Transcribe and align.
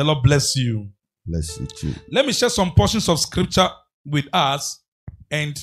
The 0.00 0.04
Lord 0.04 0.22
bless 0.22 0.56
you. 0.56 0.88
Bless 1.26 1.60
you 1.60 1.66
too. 1.66 1.92
Let 2.10 2.24
me 2.24 2.32
share 2.32 2.48
some 2.48 2.70
portions 2.70 3.06
of 3.10 3.20
scripture 3.20 3.68
with 4.06 4.24
us, 4.32 4.82
and 5.30 5.54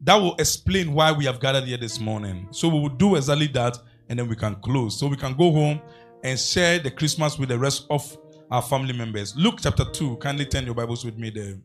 that 0.00 0.14
will 0.14 0.34
explain 0.36 0.94
why 0.94 1.12
we 1.12 1.26
have 1.26 1.40
gathered 1.40 1.64
here 1.64 1.76
this 1.76 2.00
morning. 2.00 2.48
So 2.52 2.70
we 2.70 2.80
will 2.80 2.88
do 2.88 3.16
exactly 3.16 3.48
that, 3.48 3.76
and 4.08 4.18
then 4.18 4.28
we 4.28 4.34
can 4.34 4.54
close. 4.62 4.98
So 4.98 5.08
we 5.08 5.18
can 5.18 5.36
go 5.36 5.52
home 5.52 5.82
and 6.24 6.40
share 6.40 6.78
the 6.78 6.90
Christmas 6.90 7.38
with 7.38 7.50
the 7.50 7.58
rest 7.58 7.84
of 7.90 8.16
our 8.50 8.62
family 8.62 8.94
members. 8.94 9.36
Luke 9.36 9.58
chapter 9.60 9.84
2. 9.84 10.16
Kindly 10.16 10.46
turn 10.46 10.64
your 10.64 10.74
Bibles 10.74 11.04
with 11.04 11.18
me 11.18 11.28
there. 11.28 11.58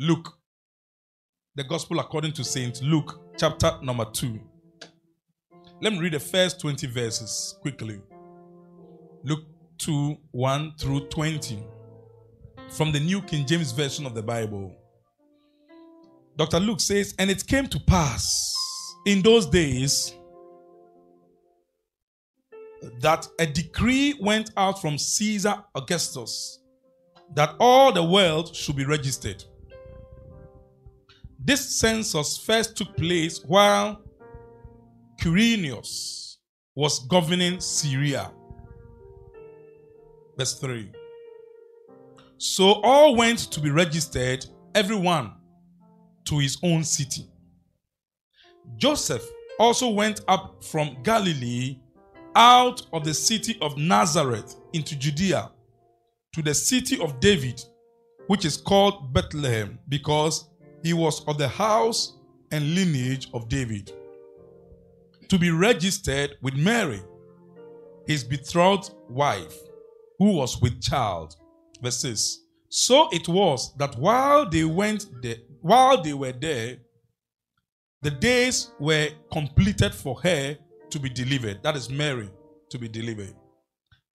Luke. 0.00 0.36
The 1.54 1.62
Gospel 1.62 2.00
according 2.00 2.32
to 2.32 2.42
Saint 2.42 2.82
Luke, 2.82 3.20
chapter 3.38 3.78
number 3.84 4.04
2. 4.04 4.36
Let 5.80 5.92
me 5.92 6.00
read 6.00 6.14
the 6.14 6.18
first 6.18 6.58
20 6.58 6.88
verses 6.88 7.56
quickly. 7.62 8.00
Luke 9.24 9.44
2 9.78 10.18
1 10.32 10.74
through 10.78 11.08
20 11.08 11.62
from 12.68 12.92
the 12.92 13.00
New 13.00 13.22
King 13.22 13.46
James 13.46 13.72
Version 13.72 14.04
of 14.04 14.14
the 14.14 14.22
Bible. 14.22 14.76
Dr. 16.36 16.60
Luke 16.60 16.80
says, 16.80 17.14
And 17.18 17.30
it 17.30 17.46
came 17.46 17.66
to 17.68 17.80
pass 17.80 18.54
in 19.06 19.22
those 19.22 19.46
days 19.46 20.14
that 23.00 23.26
a 23.38 23.46
decree 23.46 24.14
went 24.20 24.50
out 24.58 24.80
from 24.80 24.98
Caesar 24.98 25.54
Augustus 25.74 26.60
that 27.34 27.54
all 27.58 27.92
the 27.92 28.04
world 28.04 28.54
should 28.54 28.76
be 28.76 28.84
registered. 28.84 29.42
This 31.38 31.78
census 31.78 32.36
first 32.36 32.76
took 32.76 32.94
place 32.96 33.42
while 33.42 34.02
Quirinius 35.20 36.36
was 36.74 37.06
governing 37.06 37.60
Syria. 37.60 38.30
Verse 40.36 40.58
3. 40.58 40.90
So 42.38 42.80
all 42.82 43.16
went 43.16 43.38
to 43.52 43.60
be 43.60 43.70
registered, 43.70 44.46
everyone 44.74 45.32
to 46.24 46.38
his 46.38 46.58
own 46.62 46.84
city. 46.84 47.26
Joseph 48.76 49.24
also 49.58 49.90
went 49.90 50.22
up 50.26 50.64
from 50.64 50.96
Galilee 51.02 51.78
out 52.34 52.82
of 52.92 53.04
the 53.04 53.14
city 53.14 53.56
of 53.60 53.78
Nazareth 53.78 54.56
into 54.72 54.96
Judea 54.96 55.52
to 56.32 56.42
the 56.42 56.54
city 56.54 57.00
of 57.00 57.20
David, 57.20 57.62
which 58.26 58.44
is 58.44 58.56
called 58.56 59.12
Bethlehem, 59.12 59.78
because 59.88 60.48
he 60.82 60.92
was 60.92 61.24
of 61.28 61.38
the 61.38 61.46
house 61.46 62.18
and 62.50 62.74
lineage 62.74 63.28
of 63.32 63.48
David, 63.48 63.92
to 65.28 65.38
be 65.38 65.50
registered 65.50 66.36
with 66.42 66.54
Mary, 66.54 67.00
his 68.06 68.24
betrothed 68.24 68.94
wife, 69.08 69.56
who 70.24 70.32
was 70.32 70.58
with 70.62 70.80
child. 70.80 71.36
Verse 71.82 71.98
6. 71.98 72.38
So 72.70 73.10
it 73.12 73.28
was 73.28 73.76
that 73.76 73.94
while 73.98 74.48
they 74.48 74.64
went 74.64 75.06
there, 75.20 75.36
while 75.60 76.00
they 76.00 76.14
were 76.14 76.32
there, 76.32 76.78
the 78.00 78.10
days 78.10 78.70
were 78.80 79.08
completed 79.30 79.94
for 79.94 80.18
her 80.22 80.56
to 80.88 80.98
be 80.98 81.10
delivered. 81.10 81.62
That 81.62 81.76
is 81.76 81.90
Mary 81.90 82.30
to 82.70 82.78
be 82.78 82.88
delivered. 82.88 83.34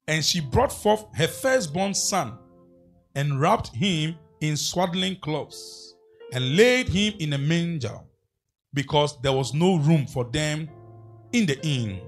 And 0.08 0.24
she 0.24 0.40
brought 0.40 0.72
forth 0.72 1.06
her 1.14 1.28
firstborn 1.28 1.94
son 1.94 2.38
and 3.14 3.42
wrapped 3.42 3.76
him 3.76 4.16
in 4.40 4.56
swaddling 4.56 5.18
cloths 5.20 5.96
and 6.32 6.56
laid 6.56 6.88
him 6.88 7.16
in 7.20 7.34
a 7.34 7.38
manger 7.38 8.00
because 8.74 9.20
there 9.22 9.34
was 9.34 9.54
no 9.54 9.76
room 9.76 10.06
for 10.06 10.24
them 10.24 10.70
in 11.34 11.46
the 11.46 11.60
inn. 11.68 12.00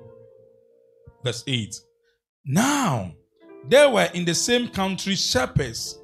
Verse 1.21 1.43
8. 1.45 1.75
Now 2.45 3.11
there 3.69 3.89
were 3.89 4.09
in 4.13 4.25
the 4.25 4.33
same 4.33 4.67
country 4.67 5.15
shepherds 5.15 5.99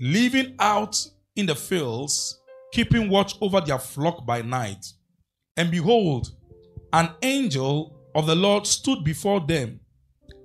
living 0.00 0.54
out 0.58 0.96
in 1.36 1.46
the 1.46 1.54
fields, 1.54 2.40
keeping 2.72 3.08
watch 3.08 3.34
over 3.40 3.60
their 3.60 3.78
flock 3.78 4.26
by 4.26 4.42
night. 4.42 4.84
And 5.56 5.70
behold, 5.70 6.28
an 6.92 7.10
angel 7.22 7.96
of 8.14 8.26
the 8.26 8.34
Lord 8.34 8.66
stood 8.66 9.04
before 9.04 9.40
them, 9.40 9.80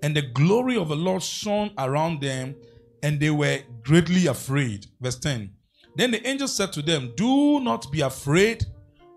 and 0.04 0.16
the 0.16 0.22
glory 0.22 0.78
of 0.78 0.90
the 0.90 0.96
Lord 0.96 1.24
shone 1.24 1.72
around 1.78 2.22
them, 2.22 2.56
and 3.04 3.20
they 3.20 3.30
were 3.30 3.60
greatly 3.84 4.28
afraid. 4.28 4.88
Verse 5.00 5.18
10. 5.20 5.50
Then 5.96 6.12
the 6.12 6.26
angel 6.28 6.48
said 6.48 6.72
to 6.74 6.82
them, 6.82 7.14
Do 7.16 7.60
not 7.60 7.92
be 7.92 8.02
afraid, 8.02 8.66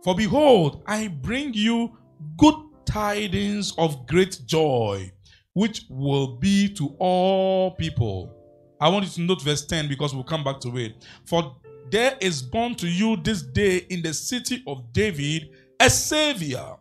for 0.03 0.15
behold, 0.15 0.83
I 0.87 1.09
bring 1.09 1.55
you 1.55 1.97
good 2.37 2.55
tidings 2.84 3.72
of 3.78 4.06
great 4.06 4.41
joy, 4.47 5.11
which 5.54 5.87
will 5.88 6.37
be 6.37 6.69
to 6.75 6.94
all 6.98 7.70
people. 7.72 8.32
I 8.81 8.88
want 8.88 9.04
you 9.06 9.10
to 9.12 9.20
note 9.22 9.42
verse 9.42 9.65
10 9.65 9.88
because 9.88 10.15
we'll 10.15 10.25
come 10.25 10.44
back 10.44 10.60
to 10.60 10.76
it. 10.76 11.06
For 11.25 11.56
there 11.91 12.16
is 12.20 12.42
born 12.42 12.75
to 12.76 12.88
you 12.88 13.16
this 13.16 13.42
day 13.42 13.78
in 13.88 14.03
the 14.03 14.12
city 14.12 14.62
of 14.66 14.92
David 14.92 15.48
a 15.81 15.88
Savior 15.88 16.76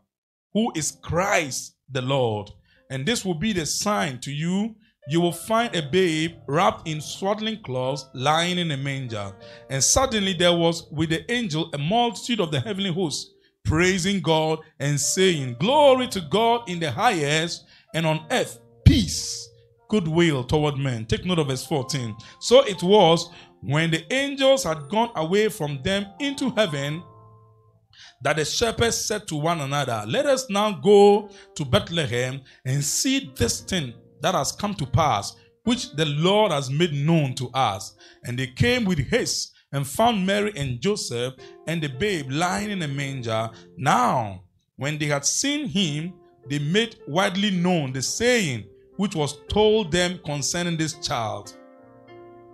who 0.54 0.72
is 0.76 0.98
Christ 1.02 1.76
the 1.90 2.02
Lord. 2.02 2.52
And 2.90 3.06
this 3.06 3.24
will 3.24 3.36
be 3.36 3.54
the 3.54 3.66
sign 3.66 4.20
to 4.22 4.32
you. 4.32 4.76
You 5.08 5.20
will 5.20 5.32
find 5.32 5.76
a 5.76 5.82
babe 5.82 6.38
wrapped 6.48 6.88
in 6.88 7.02
swaddling 7.02 7.62
cloths 7.64 8.08
lying 8.14 8.58
in 8.58 8.72
a 8.72 8.78
manger. 8.78 9.36
And 9.70 9.84
suddenly 9.84 10.34
there 10.34 10.54
was 10.54 10.88
with 10.92 11.10
the 11.10 11.30
angel 11.32 11.70
a 11.74 11.78
multitude 11.78 12.40
of 12.40 12.52
the 12.52 12.60
heavenly 12.60 12.92
hosts 12.92 13.32
praising 13.66 14.22
God 14.22 14.60
and 14.80 15.00
saying, 15.00 15.58
Glory 15.60 16.08
to 16.10 16.22
God 16.22 16.70
in 16.70 16.80
the 16.80 16.92
highest, 16.92 17.66
and 17.94 18.06
on 18.06 18.26
earth 18.32 18.60
peace, 18.86 19.50
goodwill 19.90 20.44
toward 20.44 20.78
men. 20.78 21.06
Take 21.06 21.26
note 21.26 21.40
of 21.40 21.48
verse 21.48 21.66
14. 21.66 22.16
So 22.40 22.66
it 22.66 22.82
was 22.84 23.30
when 23.62 23.92
the 23.92 24.12
angels 24.14 24.64
had 24.64 24.90
gone 24.90 25.12
away 25.16 25.50
from 25.50 25.82
them 25.84 26.06
into 26.20 26.50
heaven 26.52 27.04
that 28.22 28.38
the 28.38 28.46
shepherds 28.46 28.98
said 28.98 29.28
to 29.28 29.36
one 29.36 29.62
another, 29.62 30.04
Let 30.08 30.26
us 30.26 30.50
now 30.50 30.72
go 30.72 31.30
to 31.56 31.66
Bethlehem 31.66 32.42
and 32.66 32.84
see 32.84 33.32
this 33.36 33.62
thing 33.62 33.94
that 34.22 34.34
has 34.34 34.52
come 34.52 34.74
to 34.76 34.86
pass, 34.86 35.36
which 35.64 35.92
the 35.96 36.06
Lord 36.06 36.52
has 36.52 36.70
made 36.70 36.94
known 36.94 37.36
to 37.36 37.50
us. 37.54 37.96
And 38.24 38.40
they 38.40 38.48
came 38.48 38.86
with 38.86 39.00
haste 39.00 39.54
and 39.74 39.86
found 39.86 40.26
Mary 40.26 40.54
and 40.56 40.80
Joseph 40.80 41.34
and 41.68 41.82
the 41.82 41.90
babe 41.90 42.32
lying 42.32 42.72
in 42.72 42.82
a 42.82 42.88
manger. 42.88 43.50
Now, 43.78 44.44
when 44.78 44.98
they 44.98 45.08
had 45.08 45.26
seen 45.26 45.68
him, 45.68 46.14
they 46.50 46.60
made 46.60 46.98
widely 47.08 47.52
known 47.52 47.94
the 47.94 48.02
saying 48.02 48.66
which 48.98 49.16
was 49.16 49.38
told 49.48 49.92
them 49.92 50.20
concerning 50.26 50.78
this 50.78 50.94
child. 50.96 51.56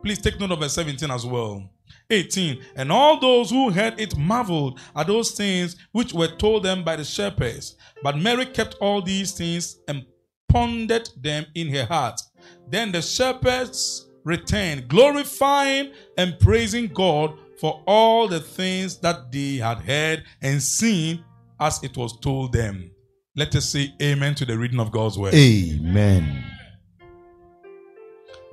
Please 0.04 0.20
take 0.20 0.40
note 0.40 0.52
of 0.52 0.60
verse 0.60 0.74
17 0.74 1.12
as 1.12 1.26
well. 1.26 1.70
18. 2.10 2.64
And 2.76 2.92
all 2.92 3.20
those 3.20 3.50
who 3.50 3.70
heard 3.70 4.00
it 4.00 4.18
marveled 4.18 4.80
at 4.96 5.08
those 5.08 5.32
things 5.32 5.76
which 5.92 6.14
were 6.14 6.28
told 6.28 6.64
them 6.64 6.84
by 6.84 6.96
the 6.96 7.04
shepherds. 7.04 7.76
But 8.02 8.18
Mary 8.18 8.46
kept 8.46 8.76
all 8.82 9.02
these 9.02 9.34
things 9.34 9.80
and 9.88 10.06
pondered 10.48 11.10
them 11.22 11.46
in 11.56 11.70
her 11.70 11.86
heart. 11.86 12.20
Then 12.68 12.92
the 12.92 13.02
shepherds 13.02 14.10
returned, 14.24 14.88
glorifying 14.88 15.92
and 16.18 16.40
praising 16.40 16.88
God 16.88 17.38
for 17.60 17.84
all 17.86 18.28
the 18.28 18.40
things 18.40 18.98
that 19.00 19.32
they 19.32 19.58
had 19.58 19.80
heard 19.80 20.24
and 20.42 20.62
seen 20.62 21.24
as 21.60 21.84
it 21.84 21.98
was 21.98 22.18
told 22.20 22.54
them. 22.54 22.92
Let 23.36 23.56
us 23.56 23.70
say 23.70 23.94
amen 24.02 24.36
to 24.36 24.46
the 24.46 24.58
reading 24.58 24.80
of 24.80 24.92
God's 24.92 25.18
word. 25.18 25.34
Amen. 25.34 26.44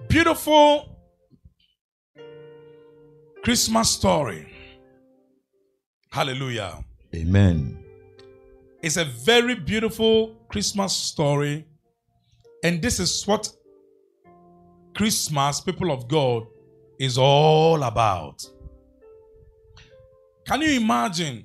Beautiful 0.09 0.99
Christmas 3.43 3.91
story. 3.91 4.53
Hallelujah. 6.13 6.85
Amen. 7.15 7.83
It's 8.83 8.97
a 8.97 9.05
very 9.05 9.55
beautiful 9.55 10.37
Christmas 10.49 10.93
story. 10.93 11.67
And 12.63 12.81
this 12.83 13.01
is 13.01 13.27
what 13.27 13.51
Christmas, 14.95 15.61
people 15.61 15.91
of 15.91 16.07
God, 16.07 16.47
is 16.99 17.19
all 17.19 17.83
about. 17.83 18.45
Can 20.47 20.61
you 20.63 20.81
imagine 20.81 21.45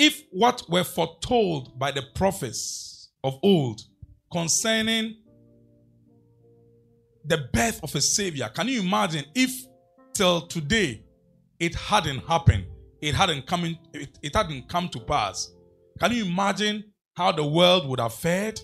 if 0.00 0.24
what 0.30 0.62
were 0.70 0.82
foretold 0.82 1.78
by 1.78 1.90
the 1.90 2.02
prophets 2.14 3.10
of 3.22 3.38
old 3.42 3.82
concerning 4.32 5.14
the 7.26 7.46
birth 7.52 7.84
of 7.84 7.94
a 7.94 8.00
savior, 8.00 8.48
can 8.54 8.66
you 8.66 8.80
imagine 8.80 9.26
if 9.34 9.50
till 10.14 10.46
today 10.46 11.04
it 11.58 11.74
hadn't 11.74 12.20
happened, 12.20 12.64
it 13.02 13.14
hadn't 13.14 13.46
come 13.46 13.66
in, 13.66 13.78
it, 13.92 14.18
it 14.22 14.34
hadn't 14.34 14.66
come 14.70 14.88
to 14.88 14.98
pass? 15.00 15.52
Can 15.98 16.12
you 16.12 16.24
imagine 16.24 16.82
how 17.14 17.30
the 17.30 17.44
world 17.44 17.86
would 17.86 18.00
have 18.00 18.14
fared? 18.14 18.58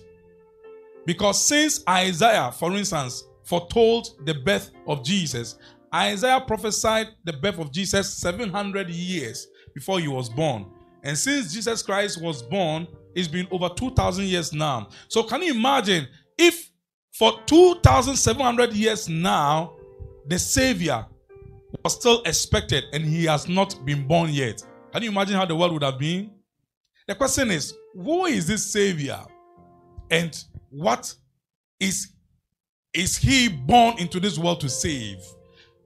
Because 1.05 1.45
since 1.45 1.83
Isaiah, 1.87 2.51
for 2.51 2.75
instance, 2.75 3.23
foretold 3.43 4.25
the 4.25 4.33
birth 4.33 4.71
of 4.87 5.03
Jesus, 5.05 5.55
Isaiah 5.93 6.41
prophesied 6.41 7.09
the 7.25 7.33
birth 7.33 7.59
of 7.59 7.71
Jesus 7.71 8.11
700 8.15 8.89
years 8.89 9.45
before 9.75 9.99
he 9.99 10.07
was 10.07 10.29
born. 10.29 10.65
And 11.07 11.17
since 11.17 11.53
Jesus 11.53 11.81
Christ 11.81 12.21
was 12.21 12.43
born, 12.43 12.85
it's 13.15 13.29
been 13.29 13.47
over 13.49 13.69
2,000 13.69 14.25
years 14.25 14.51
now. 14.51 14.89
So 15.07 15.23
can 15.23 15.41
you 15.41 15.53
imagine 15.53 16.05
if 16.37 16.69
for 17.17 17.39
2,700 17.45 18.73
years 18.73 19.07
now, 19.07 19.73
the 20.27 20.37
Savior 20.37 21.05
was 21.81 21.93
still 21.93 22.21
expected 22.25 22.83
and 22.91 23.05
he 23.05 23.23
has 23.23 23.47
not 23.47 23.83
been 23.85 24.05
born 24.05 24.31
yet, 24.31 24.61
can 24.91 25.01
you 25.01 25.09
imagine 25.09 25.35
how 25.35 25.45
the 25.45 25.55
world 25.55 25.71
would 25.71 25.83
have 25.83 25.97
been? 25.97 26.29
The 27.07 27.15
question 27.15 27.51
is, 27.51 27.73
who 27.93 28.25
is 28.25 28.45
this 28.45 28.65
Savior? 28.65 29.21
And 30.11 30.37
what 30.69 31.15
is, 31.79 32.11
is 32.93 33.15
he 33.15 33.47
born 33.47 33.97
into 33.97 34.19
this 34.19 34.37
world 34.37 34.59
to 34.59 34.67
save? 34.67 35.19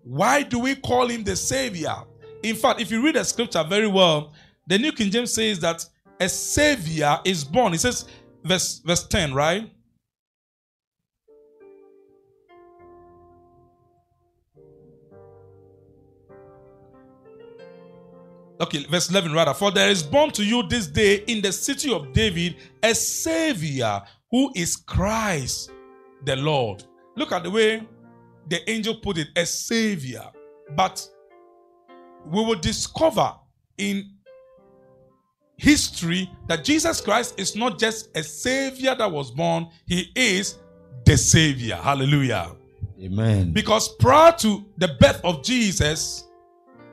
Why 0.03 0.41
do 0.41 0.57
we 0.57 0.73
call 0.73 1.07
him 1.09 1.23
the 1.23 1.35
Savior? 1.35 1.93
In 2.41 2.55
fact, 2.55 2.81
if 2.81 2.89
you 2.89 3.03
read 3.03 3.15
the 3.15 3.23
scripture 3.23 3.63
very 3.63 3.87
well, 3.87 4.33
the 4.71 4.79
New 4.79 4.93
King 4.93 5.11
James 5.11 5.33
says 5.33 5.59
that 5.59 5.85
a 6.17 6.29
Savior 6.29 7.19
is 7.25 7.43
born. 7.43 7.73
It 7.73 7.81
says, 7.81 8.05
verse, 8.41 8.79
verse 8.85 9.05
10, 9.05 9.33
right? 9.33 9.69
Okay, 18.61 18.85
verse 18.85 19.09
11 19.09 19.33
rather. 19.33 19.53
For 19.53 19.71
there 19.71 19.89
is 19.89 20.03
born 20.03 20.31
to 20.31 20.45
you 20.45 20.63
this 20.63 20.87
day 20.87 21.15
in 21.27 21.41
the 21.41 21.51
city 21.51 21.93
of 21.93 22.13
David 22.13 22.55
a 22.81 22.95
Savior 22.95 24.01
who 24.29 24.53
is 24.55 24.77
Christ 24.77 25.71
the 26.23 26.37
Lord. 26.37 26.85
Look 27.17 27.33
at 27.33 27.43
the 27.43 27.51
way 27.51 27.85
the 28.47 28.69
angel 28.69 28.95
put 28.95 29.17
it 29.17 29.27
a 29.35 29.45
Savior. 29.45 30.31
But 30.77 31.05
we 32.25 32.45
will 32.45 32.59
discover 32.59 33.33
in 33.77 34.11
history 35.61 36.27
that 36.47 36.63
Jesus 36.63 36.99
Christ 36.99 37.39
is 37.39 37.55
not 37.55 37.77
just 37.77 38.09
a 38.17 38.23
Savior 38.23 38.95
that 38.95 39.11
was 39.11 39.29
born, 39.29 39.67
He 39.85 40.11
is 40.15 40.57
the 41.05 41.15
Savior. 41.15 41.75
Hallelujah. 41.75 42.55
Amen. 42.99 43.53
Because 43.53 43.95
prior 43.95 44.31
to 44.39 44.65
the 44.77 44.95
birth 44.99 45.21
of 45.23 45.43
Jesus, 45.43 46.27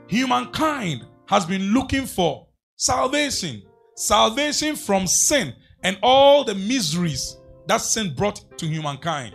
humankind 0.07 1.07
has 1.27 1.47
been 1.47 1.73
looking 1.73 2.05
for 2.05 2.47
salvation. 2.77 3.63
Salvation 3.97 4.77
from 4.77 5.07
sin 5.07 5.55
and 5.83 5.99
all 6.03 6.45
the 6.45 6.55
miseries 6.55 7.39
that 7.69 7.79
sin 7.79 8.15
brought 8.15 8.59
to 8.59 8.67
humankind. 8.67 9.35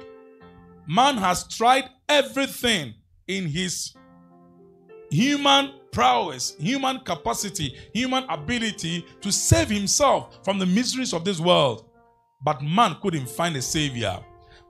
Man 0.88 1.18
has 1.18 1.48
tried 1.48 1.90
everything 2.08 2.94
in 3.28 3.48
his 3.48 3.96
human 5.10 5.72
prowess, 5.94 6.56
human 6.60 7.00
capacity, 7.00 7.78
human 7.94 8.26
ability 8.30 9.06
to 9.22 9.32
save 9.32 9.70
himself 9.70 10.44
from 10.44 10.60
the 10.60 10.66
miseries 10.66 11.14
of 11.14 11.24
this 11.24 11.40
world. 11.40 11.90
But 12.44 12.62
man 12.62 12.98
couldn't 13.02 13.30
find 13.30 13.56
a 13.56 13.62
savior. 13.62 14.20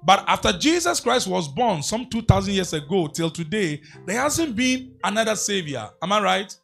But 0.05 0.25
after 0.27 0.51
Jesus 0.51 0.99
Christ 0.99 1.27
was 1.27 1.47
born 1.47 1.81
some 1.81 2.07
2,000 2.09 2.53
years 2.53 2.73
ago 2.73 3.07
till 3.07 3.31
today, 3.31 3.81
there 4.05 4.19
hasn't 4.19 4.55
been 4.55 4.95
another 5.03 5.35
savior. 5.35 5.89
Am 6.01 6.11
I 6.11 6.21
right? 6.21 6.55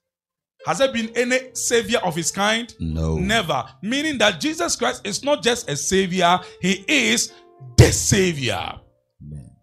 Has 0.66 0.80
there 0.80 0.92
been 0.92 1.10
any 1.16 1.56
savior 1.56 2.00
of 2.00 2.16
his 2.16 2.32
kind? 2.32 2.76
No. 2.80 3.16
Never. 3.16 3.64
Meaning 3.82 4.18
that 4.18 4.42
Jesus 4.42 4.76
Christ 4.76 5.08
is 5.08 5.24
not 5.24 5.42
just 5.42 5.70
a 5.70 5.78
savior, 5.78 6.38
he 6.62 6.84
is 6.88 7.32
the 7.78 7.92
savior. 7.94 8.74
Amen. 9.24 9.56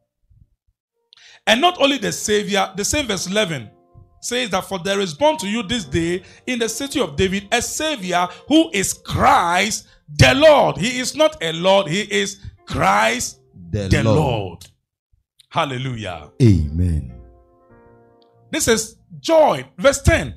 And 1.46 1.60
not 1.60 1.78
only 1.80 1.98
the 1.98 2.12
savior, 2.12 2.72
the 2.76 2.84
same 2.84 3.06
verse 3.06 3.26
11 3.26 3.70
says 4.20 4.50
that 4.50 4.64
for 4.64 4.78
there 4.78 5.00
is 5.00 5.14
born 5.14 5.36
to 5.38 5.48
you 5.48 5.62
this 5.62 5.84
day 5.84 6.22
in 6.46 6.58
the 6.58 6.68
city 6.68 7.00
of 7.00 7.16
David 7.16 7.48
a 7.52 7.62
savior 7.62 8.26
who 8.48 8.70
is 8.72 8.92
Christ 8.92 9.88
the 10.18 10.34
Lord. 10.34 10.76
He 10.78 10.98
is 10.98 11.16
not 11.16 11.36
a 11.42 11.52
Lord, 11.52 11.88
he 11.88 12.02
is 12.02 12.40
Christ 12.66 13.40
The, 13.70 13.88
the 13.88 14.02
Lord. 14.04 14.16
Lord. 14.16 14.66
Hallelujah. 15.48 16.30
Amen. 16.42 17.12
This 18.50 18.68
is 18.68 18.96
joy. 19.20 19.64
Verse 19.78 20.02
10. 20.02 20.34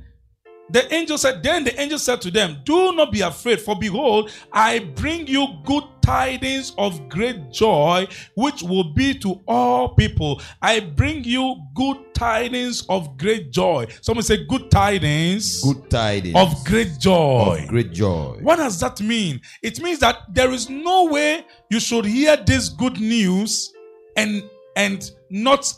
The 0.72 0.94
angel 0.94 1.18
said, 1.18 1.42
Then 1.42 1.64
the 1.64 1.80
angel 1.80 2.00
said 2.00 2.22
to 2.22 2.32
them, 2.32 2.62
Do 2.64 2.94
not 2.94 3.12
be 3.12 3.22
afraid, 3.22 3.60
for 3.62 3.78
behold, 3.78 4.32
I 4.52 4.80
bring 4.80 5.28
you 5.28 5.48
good 5.66 5.84
tidings 6.02 6.74
of 6.78 7.10
great 7.10 7.52
joy, 7.52 8.08
which 8.36 8.62
will 8.64 8.94
be 8.94 9.14
to 9.20 9.42
all 9.48 9.90
people. 9.90 10.42
I 10.62 10.80
bring 10.80 11.24
you 11.24 11.56
good 11.74 12.14
tidings 12.14 12.86
of 12.90 13.18
great 13.18 13.52
joy. 13.52 13.88
Someone 14.02 14.24
say, 14.24 14.46
Good 14.46 14.70
tidings 14.70 15.64
Good 15.64 15.90
tidings 15.90 16.36
of 16.36 16.64
great 16.66 17.00
joy. 17.00 17.62
of 17.64 17.68
great 17.70 17.92
joy. 17.92 18.38
What 18.42 18.58
does 18.58 18.80
that 18.80 19.02
mean? 19.02 19.42
It 19.62 19.82
means 19.82 20.00
that 20.00 20.34
there 20.34 20.52
is 20.52 20.70
no 20.70 21.06
way 21.06 21.46
you 21.70 21.80
should 21.80 22.06
hear 22.06 22.38
this 22.38 22.70
good 22.70 23.00
news 23.00 23.74
and 24.16 24.44
and 24.76 25.12
not 25.30 25.74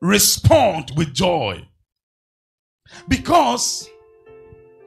respond 0.00 0.92
with 0.96 1.12
joy. 1.14 1.66
Because 3.08 3.88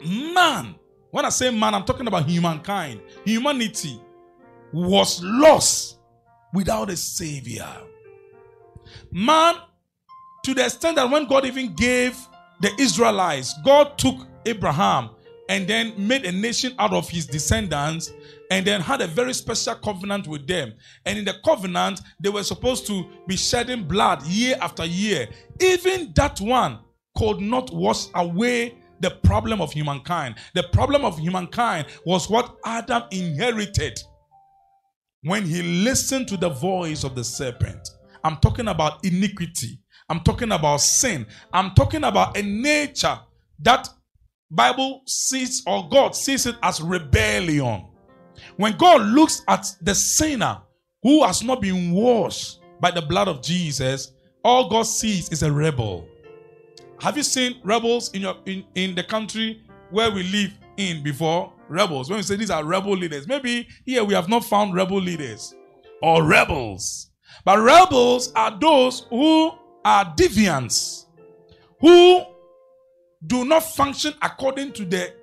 man, 0.06 0.76
when 1.12 1.26
I 1.26 1.30
say 1.30 1.52
man, 1.52 1.74
I'm 1.74 1.84
talking 1.84 2.08
about 2.08 2.26
humankind, 2.28 3.02
humanity 3.26 4.02
was 4.72 5.22
lost 5.24 6.00
without 6.54 6.90
a 6.90 6.98
savior. 6.98 7.70
Man, 9.12 9.56
to 10.44 10.54
the 10.54 10.66
extent 10.66 10.98
that 10.98 11.10
when 11.10 11.26
God 11.26 11.46
even 11.46 11.74
gave 11.74 12.18
the 12.62 12.72
Israelites, 12.80 13.54
God 13.64 13.98
took 13.98 14.16
Abraham 14.46 15.10
and 15.50 15.68
then 15.68 15.94
made 15.98 16.26
a 16.26 16.32
nation 16.32 16.74
out 16.80 16.94
of 16.94 17.10
his 17.10 17.26
descendants 17.26 18.14
and 18.50 18.66
then 18.66 18.82
had 18.82 19.02
a 19.02 19.08
very 19.08 19.34
special 19.34 19.76
covenant 19.76 20.28
with 20.28 20.48
them. 20.48 20.74
And 21.06 21.18
in 21.18 21.26
the 21.26 21.36
covenant, 21.46 22.02
they 22.20 22.30
were 22.30 22.44
supposed 22.44 22.88
to 22.88 23.06
be 23.28 23.36
shedding 23.36 23.84
blood 23.84 24.24
year 24.26 24.58
after 24.62 24.86
year. 24.86 25.28
Even 25.60 26.12
that 26.16 26.40
one 26.40 26.80
could 27.18 27.40
not 27.40 27.72
wash 27.74 28.08
away 28.16 28.78
the 29.00 29.12
problem 29.12 29.62
of 29.62 29.72
humankind. 29.72 30.36
The 30.54 30.64
problem 30.64 31.04
of 31.06 31.20
humankind 31.20 31.88
was 32.06 32.30
what 32.30 32.58
Adam 32.66 33.04
inherited 33.12 34.00
when 35.24 35.46
he 35.46 35.62
listened 35.62 36.28
to 36.30 36.38
the 36.38 36.50
voice 36.50 37.04
of 37.04 37.16
the 37.16 37.24
serpent. 37.24 37.88
I'm 38.24 38.38
talking 38.38 38.68
about 38.68 39.06
iniquity. 39.06 39.80
I'm 40.10 40.22
talking 40.22 40.52
about 40.52 40.82
sin. 40.82 41.26
I'm 41.52 41.72
talking 41.72 42.04
about 42.04 42.38
a 42.38 42.42
nature 42.42 43.20
that 43.60 43.90
Bible 44.52 45.02
sees 45.08 45.64
or 45.66 45.88
God 45.90 46.16
sees 46.16 46.46
it 46.46 46.56
as 46.62 46.82
rebellion. 46.82 47.88
When 48.58 48.78
God 48.78 49.02
looks 49.02 49.44
at 49.48 49.66
the 49.82 49.96
sinner 49.96 50.62
who 51.02 51.24
has 51.24 51.44
not 51.44 51.62
been 51.62 51.92
washed 51.92 52.60
by 52.80 52.92
the 52.92 53.02
blood 53.02 53.28
of 53.28 53.42
Jesus, 53.42 54.12
all 54.44 54.70
God 54.70 54.84
sees 54.84 55.30
is 55.32 55.44
a 55.44 55.52
rebel. 55.52 56.08
Have 57.04 57.18
you 57.18 57.24
seen 57.24 57.60
rebels 57.66 58.12
in 58.14 58.22
your 58.22 58.38
in, 58.46 58.64
in 58.76 58.96
the 58.96 59.04
country 59.04 59.62
where 59.92 60.10
we 60.10 60.24
live 60.24 60.54
in 60.78 61.04
before? 61.04 61.52
Rebels. 61.68 62.10
When 62.10 62.16
we 62.16 62.24
say 62.24 62.38
these 62.38 62.50
are 62.50 62.64
rebel 62.64 62.96
leaders, 62.96 63.28
maybe 63.28 63.68
here 63.84 64.06
we 64.06 64.14
have 64.14 64.30
not 64.30 64.46
found 64.46 64.74
rebel 64.74 65.02
leaders 65.02 65.54
or 66.02 66.24
rebels. 66.24 67.10
But 67.44 67.60
rebels 67.60 68.32
are 68.38 68.58
those 68.58 69.02
who 69.10 69.52
are 69.84 70.06
deviants, 70.16 71.08
who 71.82 72.22
do 73.28 73.44
not 73.44 73.64
function 73.64 74.14
according 74.22 74.72
to 74.72 74.86
the, 74.86 75.14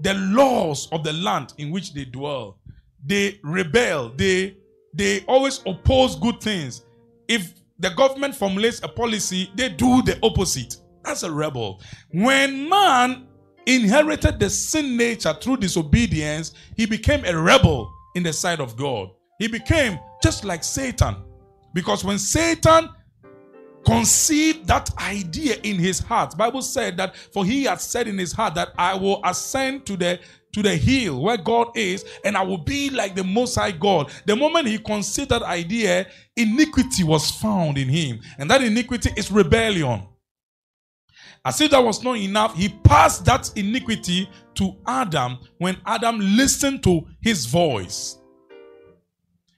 the 0.00 0.14
laws 0.14 0.88
of 0.90 1.04
the 1.04 1.12
land 1.12 1.54
in 1.56 1.70
which 1.70 1.94
they 1.94 2.04
dwell. 2.04 2.58
They 3.06 3.38
rebel, 3.44 4.12
they, 4.16 4.56
they 4.92 5.20
always 5.28 5.60
oppose 5.66 6.16
good 6.16 6.40
things. 6.40 6.84
If 7.28 7.52
the 7.78 7.90
government 7.90 8.34
formulates 8.34 8.80
a 8.82 8.88
policy, 8.88 9.52
they 9.54 9.68
do 9.68 10.02
the 10.02 10.18
opposite. 10.24 10.78
That's 11.04 11.22
a 11.22 11.30
rebel. 11.30 11.80
When 12.12 12.68
man 12.68 13.26
inherited 13.66 14.38
the 14.38 14.50
sin 14.50 14.96
nature 14.96 15.34
through 15.34 15.58
disobedience, 15.58 16.52
he 16.76 16.86
became 16.86 17.24
a 17.24 17.36
rebel 17.36 17.92
in 18.14 18.22
the 18.22 18.32
sight 18.32 18.60
of 18.60 18.76
God. 18.76 19.10
He 19.38 19.48
became 19.48 19.98
just 20.22 20.44
like 20.44 20.62
Satan. 20.64 21.16
Because 21.74 22.04
when 22.04 22.18
Satan 22.18 22.90
conceived 23.84 24.66
that 24.66 24.90
idea 24.98 25.56
in 25.62 25.78
his 25.78 25.98
heart, 25.98 26.36
Bible 26.36 26.62
said 26.62 26.96
that 26.98 27.16
for 27.16 27.44
he 27.44 27.64
had 27.64 27.80
said 27.80 28.06
in 28.06 28.18
his 28.18 28.32
heart 28.32 28.54
that 28.54 28.72
I 28.78 28.94
will 28.94 29.20
ascend 29.24 29.86
to 29.86 29.96
the 29.96 30.20
to 30.52 30.62
the 30.62 30.76
hill 30.76 31.22
where 31.22 31.38
God 31.38 31.68
is, 31.74 32.04
and 32.24 32.36
I 32.36 32.42
will 32.42 32.58
be 32.58 32.90
like 32.90 33.14
the 33.14 33.24
Most 33.24 33.54
High 33.54 33.70
God. 33.70 34.12
The 34.26 34.36
moment 34.36 34.68
he 34.68 34.78
conceived 34.78 35.30
that 35.30 35.42
idea, 35.42 36.06
iniquity 36.36 37.04
was 37.04 37.30
found 37.30 37.78
in 37.78 37.88
him, 37.88 38.20
and 38.38 38.50
that 38.50 38.62
iniquity 38.62 39.10
is 39.16 39.32
rebellion. 39.32 40.06
As 41.44 41.60
if 41.60 41.72
that 41.72 41.82
was 41.82 42.04
not 42.04 42.16
enough, 42.18 42.54
he 42.54 42.68
passed 42.68 43.24
that 43.24 43.50
iniquity 43.56 44.28
to 44.54 44.76
Adam 44.86 45.38
when 45.58 45.76
Adam 45.86 46.18
listened 46.20 46.82
to 46.84 47.06
his 47.20 47.46
voice. 47.46 48.18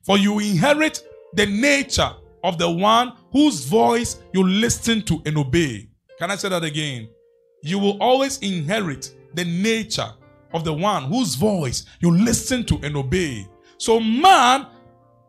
For 0.03 0.17
you 0.17 0.39
inherit 0.39 1.07
the 1.35 1.47
nature 1.47 2.11
of 2.43 2.59
the 2.59 2.71
one 2.71 3.13
whose 3.33 3.65
voice 3.65 4.23
you 4.33 4.47
listen 4.47 5.03
to 5.03 5.21
and 5.27 5.37
obey. 5.37 5.89
Can 6.19 6.31
I 6.31 6.37
say 6.37 6.49
that 6.49 6.65
again? 6.65 7.09
You 7.63 7.79
will 7.79 7.99
always 8.03 8.39
inherit 8.39 9.15
the 9.35 9.45
nature 9.45 10.11
of 10.53 10.65
the 10.65 10.73
one 10.73 11.05
whose 11.05 11.35
voice 11.35 11.85
you 12.01 12.11
listen 12.11 12.65
to 12.67 12.79
and 12.83 12.97
obey. 12.97 13.47
So 13.79 13.99
man 13.99 14.67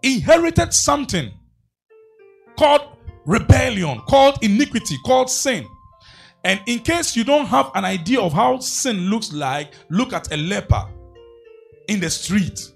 inherited 0.03 0.73
something 0.73 1.31
called 2.57 2.97
rebellion, 3.25 3.99
called 4.01 4.37
iniquity, 4.43 4.95
called 5.05 5.29
sin. 5.29 5.65
And 6.45 6.61
in 6.67 6.79
case 6.79 7.15
you 7.15 7.23
don't 7.23 7.47
have 7.47 7.71
an 7.73 7.85
idea 7.85 8.21
of 8.21 8.31
how 8.31 8.59
sin 8.59 9.09
looks 9.09 9.33
like, 9.33 9.73
look 9.89 10.13
at 10.13 10.31
a 10.31 10.37
leper 10.37 10.87
in 11.87 11.99
the 11.99 12.09
street. 12.09 12.71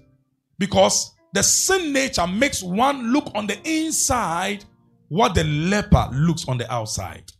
Because 0.58 1.14
the 1.32 1.42
sin 1.42 1.92
nature 1.92 2.26
makes 2.26 2.64
one 2.64 3.12
look 3.12 3.30
on 3.36 3.46
the 3.46 3.56
inside 3.64 4.64
what 5.08 5.36
the 5.36 5.44
leper 5.44 6.08
looks 6.12 6.48
on 6.48 6.58
the 6.58 6.70
outside. 6.70 7.30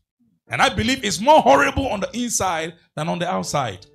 And 0.49 0.63
I 0.63 0.69
believe 0.69 1.05
it's 1.05 1.21
more 1.21 1.43
horrible 1.43 1.89
on 1.89 1.99
the 1.99 2.11
inside 2.17 2.75
than 2.95 3.09
on 3.09 3.19
the 3.19 3.29
outside. 3.29 3.87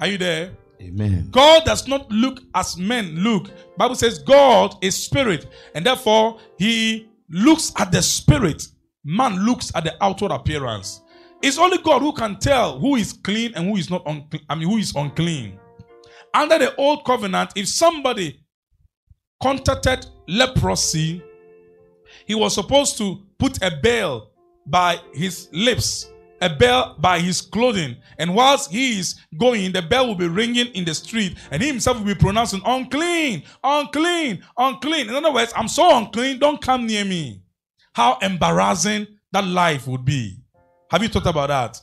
Are 0.00 0.06
you 0.06 0.16
there? 0.16 0.56
Amen. 0.80 1.28
God 1.30 1.64
does 1.66 1.86
not 1.86 2.10
look 2.10 2.40
as 2.54 2.78
men 2.78 3.16
look. 3.16 3.50
Bible 3.76 3.94
says 3.94 4.20
God 4.20 4.74
is 4.80 4.96
spirit, 4.96 5.46
and 5.74 5.84
therefore 5.84 6.38
he 6.58 7.08
looks 7.28 7.72
at 7.76 7.92
the 7.92 8.00
spirit. 8.00 8.68
Man 9.04 9.44
looks 9.44 9.70
at 9.74 9.84
the 9.84 10.02
outward 10.02 10.30
appearance. 10.30 11.02
It's 11.40 11.58
only 11.58 11.78
God 11.78 12.02
who 12.02 12.12
can 12.12 12.38
tell 12.38 12.78
who 12.78 12.96
is 12.96 13.12
clean 13.12 13.52
and 13.54 13.68
who 13.68 13.76
is 13.76 13.90
not 13.90 14.02
unclean. 14.06 14.44
I 14.48 14.54
mean, 14.54 14.68
who 14.68 14.78
is 14.78 14.92
unclean. 14.94 15.58
Under 16.34 16.58
the 16.58 16.74
old 16.76 17.04
covenant, 17.04 17.52
if 17.56 17.68
somebody 17.68 18.44
contacted 19.42 20.06
leprosy, 20.26 21.22
he 22.26 22.34
was 22.34 22.54
supposed 22.54 22.98
to 22.98 23.22
put 23.38 23.62
a 23.62 23.70
bell 23.80 24.32
by 24.66 24.98
his 25.14 25.48
lips, 25.52 26.10
a 26.42 26.54
bell 26.54 26.96
by 26.98 27.20
his 27.20 27.40
clothing. 27.40 27.96
And 28.18 28.34
whilst 28.34 28.70
he 28.70 28.98
is 28.98 29.14
going, 29.38 29.72
the 29.72 29.82
bell 29.82 30.08
will 30.08 30.14
be 30.16 30.28
ringing 30.28 30.66
in 30.68 30.84
the 30.84 30.94
street, 30.94 31.38
and 31.50 31.62
he 31.62 31.68
himself 31.68 31.98
will 31.98 32.06
be 32.06 32.14
pronouncing 32.14 32.60
unclean, 32.66 33.44
unclean, 33.62 34.44
unclean. 34.56 35.08
In 35.08 35.14
other 35.14 35.32
words, 35.32 35.52
I'm 35.56 35.68
so 35.68 35.96
unclean, 35.96 36.38
don't 36.38 36.60
come 36.60 36.86
near 36.86 37.04
me. 37.04 37.42
How 37.94 38.18
embarrassing 38.20 39.06
that 39.32 39.46
life 39.46 39.86
would 39.86 40.04
be. 40.04 40.38
Have 40.90 41.02
you 41.02 41.08
thought 41.08 41.26
about 41.26 41.48
that? 41.48 41.80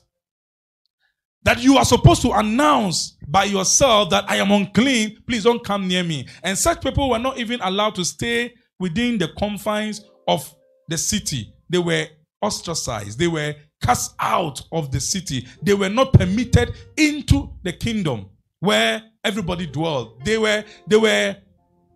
That 1.43 1.61
you 1.61 1.77
are 1.77 1.85
supposed 1.85 2.23
to 2.23 2.31
announce 2.31 3.17
by 3.27 3.43
yourself 3.43 4.09
that 4.09 4.29
I 4.29 4.37
am 4.37 4.51
unclean, 4.51 5.19
please 5.27 5.43
don't 5.43 5.63
come 5.63 5.87
near 5.87 6.03
me. 6.03 6.27
And 6.41 6.57
such 6.57 6.81
people 6.81 7.09
were 7.09 7.19
not 7.19 7.37
even 7.37 7.61
allowed 7.61 7.95
to 7.95 8.05
stay 8.05 8.53
within 8.79 9.17
the 9.17 9.27
confines 9.37 10.01
of 10.27 10.53
the 10.87 10.97
city. 10.97 11.53
They 11.69 11.77
were 11.77 12.07
ostracized, 12.41 13.19
they 13.19 13.27
were 13.27 13.55
cast 13.81 14.15
out 14.19 14.61
of 14.71 14.91
the 14.91 14.99
city, 14.99 15.47
they 15.61 15.73
were 15.73 15.89
not 15.89 16.13
permitted 16.13 16.73
into 16.97 17.51
the 17.63 17.73
kingdom 17.73 18.29
where 18.59 19.03
everybody 19.23 19.67
dwelled. 19.67 20.23
They 20.25 20.37
were, 20.37 20.63
they 20.87 20.97
were, 20.97 21.35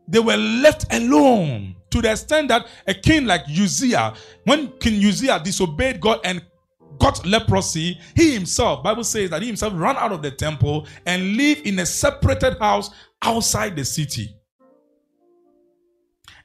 they 0.07 0.19
were 0.19 0.37
left 0.37 0.93
alone 0.93 1.75
to 1.91 2.01
the 2.01 2.11
extent 2.11 2.49
that 2.49 2.67
a 2.87 2.93
king 2.93 3.25
like 3.25 3.47
Uzziah, 3.49 4.13
when 4.43 4.71
King 4.79 5.03
Uzziah 5.05 5.39
disobeyed 5.43 5.99
God 5.99 6.19
and 6.23 6.41
got 6.99 7.25
leprosy, 7.25 7.99
he 8.15 8.33
himself, 8.33 8.83
Bible 8.83 9.03
says 9.03 9.29
that 9.29 9.41
he 9.41 9.47
himself 9.47 9.73
ran 9.75 9.95
out 9.97 10.11
of 10.11 10.21
the 10.21 10.31
temple 10.31 10.87
and 11.05 11.35
lived 11.35 11.65
in 11.65 11.79
a 11.79 11.85
separated 11.85 12.57
house 12.59 12.91
outside 13.21 13.75
the 13.75 13.85
city. 13.85 14.35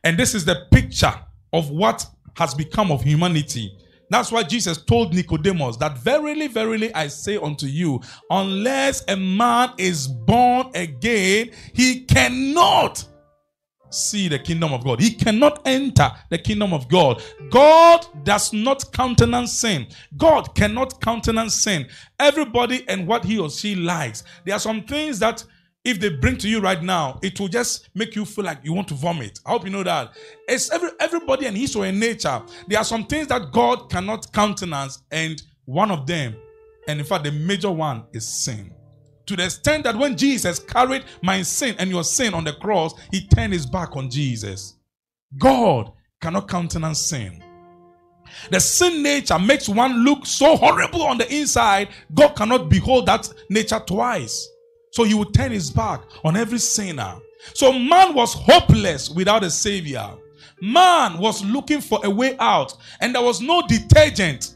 And 0.02 0.18
this 0.18 0.34
is 0.34 0.44
the 0.44 0.66
picture 0.70 1.14
of 1.52 1.70
what 1.70 2.06
has 2.36 2.54
become 2.54 2.90
of 2.90 3.02
humanity. 3.02 3.76
That's 4.10 4.30
why 4.30 4.42
Jesus 4.42 4.82
told 4.82 5.14
Nicodemus 5.14 5.76
that 5.78 5.98
verily, 5.98 6.46
verily, 6.46 6.94
I 6.94 7.08
say 7.08 7.36
unto 7.36 7.66
you, 7.66 8.00
unless 8.30 9.02
a 9.08 9.16
man 9.16 9.70
is 9.78 10.06
born 10.06 10.70
again, 10.74 11.50
he 11.72 12.04
cannot 12.04 13.04
see 13.94 14.28
the 14.28 14.38
kingdom 14.38 14.72
of 14.72 14.84
God. 14.84 15.00
He 15.00 15.10
cannot 15.10 15.62
enter 15.66 16.10
the 16.30 16.38
kingdom 16.38 16.72
of 16.72 16.88
God. 16.88 17.22
God 17.50 18.06
does 18.24 18.52
not 18.52 18.92
countenance 18.92 19.52
sin. 19.52 19.86
God 20.16 20.54
cannot 20.54 21.00
countenance 21.00 21.54
sin. 21.54 21.86
Everybody 22.18 22.84
and 22.88 23.06
what 23.06 23.24
he 23.24 23.38
or 23.38 23.50
she 23.50 23.74
likes. 23.74 24.24
There 24.44 24.54
are 24.54 24.60
some 24.60 24.82
things 24.82 25.18
that 25.20 25.44
if 25.84 26.00
they 26.00 26.08
bring 26.08 26.38
to 26.38 26.48
you 26.48 26.60
right 26.60 26.82
now, 26.82 27.18
it 27.22 27.38
will 27.38 27.48
just 27.48 27.90
make 27.94 28.16
you 28.16 28.24
feel 28.24 28.44
like 28.44 28.58
you 28.62 28.72
want 28.72 28.88
to 28.88 28.94
vomit. 28.94 29.40
I 29.44 29.50
hope 29.50 29.64
you 29.64 29.70
know 29.70 29.82
that. 29.82 30.14
It's 30.48 30.70
every 30.70 30.88
everybody 30.98 31.46
and 31.46 31.56
his 31.56 31.76
or 31.76 31.84
her 31.84 31.92
nature. 31.92 32.42
There 32.68 32.78
are 32.78 32.84
some 32.84 33.04
things 33.04 33.26
that 33.28 33.52
God 33.52 33.90
cannot 33.90 34.32
countenance, 34.32 35.02
and 35.10 35.42
one 35.66 35.90
of 35.90 36.06
them, 36.06 36.36
and 36.88 36.98
in 37.00 37.04
fact, 37.04 37.24
the 37.24 37.32
major 37.32 37.70
one 37.70 38.04
is 38.12 38.26
sin. 38.26 38.72
To 39.26 39.36
the 39.36 39.44
extent 39.46 39.84
that 39.84 39.96
when 39.96 40.16
Jesus 40.16 40.58
carried 40.58 41.04
my 41.22 41.42
sin 41.42 41.76
and 41.78 41.90
your 41.90 42.04
sin 42.04 42.34
on 42.34 42.44
the 42.44 42.52
cross, 42.52 42.94
he 43.10 43.26
turned 43.26 43.52
his 43.52 43.66
back 43.66 43.96
on 43.96 44.10
Jesus. 44.10 44.74
God 45.38 45.92
cannot 46.20 46.48
countenance 46.48 47.00
sin. 47.00 47.42
The 48.50 48.60
sin 48.60 49.02
nature 49.02 49.38
makes 49.38 49.68
one 49.68 50.04
look 50.04 50.26
so 50.26 50.56
horrible 50.56 51.02
on 51.02 51.18
the 51.18 51.32
inside, 51.34 51.88
God 52.14 52.30
cannot 52.30 52.68
behold 52.68 53.06
that 53.06 53.32
nature 53.48 53.80
twice. 53.86 54.48
So 54.92 55.04
he 55.04 55.14
would 55.14 55.34
turn 55.34 55.52
his 55.52 55.70
back 55.70 56.02
on 56.24 56.36
every 56.36 56.58
sinner. 56.58 57.16
So 57.52 57.72
man 57.72 58.14
was 58.14 58.32
hopeless 58.34 59.10
without 59.10 59.44
a 59.44 59.50
savior. 59.50 60.08
Man 60.60 61.18
was 61.18 61.44
looking 61.44 61.80
for 61.80 62.00
a 62.04 62.10
way 62.10 62.36
out, 62.38 62.76
and 63.00 63.14
there 63.14 63.22
was 63.22 63.40
no 63.40 63.62
detergent 63.66 64.54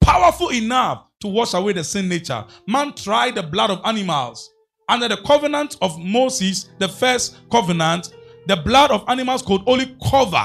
powerful 0.00 0.50
enough 0.50 1.06
to 1.24 1.28
wash 1.28 1.54
away 1.54 1.72
the 1.72 1.82
sin 1.82 2.08
nature. 2.08 2.44
Man 2.66 2.92
tried 2.92 3.34
the 3.34 3.42
blood 3.42 3.70
of 3.70 3.80
animals. 3.84 4.50
Under 4.88 5.08
the 5.08 5.16
covenant 5.16 5.78
of 5.80 5.98
Moses, 5.98 6.68
the 6.78 6.88
first 6.88 7.36
covenant, 7.50 8.14
the 8.46 8.56
blood 8.56 8.90
of 8.90 9.04
animals 9.08 9.40
could 9.40 9.62
only 9.66 9.96
cover 10.10 10.44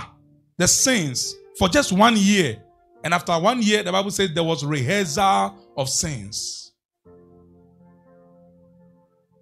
the 0.58 0.68
sins 0.68 1.36
for 1.58 1.68
just 1.68 1.92
one 1.92 2.16
year. 2.16 2.64
And 3.04 3.14
after 3.14 3.38
one 3.38 3.62
year, 3.62 3.84
the 3.84 3.92
Bible 3.92 4.12
says 4.12 4.34
there 4.34 4.44
was 4.44 4.66
rehearsal 4.66 5.56
of 5.76 5.90
sins. 5.90 6.72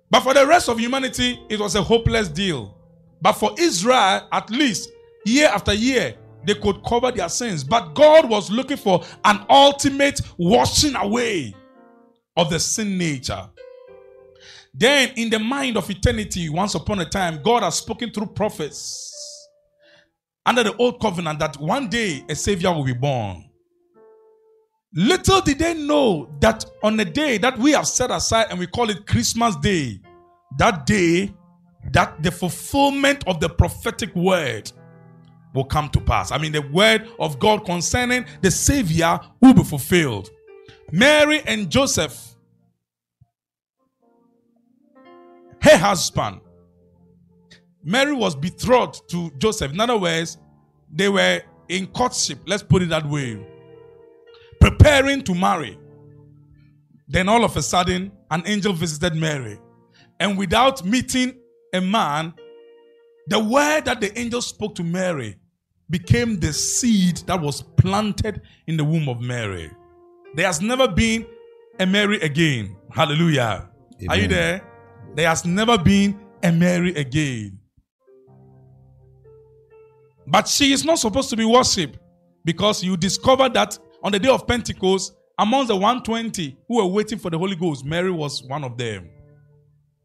But 0.09 0.21
for 0.21 0.33
the 0.33 0.47
rest 0.47 0.69
of 0.69 0.79
humanity, 0.79 1.39
it 1.49 1.59
was 1.59 1.75
a 1.75 1.83
hopeless 1.83 2.29
deal. 2.29 2.75
But 3.21 3.33
for 3.33 3.51
Israel, 3.59 4.27
at 4.31 4.49
least 4.49 4.89
year 5.25 5.47
after 5.47 5.73
year, 5.73 6.15
they 6.45 6.55
could 6.55 6.83
cover 6.83 7.11
their 7.11 7.29
sins. 7.29 7.63
But 7.63 7.93
God 7.93 8.29
was 8.29 8.51
looking 8.51 8.77
for 8.77 9.03
an 9.25 9.45
ultimate 9.49 10.21
washing 10.37 10.95
away 10.95 11.55
of 12.35 12.49
the 12.49 12.59
sin 12.59 12.97
nature. 12.97 13.49
Then, 14.73 15.11
in 15.15 15.29
the 15.29 15.39
mind 15.39 15.75
of 15.75 15.89
eternity, 15.89 16.49
once 16.49 16.75
upon 16.75 16.99
a 16.99 17.05
time, 17.05 17.41
God 17.41 17.63
has 17.63 17.79
spoken 17.79 18.11
through 18.11 18.27
prophets 18.27 19.13
under 20.45 20.63
the 20.63 20.75
old 20.77 21.01
covenant 21.01 21.39
that 21.39 21.57
one 21.59 21.89
day 21.89 22.23
a 22.29 22.35
savior 22.35 22.71
will 22.71 22.85
be 22.85 22.93
born. 22.93 23.43
Little 24.93 25.41
did 25.41 25.59
they 25.59 25.73
know 25.73 26.29
that 26.39 26.63
on 26.83 26.99
a 26.99 27.05
day 27.05 27.37
that 27.39 27.57
we 27.57 27.71
have 27.71 27.87
set 27.87 28.09
aside 28.09 28.47
and 28.49 28.59
we 28.59 28.67
call 28.67 28.89
it 28.89 29.05
Christmas 29.05 29.55
Day, 29.57 29.99
that 30.57 30.85
day, 30.85 31.33
that 31.91 32.21
the 32.23 32.31
fulfillment 32.31 33.27
of 33.27 33.39
the 33.39 33.49
prophetic 33.49 34.15
word 34.15 34.71
will 35.57 35.65
come 35.65 35.89
to 35.89 35.99
pass. 35.99 36.31
I 36.31 36.37
mean, 36.37 36.51
the 36.51 36.61
word 36.61 37.09
of 37.19 37.39
God 37.39 37.65
concerning 37.65 38.25
the 38.41 38.51
Savior 38.51 39.19
will 39.41 39.53
be 39.53 39.63
fulfilled. 39.63 40.29
Mary 40.91 41.41
and 41.45 41.69
Joseph, 41.69 42.35
her 45.61 45.77
husband, 45.77 46.39
Mary 47.83 48.13
was 48.13 48.35
betrothed 48.35 49.01
to 49.09 49.31
Joseph. 49.37 49.73
In 49.73 49.79
other 49.79 49.97
words, 49.97 50.37
they 50.93 51.09
were 51.09 51.41
in 51.67 51.87
courtship, 51.87 52.39
let's 52.45 52.63
put 52.63 52.81
it 52.81 52.89
that 52.89 53.05
way 53.05 53.45
preparing 54.59 55.23
to 55.23 55.35
marry. 55.35 55.77
Then 57.07 57.29
all 57.29 57.43
of 57.43 57.55
a 57.55 57.61
sudden, 57.61 58.11
an 58.31 58.43
angel 58.45 58.73
visited 58.73 59.15
Mary. 59.15 59.59
And 60.19 60.37
without 60.37 60.83
meeting 60.83 61.37
a 61.73 61.79
man, 61.79 62.33
the 63.27 63.39
word 63.39 63.85
that 63.85 64.01
the 64.01 64.17
angel 64.17 64.41
spoke 64.41 64.75
to 64.75 64.83
Mary 64.83 65.37
became 65.89 66.39
the 66.39 66.51
seed 66.51 67.17
that 67.27 67.39
was 67.39 67.61
planted 67.61 68.41
in 68.67 68.77
the 68.77 68.83
womb 68.83 69.07
of 69.07 69.21
Mary. 69.21 69.71
There 70.35 70.45
has 70.45 70.61
never 70.61 70.87
been 70.87 71.25
a 71.79 71.85
Mary 71.85 72.19
again. 72.21 72.75
Hallelujah. 72.91 73.69
Amen. 74.01 74.09
Are 74.09 74.17
you 74.17 74.27
there? 74.27 74.61
There 75.15 75.27
has 75.27 75.45
never 75.45 75.77
been 75.77 76.19
a 76.43 76.51
Mary 76.51 76.93
again. 76.95 77.59
But 80.27 80.47
she 80.47 80.73
is 80.73 80.83
not 80.83 80.99
supposed 80.99 81.29
to 81.29 81.37
be 81.37 81.45
worshipped 81.45 81.97
because 82.43 82.83
you 82.83 82.97
discover 82.97 83.47
that 83.49 83.79
on 84.03 84.11
the 84.11 84.19
day 84.19 84.29
of 84.29 84.45
Pentecost, 84.45 85.15
among 85.39 85.67
the 85.67 85.75
120 85.75 86.57
who 86.67 86.75
were 86.77 86.85
waiting 86.85 87.17
for 87.17 87.29
the 87.29 87.37
Holy 87.37 87.55
Ghost, 87.55 87.85
Mary 87.85 88.11
was 88.11 88.43
one 88.43 88.63
of 88.63 88.77
them. 88.77 89.09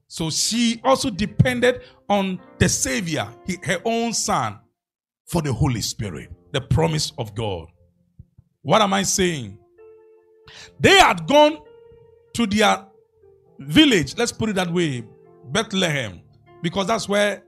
So 0.07 0.31
she 0.31 0.81
also 0.85 1.11
depended 1.11 1.83
on 2.09 2.39
the 2.59 2.69
Savior, 2.69 3.29
her 3.65 3.81
own 3.85 4.13
Son, 4.13 4.59
for 5.33 5.43
the 5.43 5.53
Holy 5.53 5.81
Spirit, 5.81 6.31
the 6.53 6.61
promise 6.61 7.13
of 7.19 7.35
God. 7.35 7.67
What 8.63 8.83
am 8.83 8.93
I 8.93 9.03
saying? 9.03 9.59
They 10.79 10.99
had 10.99 11.27
gone 11.27 11.59
to 12.35 12.47
their 12.47 12.87
village, 13.59 14.17
let's 14.17 14.33
put 14.33 14.51
it 14.51 14.57
that 14.57 14.71
way, 14.73 15.05
Bethlehem, 15.47 16.21
because 16.63 16.87
that's 16.87 17.09
where 17.09 17.43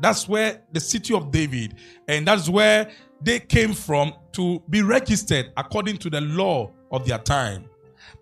That's 0.00 0.28
where 0.28 0.62
the 0.72 0.80
city 0.80 1.12
of 1.12 1.32
David, 1.32 1.74
and 2.06 2.24
that's 2.24 2.48
where 2.48 2.88
they 3.20 3.40
came 3.40 3.74
from 3.74 4.12
to 4.32 4.62
be 4.70 4.80
registered 4.80 5.50
according 5.56 5.98
to 5.98 6.08
the 6.10 6.20
law 6.20 6.70
of 6.92 7.04
their 7.04 7.18
time. 7.18 7.64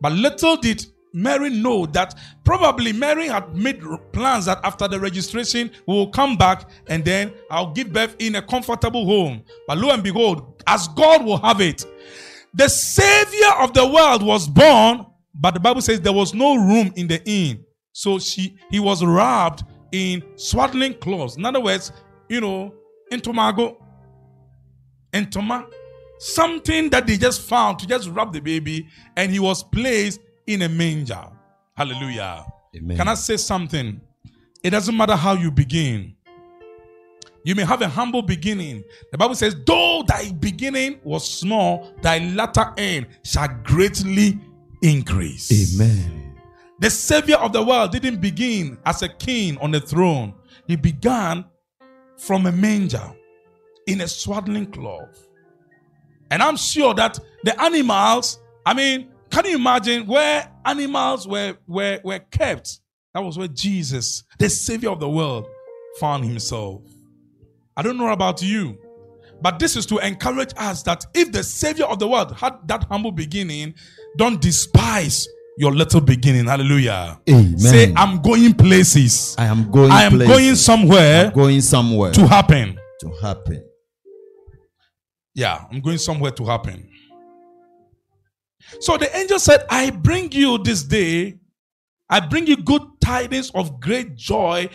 But 0.00 0.12
little 0.12 0.56
did 0.56 0.86
Mary 1.16 1.48
know 1.48 1.86
that 1.86 2.14
probably 2.44 2.92
Mary 2.92 3.26
had 3.26 3.56
made 3.56 3.80
plans 4.12 4.44
that 4.44 4.60
after 4.62 4.86
the 4.86 5.00
registration 5.00 5.70
we 5.86 5.94
will 5.94 6.10
come 6.10 6.36
back 6.36 6.68
and 6.88 7.02
then 7.06 7.32
I'll 7.50 7.72
give 7.72 7.90
birth 7.90 8.16
in 8.18 8.34
a 8.34 8.42
comfortable 8.42 9.06
home. 9.06 9.42
But 9.66 9.78
lo 9.78 9.90
and 9.90 10.02
behold, 10.02 10.62
as 10.66 10.88
God 10.88 11.24
will 11.24 11.38
have 11.38 11.62
it, 11.62 11.86
the 12.52 12.68
Savior 12.68 13.50
of 13.60 13.72
the 13.72 13.86
world 13.86 14.22
was 14.22 14.46
born, 14.46 15.06
but 15.34 15.54
the 15.54 15.60
Bible 15.60 15.80
says 15.80 16.02
there 16.02 16.12
was 16.12 16.34
no 16.34 16.54
room 16.54 16.92
in 16.96 17.06
the 17.06 17.22
inn. 17.24 17.64
So 17.92 18.18
she 18.18 18.58
he 18.70 18.78
was 18.78 19.02
wrapped 19.02 19.64
in 19.92 20.22
swaddling 20.36 20.94
clothes. 20.98 21.38
In 21.38 21.46
other 21.46 21.60
words, 21.60 21.92
you 22.28 22.42
know, 22.42 22.74
in 23.10 23.20
Tomago, 23.20 23.82
in 25.14 25.30
Toma, 25.30 25.66
something 26.18 26.90
that 26.90 27.06
they 27.06 27.16
just 27.16 27.40
found 27.40 27.78
to 27.78 27.86
just 27.86 28.10
wrap 28.10 28.32
the 28.32 28.40
baby, 28.40 28.86
and 29.16 29.32
he 29.32 29.38
was 29.38 29.62
placed 29.62 30.20
in 30.46 30.62
a 30.62 30.68
manger. 30.68 31.24
Hallelujah. 31.74 32.46
Amen. 32.76 32.96
Can 32.96 33.08
I 33.08 33.14
say 33.14 33.36
something? 33.36 34.00
It 34.62 34.70
doesn't 34.70 34.96
matter 34.96 35.16
how 35.16 35.34
you 35.34 35.50
begin. 35.50 36.14
You 37.44 37.54
may 37.54 37.64
have 37.64 37.80
a 37.80 37.88
humble 37.88 38.22
beginning. 38.22 38.82
The 39.12 39.18
Bible 39.18 39.36
says, 39.36 39.54
though 39.64 40.02
thy 40.06 40.32
beginning 40.32 40.98
was 41.04 41.28
small, 41.28 41.92
thy 42.02 42.18
latter 42.18 42.72
end 42.76 43.06
shall 43.22 43.48
greatly 43.62 44.40
increase. 44.82 45.78
Amen. 45.78 46.34
The 46.80 46.90
Savior 46.90 47.36
of 47.36 47.52
the 47.52 47.62
world 47.62 47.92
didn't 47.92 48.20
begin 48.20 48.78
as 48.84 49.02
a 49.02 49.08
king 49.08 49.56
on 49.58 49.70
the 49.70 49.80
throne, 49.80 50.34
he 50.66 50.76
began 50.76 51.44
from 52.18 52.46
a 52.46 52.52
manger 52.52 53.12
in 53.86 54.00
a 54.00 54.08
swaddling 54.08 54.66
cloth. 54.66 55.28
And 56.30 56.42
I'm 56.42 56.56
sure 56.56 56.94
that 56.94 57.18
the 57.44 57.60
animals, 57.62 58.40
I 58.64 58.74
mean, 58.74 59.08
can 59.36 59.44
you 59.44 59.56
imagine 59.56 60.06
where 60.06 60.50
animals 60.64 61.28
were, 61.28 61.58
were, 61.66 62.00
were 62.02 62.18
kept? 62.18 62.80
That 63.12 63.22
was 63.22 63.36
where 63.36 63.48
Jesus, 63.48 64.24
the 64.38 64.48
Savior 64.48 64.88
of 64.88 64.98
the 64.98 65.10
world, 65.10 65.46
found 66.00 66.24
himself. 66.24 66.80
I 67.76 67.82
don't 67.82 67.98
know 67.98 68.08
about 68.08 68.40
you, 68.40 68.78
but 69.42 69.58
this 69.58 69.76
is 69.76 69.84
to 69.86 69.98
encourage 69.98 70.52
us 70.56 70.82
that 70.84 71.04
if 71.12 71.32
the 71.32 71.44
Savior 71.44 71.84
of 71.84 71.98
the 71.98 72.08
world 72.08 72.34
had 72.34 72.66
that 72.66 72.84
humble 72.84 73.12
beginning, 73.12 73.74
don't 74.16 74.40
despise 74.40 75.28
your 75.58 75.72
little 75.74 76.00
beginning. 76.00 76.46
Hallelujah. 76.46 77.20
Amen. 77.28 77.58
Say, 77.58 77.92
I'm 77.94 78.22
going 78.22 78.54
places. 78.54 79.34
I 79.36 79.44
am 79.48 79.70
going. 79.70 79.90
I 79.90 80.04
am 80.04 80.12
places. 80.12 80.34
going 80.34 80.54
somewhere 80.54 81.26
I'm 81.26 81.32
going 81.34 81.60
somewhere 81.60 82.12
to 82.12 82.26
happen. 82.26 82.78
to 83.00 83.10
happen. 83.20 83.62
Yeah, 85.34 85.62
I'm 85.70 85.82
going 85.82 85.98
somewhere 85.98 86.30
to 86.30 86.44
happen. 86.46 86.88
So 88.80 88.96
the 88.96 89.14
angel 89.16 89.38
said, 89.38 89.64
I 89.70 89.90
bring 89.90 90.32
you 90.32 90.58
this 90.58 90.82
day, 90.82 91.38
I 92.08 92.20
bring 92.20 92.46
you 92.46 92.56
good 92.56 92.82
tidings 93.00 93.50
of 93.50 93.80
great 93.80 94.16
joy, 94.16 94.68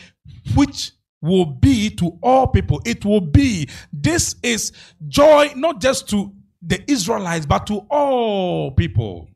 which 0.55 0.91
will 1.21 1.45
be 1.45 1.89
to 1.91 2.17
all 2.21 2.47
people. 2.47 2.81
It 2.85 3.05
will 3.05 3.21
be. 3.21 3.69
This 3.93 4.35
is 4.43 4.71
joy 5.07 5.51
not 5.55 5.79
just 5.79 6.09
to 6.09 6.33
the 6.61 6.83
Israelites, 6.89 7.45
but 7.45 7.67
to 7.67 7.85
all 7.89 8.71
people. 8.71 9.29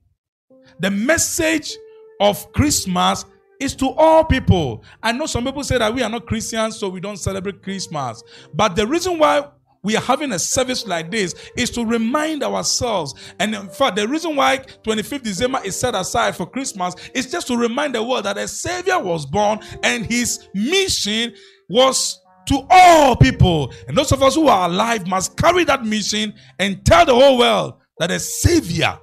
The 0.79 0.91
message 0.91 1.75
of 2.19 2.51
Christmas 2.53 3.25
is 3.59 3.75
to 3.75 3.89
all 3.91 4.23
people. 4.25 4.83
I 5.01 5.11
know 5.11 5.25
some 5.25 5.45
people 5.45 5.63
say 5.63 5.77
that 5.77 5.93
we 5.93 6.01
are 6.01 6.09
not 6.09 6.25
Christians, 6.25 6.77
so 6.77 6.89
we 6.89 6.99
don't 6.99 7.17
celebrate 7.17 7.61
Christmas. 7.63 8.21
But 8.53 8.75
the 8.75 8.85
reason 8.85 9.17
why 9.17 9.47
we 9.85 9.95
are 9.95 10.01
having 10.01 10.31
a 10.31 10.39
service 10.39 10.87
like 10.87 11.11
this 11.11 11.35
is 11.55 11.69
to 11.69 11.85
remind 11.85 12.43
ourselves. 12.43 13.13
And 13.39 13.53
in 13.53 13.69
fact, 13.69 13.95
the 13.95 14.07
reason 14.07 14.35
why 14.35 14.57
25th 14.83 15.21
December 15.21 15.61
is 15.63 15.79
set 15.79 15.93
aside 15.93 16.35
for 16.35 16.47
Christmas 16.47 16.95
is 17.13 17.31
just 17.31 17.45
to 17.47 17.55
remind 17.55 17.93
the 17.93 18.03
world 18.03 18.25
that 18.25 18.37
a 18.37 18.47
Savior 18.47 18.99
was 18.99 19.27
born 19.27 19.59
and 19.83 20.03
his 20.03 20.49
mission 20.55 21.35
was 21.69 22.19
to 22.47 22.65
all 22.67 23.15
people. 23.15 23.71
And 23.87 23.95
those 23.95 24.11
of 24.11 24.23
us 24.23 24.33
who 24.33 24.47
are 24.47 24.67
alive 24.67 25.05
must 25.05 25.37
carry 25.37 25.63
that 25.65 25.85
mission 25.85 26.33
and 26.57 26.83
tell 26.83 27.05
the 27.05 27.13
whole 27.13 27.37
world 27.37 27.75
that 27.99 28.09
a 28.09 28.19
Savior 28.19 28.97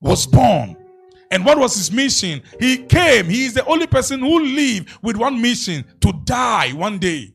was 0.00 0.24
born. 0.24 0.76
And 1.32 1.44
what 1.44 1.58
was 1.58 1.74
his 1.74 1.90
mission? 1.90 2.42
He 2.60 2.78
came. 2.84 3.26
He 3.26 3.46
is 3.46 3.54
the 3.54 3.66
only 3.66 3.88
person 3.88 4.20
who 4.20 4.38
lived 4.38 4.88
with 5.02 5.16
one 5.16 5.42
mission 5.42 5.84
to 6.02 6.12
die 6.24 6.70
one 6.74 7.00
day. 7.00 7.33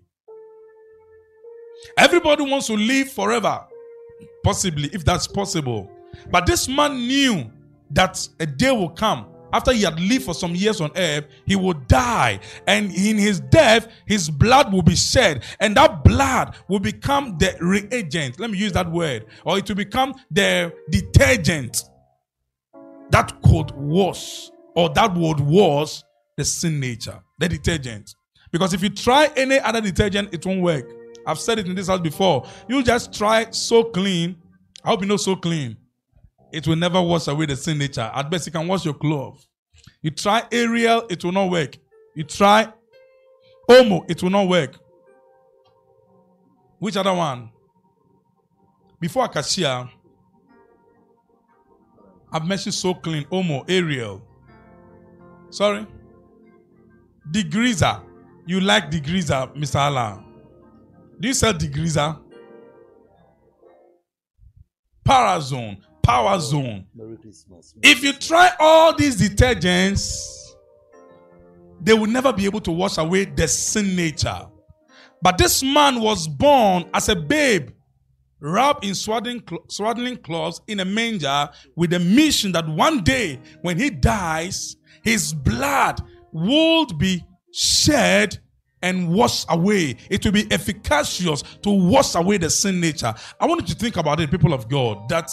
Everybody 1.97 2.43
wants 2.43 2.67
to 2.67 2.73
live 2.73 3.11
forever, 3.11 3.65
possibly, 4.43 4.89
if 4.93 5.03
that's 5.05 5.27
possible. 5.27 5.91
But 6.31 6.45
this 6.45 6.67
man 6.67 6.95
knew 6.97 7.49
that 7.91 8.27
a 8.39 8.45
day 8.45 8.71
will 8.71 8.89
come 8.89 9.25
after 9.51 9.71
he 9.73 9.83
had 9.83 9.99
lived 9.99 10.25
for 10.25 10.33
some 10.33 10.55
years 10.55 10.81
on 10.81 10.91
earth, 10.95 11.25
he 11.45 11.55
would 11.55 11.87
die. 11.87 12.39
And 12.67 12.91
in 12.91 13.17
his 13.17 13.39
death, 13.39 13.87
his 14.05 14.29
blood 14.29 14.71
will 14.71 14.81
be 14.81 14.95
shed. 14.95 15.43
And 15.59 15.75
that 15.75 16.03
blood 16.03 16.55
will 16.67 16.79
become 16.79 17.37
the 17.37 17.55
reagent. 17.59 18.39
Let 18.39 18.51
me 18.51 18.57
use 18.57 18.73
that 18.73 18.91
word. 18.91 19.25
Or 19.45 19.57
it 19.57 19.67
will 19.67 19.75
become 19.75 20.13
the 20.29 20.73
detergent 20.89 21.83
that 23.09 23.41
could 23.41 23.71
wash, 23.71 24.51
or 24.75 24.89
that 24.89 25.15
would 25.15 25.39
wash 25.39 26.03
the 26.37 26.45
sin 26.45 26.79
nature, 26.79 27.19
the 27.39 27.49
detergent. 27.49 28.15
Because 28.51 28.73
if 28.73 28.83
you 28.83 28.89
try 28.89 29.31
any 29.35 29.59
other 29.59 29.81
detergent, 29.81 30.33
it 30.33 30.45
won't 30.45 30.61
work. 30.61 30.98
I've 31.25 31.39
said 31.39 31.59
it 31.59 31.67
in 31.67 31.75
this 31.75 31.87
house 31.87 31.99
before. 31.99 32.45
You 32.67 32.83
just 32.83 33.13
try 33.13 33.49
So 33.51 33.83
Klin. 33.83 34.35
I 34.83 34.89
hope 34.89 35.01
you 35.01 35.07
know 35.07 35.17
So 35.17 35.35
Klin. 35.35 35.77
It 36.51 36.67
will 36.67 36.75
never 36.75 37.01
wash 37.01 37.27
away 37.27 37.45
the 37.45 37.55
sin 37.55 37.77
nature. 37.77 38.09
At 38.13 38.29
best, 38.29 38.45
you 38.47 38.51
can 38.51 38.67
wash 38.67 38.85
your 38.85 38.95
clothes. 38.95 39.47
You 40.01 40.11
try 40.11 40.43
Ariel, 40.51 41.05
it 41.09 41.23
will 41.23 41.31
not 41.31 41.49
work. 41.49 41.77
You 42.15 42.23
try 42.23 42.71
Omo, 43.69 44.09
it 44.09 44.23
will 44.23 44.31
not 44.31 44.47
work. 44.47 44.75
Which 46.79 46.97
other 46.97 47.13
one? 47.13 47.51
Before 48.99 49.25
Acacia, 49.25 49.89
I've 52.31 52.45
mentioned 52.45 52.73
So 52.73 52.93
Klin, 52.93 53.25
Omo, 53.27 53.69
Ariel. 53.69 54.21
Sorry? 55.49 55.85
Degreaser. 57.31 58.03
You 58.45 58.59
like 58.59 58.89
degreaser, 58.89 59.55
Mr. 59.55 59.75
Allah. 59.75 60.23
Do 61.19 61.27
you 61.27 61.33
sell 61.33 61.53
degreaser? 61.53 61.97
Ah? 61.97 62.19
Parazone, 65.05 65.77
Power 66.03 66.35
oh, 66.35 66.39
Zone. 66.39 66.85
Merry 66.95 67.17
Christmas. 67.17 67.73
If 67.81 68.03
you 68.03 68.13
try 68.13 68.51
all 68.59 68.95
these 68.95 69.19
detergents, 69.19 70.53
they 71.81 71.93
will 71.93 72.07
never 72.07 72.31
be 72.31 72.45
able 72.45 72.61
to 72.61 72.71
wash 72.71 72.97
away 72.97 73.25
the 73.25 73.47
sin 73.47 73.95
nature. 73.95 74.47
But 75.21 75.37
this 75.37 75.63
man 75.63 75.99
was 75.99 76.27
born 76.27 76.85
as 76.93 77.09
a 77.09 77.15
babe, 77.15 77.71
wrapped 78.39 78.85
in 78.85 78.95
swaddling, 78.95 79.43
swaddling 79.67 80.17
cloths 80.17 80.61
in 80.67 80.79
a 80.79 80.85
manger, 80.85 81.49
with 81.75 81.91
a 81.93 81.99
mission 81.99 82.51
that 82.53 82.67
one 82.67 83.03
day, 83.03 83.41
when 83.61 83.77
he 83.77 83.89
dies, 83.89 84.77
his 85.03 85.33
blood 85.33 86.01
would 86.31 86.97
be 86.97 87.25
shed 87.51 88.39
and 88.81 89.09
wash 89.09 89.45
away. 89.49 89.97
It 90.09 90.23
will 90.25 90.31
be 90.31 90.51
efficacious 90.51 91.41
to 91.61 91.69
wash 91.69 92.15
away 92.15 92.37
the 92.37 92.49
sin 92.49 92.79
nature. 92.79 93.13
I 93.39 93.45
want 93.45 93.61
you 93.61 93.67
to 93.67 93.75
think 93.75 93.97
about 93.97 94.19
it, 94.19 94.31
people 94.31 94.53
of 94.53 94.69
God, 94.69 95.09
that 95.09 95.31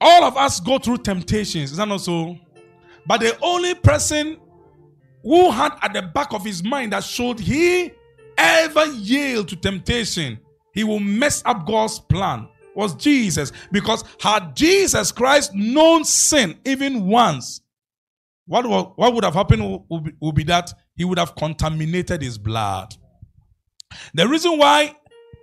all 0.00 0.24
of 0.24 0.36
us 0.36 0.60
go 0.60 0.78
through 0.78 0.98
temptations. 0.98 1.72
Is 1.72 1.76
that 1.76 1.88
not 1.88 2.00
so? 2.00 2.38
But 3.06 3.20
the 3.20 3.36
only 3.42 3.74
person 3.74 4.38
who 5.22 5.50
had 5.50 5.72
at 5.82 5.92
the 5.92 6.02
back 6.02 6.32
of 6.32 6.44
his 6.44 6.62
mind 6.62 6.92
that 6.92 7.04
should 7.04 7.38
he 7.38 7.92
ever 8.38 8.86
yield 8.86 9.48
to 9.48 9.56
temptation, 9.56 10.38
he 10.72 10.84
will 10.84 11.00
mess 11.00 11.42
up 11.44 11.66
God's 11.66 11.98
plan 11.98 12.48
was 12.74 12.94
Jesus. 12.94 13.52
Because 13.72 14.04
had 14.20 14.54
Jesus 14.54 15.12
Christ 15.12 15.54
known 15.54 16.04
sin 16.04 16.58
even 16.64 17.06
once, 17.06 17.60
what, 18.50 18.98
what 18.98 19.14
would 19.14 19.22
have 19.22 19.34
happened 19.34 19.62
will 19.88 20.00
be, 20.00 20.12
will 20.20 20.32
be 20.32 20.42
that 20.44 20.72
he 20.96 21.04
would 21.04 21.18
have 21.18 21.36
contaminated 21.36 22.20
his 22.20 22.36
blood. 22.36 22.92
The 24.12 24.26
reason 24.26 24.58
why 24.58 24.96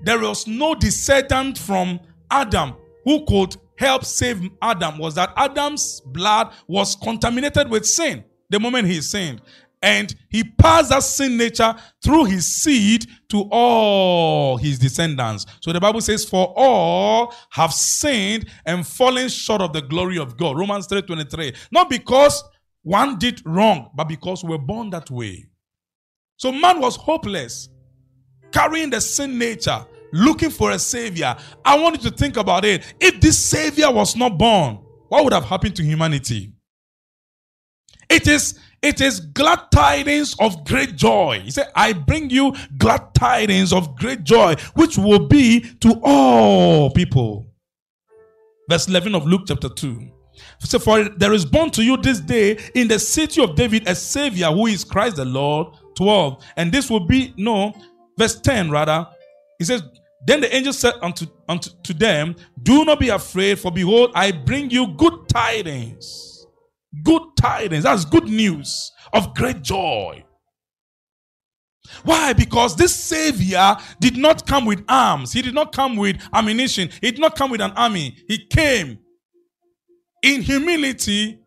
there 0.04 0.20
was 0.20 0.46
no 0.46 0.76
descendant 0.76 1.58
from 1.58 2.02
Adam 2.30 2.76
who 3.06 3.26
could 3.26 3.56
help 3.78 4.04
save 4.04 4.42
Adam 4.62 4.98
was 4.98 5.16
that 5.16 5.32
Adam's 5.38 6.02
blood 6.08 6.52
was 6.68 6.98
contaminated 6.98 7.70
with 7.70 7.86
sin 7.86 8.26
the 8.50 8.60
moment 8.60 8.88
he 8.88 9.02
sinned. 9.02 9.42
And 9.82 10.14
he 10.30 10.44
passed 10.44 10.90
that 10.90 11.04
sin 11.04 11.38
nature 11.38 11.74
through 12.04 12.26
his 12.26 12.62
seed 12.62 13.06
to 13.30 13.48
all 13.52 14.58
his 14.58 14.80
descendants. 14.80 15.46
So 15.62 15.72
the 15.72 15.80
Bible 15.80 16.02
says, 16.02 16.26
For 16.26 16.52
all 16.58 17.34
have 17.52 17.72
sinned 17.74 18.50
and 18.66 18.86
fallen 18.86 19.30
short 19.30 19.62
of 19.62 19.72
the 19.74 19.82
glory 19.82 20.18
of 20.18 20.36
God. 20.36 20.58
Romans 20.58 20.88
3:23. 20.88 21.56
Not 21.72 21.90
because 21.90 22.44
one 22.88 23.20
did 23.20 23.42
wrong, 23.46 23.92
but 23.94 24.06
because 24.06 24.46
we 24.46 24.52
were 24.52 24.58
born 24.58 24.90
that 24.92 25.12
way. 25.12 25.46
So 26.38 26.54
man 26.54 26.80
was 26.80 26.96
hopeless, 26.96 27.68
carrying 28.54 28.92
the 28.92 29.02
sin 29.02 29.38
nature, 29.38 29.86
looking 30.14 30.50
for 30.50 30.72
a 30.72 30.80
savior. 30.80 31.36
I 31.66 31.78
want 31.78 32.02
you 32.02 32.10
to 32.10 32.16
think 32.16 32.38
about 32.38 32.64
it. 32.64 32.96
If 33.02 33.20
this 33.20 33.38
savior 33.38 33.92
was 33.92 34.16
not 34.16 34.38
born, 34.38 34.76
what 35.10 35.26
would 35.26 35.34
have 35.34 35.44
happened 35.44 35.76
to 35.76 35.84
humanity? 35.84 36.54
It 38.10 38.26
is 38.26 38.58
it 38.82 39.02
is 39.02 39.20
glad 39.20 39.70
tidings 39.70 40.34
of 40.40 40.64
great 40.64 40.96
joy. 40.96 41.42
He 41.44 41.52
said, 41.52 41.68
I 41.76 41.92
bring 41.92 42.30
you 42.30 42.56
glad 42.78 43.14
tidings 43.14 43.74
of 43.74 43.98
great 43.98 44.24
joy, 44.24 44.56
which 44.76 44.98
will 44.98 45.28
be 45.28 45.60
to 45.82 46.00
all 46.04 46.92
people. 46.92 47.48
Verse 48.70 48.88
11 48.88 49.14
of 49.14 49.26
Luke 49.26 49.42
chapter 49.46 49.68
2. 49.68 50.12
So, 50.60 50.80
for 50.80 51.04
there 51.10 51.34
is 51.34 51.46
born 51.46 51.72
to 51.72 51.84
you 51.84 51.98
this 51.98 52.20
day 52.20 52.58
in 52.76 52.88
the 52.88 53.00
city 53.00 53.42
of 53.42 53.56
David 53.56 53.88
a 53.88 53.96
Savior 53.96 54.48
who 54.48 54.68
is 54.68 54.84
Christ 54.84 55.16
the 55.18 55.26
Lord. 55.26 55.76
12. 55.98 56.44
And 56.56 56.72
this 56.72 56.90
will 56.90 57.06
be, 57.06 57.34
no, 57.38 57.74
verse 58.18 58.40
10 58.40 58.70
rather. 58.70 59.06
He 59.60 59.66
says, 59.66 59.84
Then 60.26 60.42
the 60.42 60.56
angel 60.56 60.72
said 60.72 60.94
unto, 61.02 61.26
unto 61.50 61.72
to 61.84 61.94
them, 61.94 62.36
Do 62.64 62.86
not 62.86 63.00
be 63.00 63.10
afraid, 63.10 63.60
for 63.60 63.72
behold, 63.72 64.12
I 64.16 64.32
bring 64.32 64.70
you 64.70 64.88
good 64.96 65.28
tidings. 65.28 66.46
Good 67.04 67.24
tidings. 67.36 67.84
That's 67.84 68.06
good 68.06 68.26
news 68.30 68.92
of 69.12 69.34
great 69.36 69.62
joy. 69.62 70.24
Why? 72.04 72.34
Because 72.34 72.76
this 72.76 72.94
Savior 72.96 73.76
did 74.00 74.18
not 74.18 74.46
come 74.46 74.66
with 74.66 74.84
arms. 74.90 75.34
He 75.34 75.42
did 75.42 75.54
not 75.54 75.72
come 75.72 75.96
with 75.96 76.18
ammunition. 76.34 76.90
He 77.02 77.12
did 77.12 77.20
not 77.20 77.36
come 77.36 77.50
with 77.50 77.62
an 77.62 77.72
army. 77.72 78.18
He 78.28 78.46
came 78.46 79.00
in 80.28 80.42
humility 80.42 81.40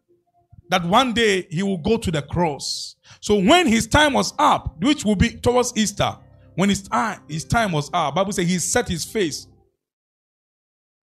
that 0.71 0.85
one 0.85 1.13
day 1.13 1.47
he 1.51 1.63
will 1.63 1.79
go 1.79 1.97
to 1.99 2.11
the 2.11 2.23
cross. 2.23 2.97
So 3.21 3.35
when 3.35 3.67
his 3.67 3.87
time 3.87 4.15
was 4.15 4.33
up, 4.39 4.83
which 4.83 5.05
will 5.05 5.17
be 5.17 5.31
towards 5.31 5.73
Easter, 5.77 6.17
when 6.55 6.69
his 6.69 6.83
time, 6.83 7.21
his 7.29 7.45
time 7.45 7.73
was 7.73 7.91
up, 7.93 8.15
Bible 8.15 8.33
says 8.33 8.49
he 8.49 8.59
set 8.59 8.89
his 8.89 9.05
face 9.05 9.47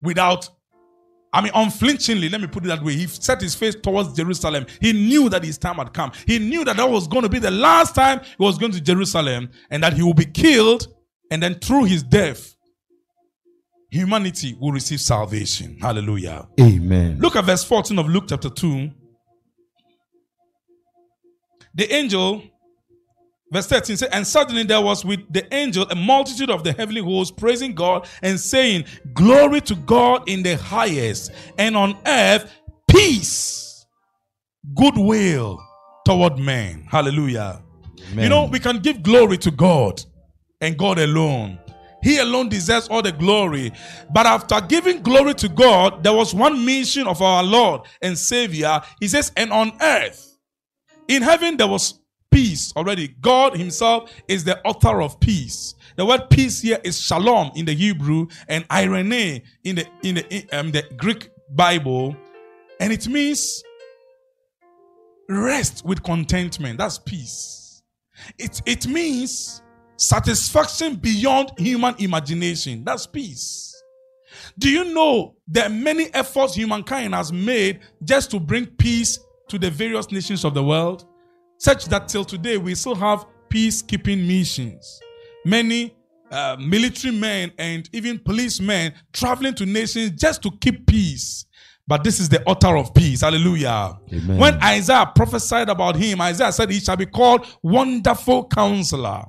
without, 0.01 0.49
I 1.33 1.41
mean, 1.41 1.51
unflinchingly, 1.53 2.29
let 2.29 2.41
me 2.41 2.47
put 2.47 2.65
it 2.65 2.67
that 2.67 2.83
way. 2.83 2.93
He 2.93 3.07
set 3.07 3.41
his 3.41 3.53
face 3.53 3.75
towards 3.75 4.13
Jerusalem. 4.13 4.65
He 4.79 4.93
knew 4.93 5.29
that 5.29 5.43
his 5.43 5.57
time 5.57 5.75
had 5.75 5.93
come. 5.93 6.11
He 6.25 6.39
knew 6.39 6.65
that 6.65 6.77
that 6.77 6.89
was 6.89 7.07
going 7.07 7.23
to 7.23 7.29
be 7.29 7.39
the 7.39 7.51
last 7.51 7.93
time 7.93 8.21
he 8.21 8.43
was 8.43 8.57
going 8.57 8.71
to 8.71 8.81
Jerusalem 8.81 9.49
and 9.69 9.83
that 9.83 9.93
he 9.93 10.01
will 10.01 10.13
be 10.13 10.25
killed. 10.25 10.87
And 11.29 11.41
then 11.41 11.55
through 11.55 11.85
his 11.85 12.03
death, 12.03 12.55
humanity 13.91 14.55
will 14.59 14.71
receive 14.71 15.01
salvation. 15.01 15.77
Hallelujah. 15.79 16.47
Amen. 16.59 17.19
Look 17.19 17.35
at 17.35 17.45
verse 17.45 17.63
14 17.63 17.99
of 17.99 18.07
Luke 18.07 18.23
chapter 18.27 18.49
2. 18.49 18.89
The 21.75 21.93
angel, 21.93 22.41
verse 23.51 23.67
13 23.67 23.97
says, 23.97 24.09
And 24.11 24.25
suddenly 24.25 24.63
there 24.63 24.81
was 24.81 25.05
with 25.05 25.19
the 25.31 25.53
angel 25.53 25.85
a 25.89 25.95
multitude 25.95 26.49
of 26.49 26.63
the 26.63 26.73
heavenly 26.73 27.01
hosts 27.01 27.33
praising 27.37 27.75
God 27.75 28.07
and 28.21 28.39
saying, 28.39 28.85
Glory 29.13 29.61
to 29.61 29.75
God 29.75 30.27
in 30.27 30.41
the 30.41 30.57
highest, 30.57 31.31
and 31.57 31.75
on 31.77 31.97
earth 32.05 32.51
peace, 32.89 33.85
goodwill 34.73 35.61
toward 36.05 36.37
men. 36.39 36.85
Hallelujah. 36.89 37.61
Amen. 38.11 38.23
You 38.23 38.29
know, 38.29 38.45
we 38.45 38.59
can 38.59 38.79
give 38.79 39.03
glory 39.03 39.37
to 39.39 39.51
God 39.51 40.01
and 40.59 40.77
God 40.77 40.99
alone. 40.99 41.59
He 42.03 42.17
alone 42.17 42.49
deserves 42.49 42.87
all 42.87 43.01
the 43.01 43.11
glory. 43.11 43.71
But 44.11 44.25
after 44.25 44.59
giving 44.61 45.01
glory 45.01 45.33
to 45.35 45.49
God, 45.49 46.03
there 46.03 46.13
was 46.13 46.33
one 46.33 46.65
mission 46.65 47.07
of 47.07 47.21
our 47.21 47.43
Lord 47.43 47.81
and 48.01 48.17
Savior. 48.17 48.81
He 48.99 49.07
says, 49.07 49.31
and 49.37 49.51
on 49.51 49.73
earth, 49.81 50.37
in 51.07 51.21
heaven, 51.21 51.57
there 51.57 51.67
was 51.67 51.99
peace 52.31 52.73
already. 52.75 53.09
God 53.19 53.55
Himself 53.57 54.11
is 54.27 54.43
the 54.43 54.61
author 54.65 55.01
of 55.01 55.19
peace. 55.19 55.75
The 55.97 56.05
word 56.05 56.29
peace 56.29 56.61
here 56.61 56.79
is 56.83 56.99
shalom 56.99 57.51
in 57.55 57.65
the 57.65 57.73
Hebrew 57.73 58.27
and 58.47 58.65
irene 58.71 59.43
in 59.63 59.75
the 59.75 59.87
in 60.03 60.15
the 60.15 60.33
in, 60.33 60.47
um, 60.53 60.71
the 60.71 60.83
Greek 60.97 61.29
Bible, 61.53 62.15
and 62.79 62.93
it 62.93 63.07
means 63.07 63.61
rest 65.29 65.85
with 65.85 66.01
contentment. 66.01 66.77
That's 66.77 66.97
peace. 66.97 67.83
It 68.37 68.61
it 68.65 68.87
means 68.87 69.61
satisfaction 70.01 70.95
beyond 70.95 71.51
human 71.57 71.95
imagination. 71.99 72.83
That's 72.83 73.05
peace. 73.05 73.83
Do 74.57 74.69
you 74.69 74.93
know 74.93 75.35
are 75.57 75.69
many 75.69 76.13
efforts 76.13 76.55
humankind 76.55 77.13
has 77.13 77.31
made 77.31 77.81
just 78.03 78.31
to 78.31 78.39
bring 78.39 78.65
peace 78.65 79.19
to 79.49 79.59
the 79.59 79.69
various 79.69 80.11
nations 80.11 80.43
of 80.43 80.53
the 80.53 80.63
world? 80.63 81.05
Such 81.59 81.85
that 81.85 82.07
till 82.07 82.25
today 82.25 82.57
we 82.57 82.73
still 82.73 82.95
have 82.95 83.25
peacekeeping 83.49 84.25
missions. 84.27 84.99
Many 85.45 85.95
uh, 86.31 86.57
military 86.59 87.13
men 87.13 87.51
and 87.59 87.87
even 87.93 88.17
policemen 88.17 88.93
traveling 89.13 89.53
to 89.55 89.65
nations 89.65 90.11
just 90.11 90.41
to 90.43 90.51
keep 90.61 90.87
peace. 90.87 91.45
But 91.85 92.03
this 92.03 92.19
is 92.19 92.29
the 92.29 92.43
author 92.45 92.77
of 92.77 92.93
peace. 92.93 93.21
Hallelujah. 93.21 93.99
Amen. 94.13 94.37
When 94.37 94.63
Isaiah 94.63 95.11
prophesied 95.13 95.69
about 95.69 95.95
him, 95.95 96.21
Isaiah 96.21 96.51
said 96.51 96.71
he 96.71 96.79
shall 96.79 96.95
be 96.95 97.05
called 97.05 97.45
Wonderful 97.61 98.47
Counselor 98.47 99.25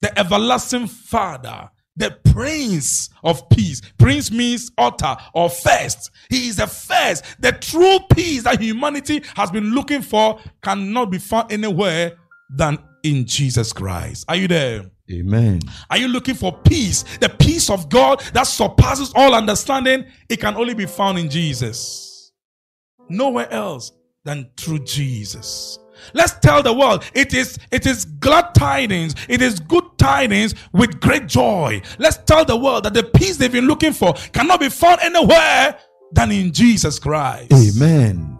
the 0.00 0.16
everlasting 0.18 0.86
Father, 0.86 1.70
the 1.96 2.16
Prince 2.32 3.10
of 3.24 3.48
Peace. 3.50 3.82
Prince 3.98 4.30
means 4.30 4.70
author 4.78 5.16
or 5.34 5.50
first. 5.50 6.10
He 6.30 6.48
is 6.48 6.56
the 6.56 6.66
first. 6.66 7.24
The 7.40 7.52
true 7.52 7.98
peace 8.14 8.44
that 8.44 8.60
humanity 8.60 9.22
has 9.34 9.50
been 9.50 9.74
looking 9.74 10.02
for 10.02 10.38
cannot 10.62 11.10
be 11.10 11.18
found 11.18 11.52
anywhere 11.52 12.16
than 12.50 12.78
in 13.02 13.26
Jesus 13.26 13.72
Christ. 13.72 14.24
Are 14.28 14.36
you 14.36 14.48
there? 14.48 14.90
Amen. 15.10 15.60
Are 15.90 15.96
you 15.96 16.08
looking 16.08 16.34
for 16.34 16.52
peace? 16.52 17.02
The 17.18 17.30
peace 17.30 17.70
of 17.70 17.88
God 17.88 18.20
that 18.34 18.46
surpasses 18.46 19.12
all 19.14 19.34
understanding? 19.34 20.04
It 20.28 20.38
can 20.38 20.54
only 20.54 20.74
be 20.74 20.86
found 20.86 21.18
in 21.18 21.30
Jesus. 21.30 22.32
Nowhere 23.08 23.50
else 23.50 23.92
than 24.24 24.50
through 24.58 24.84
Jesus. 24.84 25.78
Let's 26.14 26.34
tell 26.40 26.62
the 26.62 26.72
world 26.72 27.04
it 27.14 27.34
is 27.34 27.58
it 27.70 27.86
is 27.86 28.04
glad 28.04 28.54
tidings, 28.54 29.14
it 29.28 29.42
is 29.42 29.60
good 29.60 29.84
tidings 29.98 30.54
with 30.72 31.00
great 31.00 31.26
joy. 31.26 31.82
Let's 31.98 32.18
tell 32.18 32.44
the 32.44 32.56
world 32.56 32.84
that 32.84 32.94
the 32.94 33.04
peace 33.04 33.36
they've 33.36 33.52
been 33.52 33.66
looking 33.66 33.92
for 33.92 34.14
cannot 34.32 34.60
be 34.60 34.68
found 34.68 35.00
anywhere 35.02 35.78
than 36.12 36.32
in 36.32 36.52
Jesus 36.52 36.98
Christ. 36.98 37.52
Amen. 37.52 38.38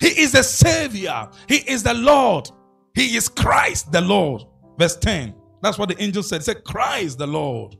He 0.00 0.08
is 0.20 0.32
the 0.32 0.42
Savior, 0.42 1.28
He 1.48 1.56
is 1.56 1.82
the 1.82 1.94
Lord, 1.94 2.50
He 2.94 3.16
is 3.16 3.28
Christ 3.28 3.92
the 3.92 4.00
Lord. 4.00 4.44
Verse 4.78 4.96
10. 4.96 5.34
That's 5.62 5.78
what 5.78 5.88
the 5.88 6.02
angel 6.02 6.22
said. 6.22 6.40
He 6.40 6.44
said, 6.44 6.64
Christ 6.64 7.18
the 7.18 7.26
Lord. 7.26 7.76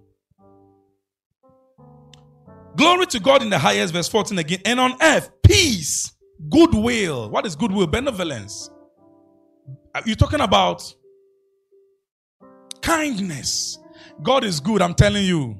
Glory 2.76 3.06
to 3.06 3.20
God 3.20 3.42
in 3.42 3.50
the 3.50 3.58
highest, 3.58 3.92
verse 3.92 4.08
14 4.08 4.38
again. 4.38 4.60
And 4.64 4.80
on 4.80 4.96
earth, 5.02 5.30
peace, 5.42 6.12
goodwill. 6.48 7.30
What 7.30 7.46
is 7.46 7.56
goodwill? 7.56 7.86
Benevolence. 7.86 8.70
Are 9.94 10.02
you 10.06 10.14
talking 10.14 10.40
about 10.40 10.82
kindness? 12.80 13.78
God 14.22 14.44
is 14.44 14.60
good, 14.60 14.82
I'm 14.82 14.94
telling 14.94 15.24
you. 15.24 15.58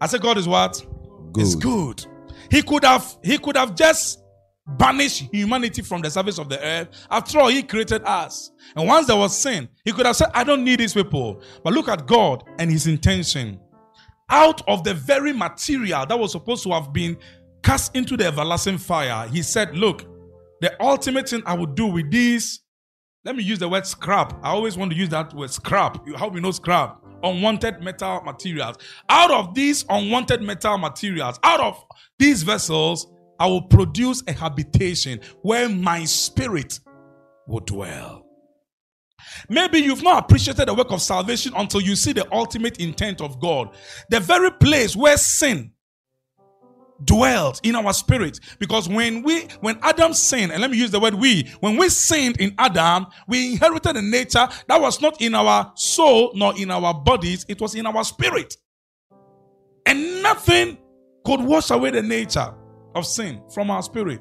I 0.00 0.06
said, 0.06 0.20
God 0.20 0.38
is 0.38 0.48
what? 0.48 0.84
Good. 1.32 1.42
Is 1.42 1.54
good. 1.54 2.04
He 2.50 2.62
could 2.62 2.84
have, 2.84 3.16
he 3.22 3.38
could 3.38 3.56
have 3.56 3.74
just 3.74 4.22
banished 4.66 5.28
humanity 5.32 5.82
from 5.82 6.02
the 6.02 6.10
surface 6.10 6.38
of 6.38 6.48
the 6.48 6.62
earth. 6.62 6.88
After 7.10 7.40
all, 7.40 7.48
he 7.48 7.62
created 7.62 8.02
us. 8.04 8.50
And 8.76 8.86
once 8.86 9.06
there 9.06 9.16
was 9.16 9.36
sin, 9.36 9.68
he 9.84 9.92
could 9.92 10.06
have 10.06 10.16
said, 10.16 10.30
I 10.34 10.44
don't 10.44 10.64
need 10.64 10.80
these 10.80 10.94
people. 10.94 11.42
But 11.64 11.72
look 11.72 11.88
at 11.88 12.06
God 12.06 12.44
and 12.58 12.70
his 12.70 12.86
intention. 12.86 13.60
Out 14.28 14.66
of 14.68 14.82
the 14.84 14.94
very 14.94 15.32
material 15.32 16.06
that 16.06 16.18
was 16.18 16.32
supposed 16.32 16.62
to 16.64 16.70
have 16.70 16.92
been 16.92 17.16
cast 17.62 17.94
into 17.96 18.16
the 18.16 18.26
everlasting 18.26 18.78
fire, 18.78 19.28
he 19.28 19.42
said, 19.42 19.76
Look, 19.76 20.04
the 20.60 20.80
ultimate 20.82 21.28
thing 21.28 21.42
I 21.46 21.54
would 21.54 21.74
do 21.74 21.86
with 21.86 22.10
these, 22.10 22.60
let 23.24 23.36
me 23.36 23.42
use 23.42 23.58
the 23.58 23.68
word 23.68 23.86
scrap. 23.86 24.34
I 24.42 24.50
always 24.50 24.76
want 24.76 24.90
to 24.92 24.96
use 24.96 25.08
that 25.10 25.32
word 25.34 25.50
scrap. 25.50 26.06
You- 26.06 26.16
How 26.16 26.28
we 26.28 26.40
know 26.40 26.50
scrap? 26.50 26.98
Unwanted 27.22 27.80
metal 27.82 28.20
materials. 28.22 28.76
Out 29.08 29.30
of 29.30 29.54
these 29.54 29.84
unwanted 29.88 30.42
metal 30.42 30.76
materials, 30.78 31.38
out 31.44 31.60
of 31.60 31.82
these 32.18 32.42
vessels, 32.42 33.06
I 33.38 33.46
will 33.46 33.62
produce 33.62 34.22
a 34.26 34.32
habitation 34.32 35.20
where 35.42 35.68
my 35.68 36.04
spirit 36.04 36.80
will 37.46 37.60
dwell. 37.60 38.26
Maybe 39.48 39.78
you've 39.78 40.02
not 40.02 40.24
appreciated 40.24 40.66
the 40.68 40.74
work 40.74 40.90
of 40.90 41.00
salvation 41.00 41.52
until 41.56 41.80
you 41.80 41.94
see 41.96 42.12
the 42.12 42.26
ultimate 42.32 42.78
intent 42.78 43.20
of 43.20 43.40
God. 43.40 43.74
The 44.10 44.20
very 44.20 44.50
place 44.50 44.96
where 44.96 45.16
sin 45.16 45.72
dwelt 47.04 47.60
in 47.62 47.74
our 47.74 47.92
spirit. 47.92 48.40
Because 48.58 48.88
when 48.88 49.22
we, 49.22 49.42
when 49.60 49.78
Adam 49.82 50.12
sinned, 50.12 50.52
and 50.52 50.60
let 50.60 50.70
me 50.70 50.76
use 50.76 50.90
the 50.90 51.00
word 51.00 51.14
we, 51.14 51.50
when 51.60 51.76
we 51.76 51.88
sinned 51.88 52.40
in 52.40 52.54
Adam, 52.58 53.06
we 53.28 53.52
inherited 53.52 53.96
a 53.96 54.02
nature 54.02 54.48
that 54.68 54.80
was 54.80 55.00
not 55.00 55.20
in 55.20 55.34
our 55.34 55.72
soul 55.76 56.32
nor 56.34 56.56
in 56.58 56.70
our 56.70 56.94
bodies, 56.94 57.44
it 57.48 57.60
was 57.60 57.74
in 57.74 57.86
our 57.86 58.04
spirit. 58.04 58.56
And 59.86 60.22
nothing 60.22 60.78
could 61.24 61.40
wash 61.40 61.70
away 61.70 61.90
the 61.90 62.02
nature 62.02 62.54
of 62.94 63.06
sin 63.06 63.42
from 63.52 63.70
our 63.70 63.82
spirit. 63.82 64.20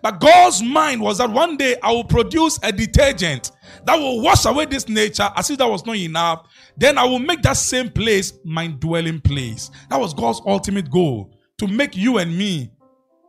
But 0.00 0.20
God's 0.20 0.62
mind 0.62 1.00
was 1.00 1.18
that 1.18 1.30
one 1.30 1.56
day 1.56 1.76
I 1.82 1.90
will 1.92 2.04
produce 2.04 2.58
a 2.62 2.70
detergent 2.70 3.50
that 3.84 3.96
will 3.96 4.22
wash 4.22 4.44
away 4.44 4.66
this 4.66 4.88
nature 4.88 5.28
as 5.36 5.50
if 5.50 5.58
that 5.58 5.68
was 5.68 5.84
not 5.84 5.96
enough. 5.96 6.46
Then 6.76 6.98
I 6.98 7.04
will 7.04 7.18
make 7.18 7.42
that 7.42 7.56
same 7.56 7.90
place 7.90 8.32
my 8.44 8.68
dwelling 8.68 9.20
place. 9.20 9.70
That 9.90 9.98
was 9.98 10.14
God's 10.14 10.40
ultimate 10.46 10.90
goal 10.90 11.36
to 11.62 11.68
make 11.68 11.96
you 11.96 12.18
and 12.18 12.36
me 12.36 12.72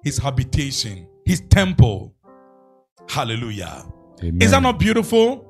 his 0.04 0.17
habitation, 0.17 1.08
his 1.24 1.39
temple. 1.50 2.15
Hallelujah. 3.08 3.86
Amen. 4.24 4.41
Is 4.41 4.50
that 4.52 4.63
not 4.63 4.80
beautiful? 4.80 5.46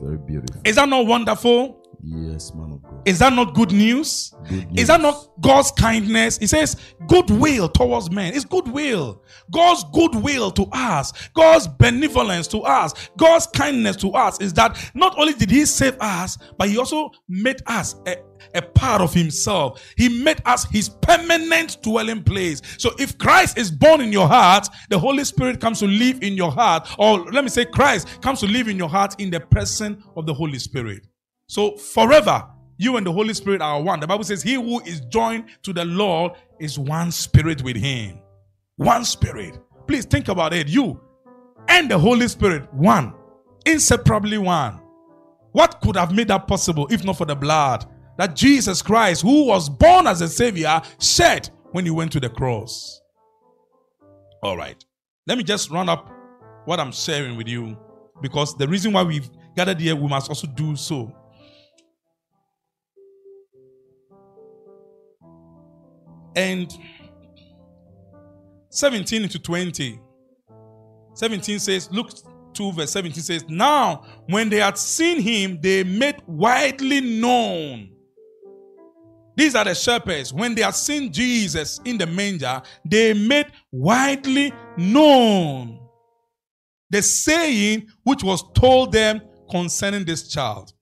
very 0.00 0.18
beautiful? 0.18 0.60
Is 0.64 0.74
that 0.74 0.88
not 0.88 1.06
wonderful? 1.06 1.85
Yes, 2.08 2.54
man 2.54 2.70
of 2.70 2.82
God. 2.84 3.02
Is 3.04 3.18
that 3.18 3.32
not 3.32 3.52
good 3.54 3.72
news? 3.72 4.32
Good 4.48 4.78
Is 4.78 4.86
that 4.86 5.00
not 5.00 5.28
God's 5.40 5.72
kindness? 5.72 6.38
He 6.38 6.46
says 6.46 6.76
goodwill 7.08 7.68
towards 7.68 8.12
men. 8.12 8.32
It's 8.32 8.44
goodwill. 8.44 9.24
God's 9.50 9.82
goodwill 9.92 10.52
to 10.52 10.66
us, 10.72 11.12
God's 11.34 11.66
benevolence 11.66 12.46
to 12.48 12.60
us, 12.60 13.10
God's 13.16 13.48
kindness 13.48 13.96
to 13.96 14.12
us 14.12 14.40
is 14.40 14.52
that 14.52 14.78
not 14.94 15.18
only 15.18 15.32
did 15.32 15.50
He 15.50 15.64
save 15.64 15.96
us, 16.00 16.38
but 16.56 16.68
He 16.68 16.78
also 16.78 17.10
made 17.28 17.60
us 17.66 17.96
a, 18.06 18.18
a 18.54 18.62
part 18.62 19.02
of 19.02 19.12
Himself. 19.12 19.82
He 19.96 20.22
made 20.22 20.40
us 20.44 20.64
His 20.70 20.88
permanent 20.88 21.82
dwelling 21.82 22.22
place. 22.22 22.62
So 22.78 22.92
if 23.00 23.18
Christ 23.18 23.58
is 23.58 23.68
born 23.68 24.00
in 24.00 24.12
your 24.12 24.28
heart, 24.28 24.68
the 24.90 24.98
Holy 24.98 25.24
Spirit 25.24 25.60
comes 25.60 25.80
to 25.80 25.86
live 25.86 26.22
in 26.22 26.34
your 26.34 26.52
heart, 26.52 26.88
or 27.00 27.24
let 27.32 27.42
me 27.42 27.50
say, 27.50 27.64
Christ 27.64 28.22
comes 28.22 28.38
to 28.40 28.46
live 28.46 28.68
in 28.68 28.76
your 28.76 28.88
heart 28.88 29.20
in 29.20 29.28
the 29.30 29.40
person 29.40 30.04
of 30.16 30.24
the 30.26 30.34
Holy 30.34 30.60
Spirit. 30.60 31.04
So 31.46 31.76
forever, 31.76 32.48
you 32.78 32.96
and 32.96 33.06
the 33.06 33.12
Holy 33.12 33.34
Spirit 33.34 33.62
are 33.62 33.80
one. 33.80 34.00
The 34.00 34.06
Bible 34.06 34.24
says, 34.24 34.42
He 34.42 34.54
who 34.54 34.80
is 34.82 35.00
joined 35.00 35.46
to 35.62 35.72
the 35.72 35.84
Lord 35.84 36.32
is 36.60 36.78
one 36.78 37.10
spirit 37.10 37.62
with 37.62 37.76
Him. 37.76 38.18
One 38.76 39.04
spirit. 39.04 39.58
Please 39.86 40.04
think 40.04 40.28
about 40.28 40.52
it. 40.52 40.68
You 40.68 41.00
and 41.68 41.90
the 41.90 41.98
Holy 41.98 42.28
Spirit, 42.28 42.72
one. 42.74 43.14
Inseparably 43.64 44.38
one. 44.38 44.80
What 45.52 45.80
could 45.80 45.96
have 45.96 46.14
made 46.14 46.28
that 46.28 46.46
possible 46.46 46.86
if 46.90 47.04
not 47.04 47.16
for 47.16 47.24
the 47.24 47.34
blood 47.34 47.86
that 48.18 48.36
Jesus 48.36 48.82
Christ, 48.82 49.22
who 49.22 49.46
was 49.46 49.68
born 49.68 50.06
as 50.06 50.20
a 50.20 50.28
Savior, 50.28 50.80
shed 51.00 51.48
when 51.72 51.84
He 51.84 51.90
went 51.90 52.12
to 52.12 52.20
the 52.20 52.28
cross? 52.28 53.00
All 54.42 54.56
right. 54.56 54.84
Let 55.26 55.38
me 55.38 55.44
just 55.44 55.70
run 55.70 55.88
up 55.88 56.10
what 56.66 56.78
I'm 56.78 56.92
sharing 56.92 57.36
with 57.36 57.48
you 57.48 57.76
because 58.20 58.56
the 58.56 58.68
reason 58.68 58.92
why 58.92 59.02
we've 59.02 59.30
gathered 59.56 59.80
here, 59.80 59.96
we 59.96 60.08
must 60.08 60.28
also 60.28 60.46
do 60.46 60.76
so. 60.76 61.15
And 66.36 66.70
17 68.68 69.28
to 69.30 69.38
20. 69.38 70.00
17 71.14 71.58
says, 71.58 71.90
Luke 71.90 72.10
2, 72.52 72.72
verse 72.72 72.90
17 72.90 73.22
says, 73.22 73.44
Now, 73.48 74.04
when 74.28 74.50
they 74.50 74.58
had 74.58 74.76
seen 74.76 75.20
him, 75.20 75.58
they 75.62 75.82
made 75.82 76.16
widely 76.26 77.00
known. 77.00 77.90
These 79.34 79.54
are 79.54 79.64
the 79.64 79.74
shepherds. 79.74 80.32
When 80.32 80.54
they 80.54 80.62
had 80.62 80.74
seen 80.74 81.10
Jesus 81.12 81.80
in 81.84 81.98
the 81.98 82.06
manger, 82.06 82.62
they 82.84 83.14
made 83.14 83.46
widely 83.72 84.52
known 84.76 85.80
the 86.90 87.02
saying 87.02 87.88
which 88.04 88.22
was 88.22 88.44
told 88.52 88.92
them 88.92 89.20
concerning 89.50 90.04
this 90.04 90.28
child. 90.28 90.72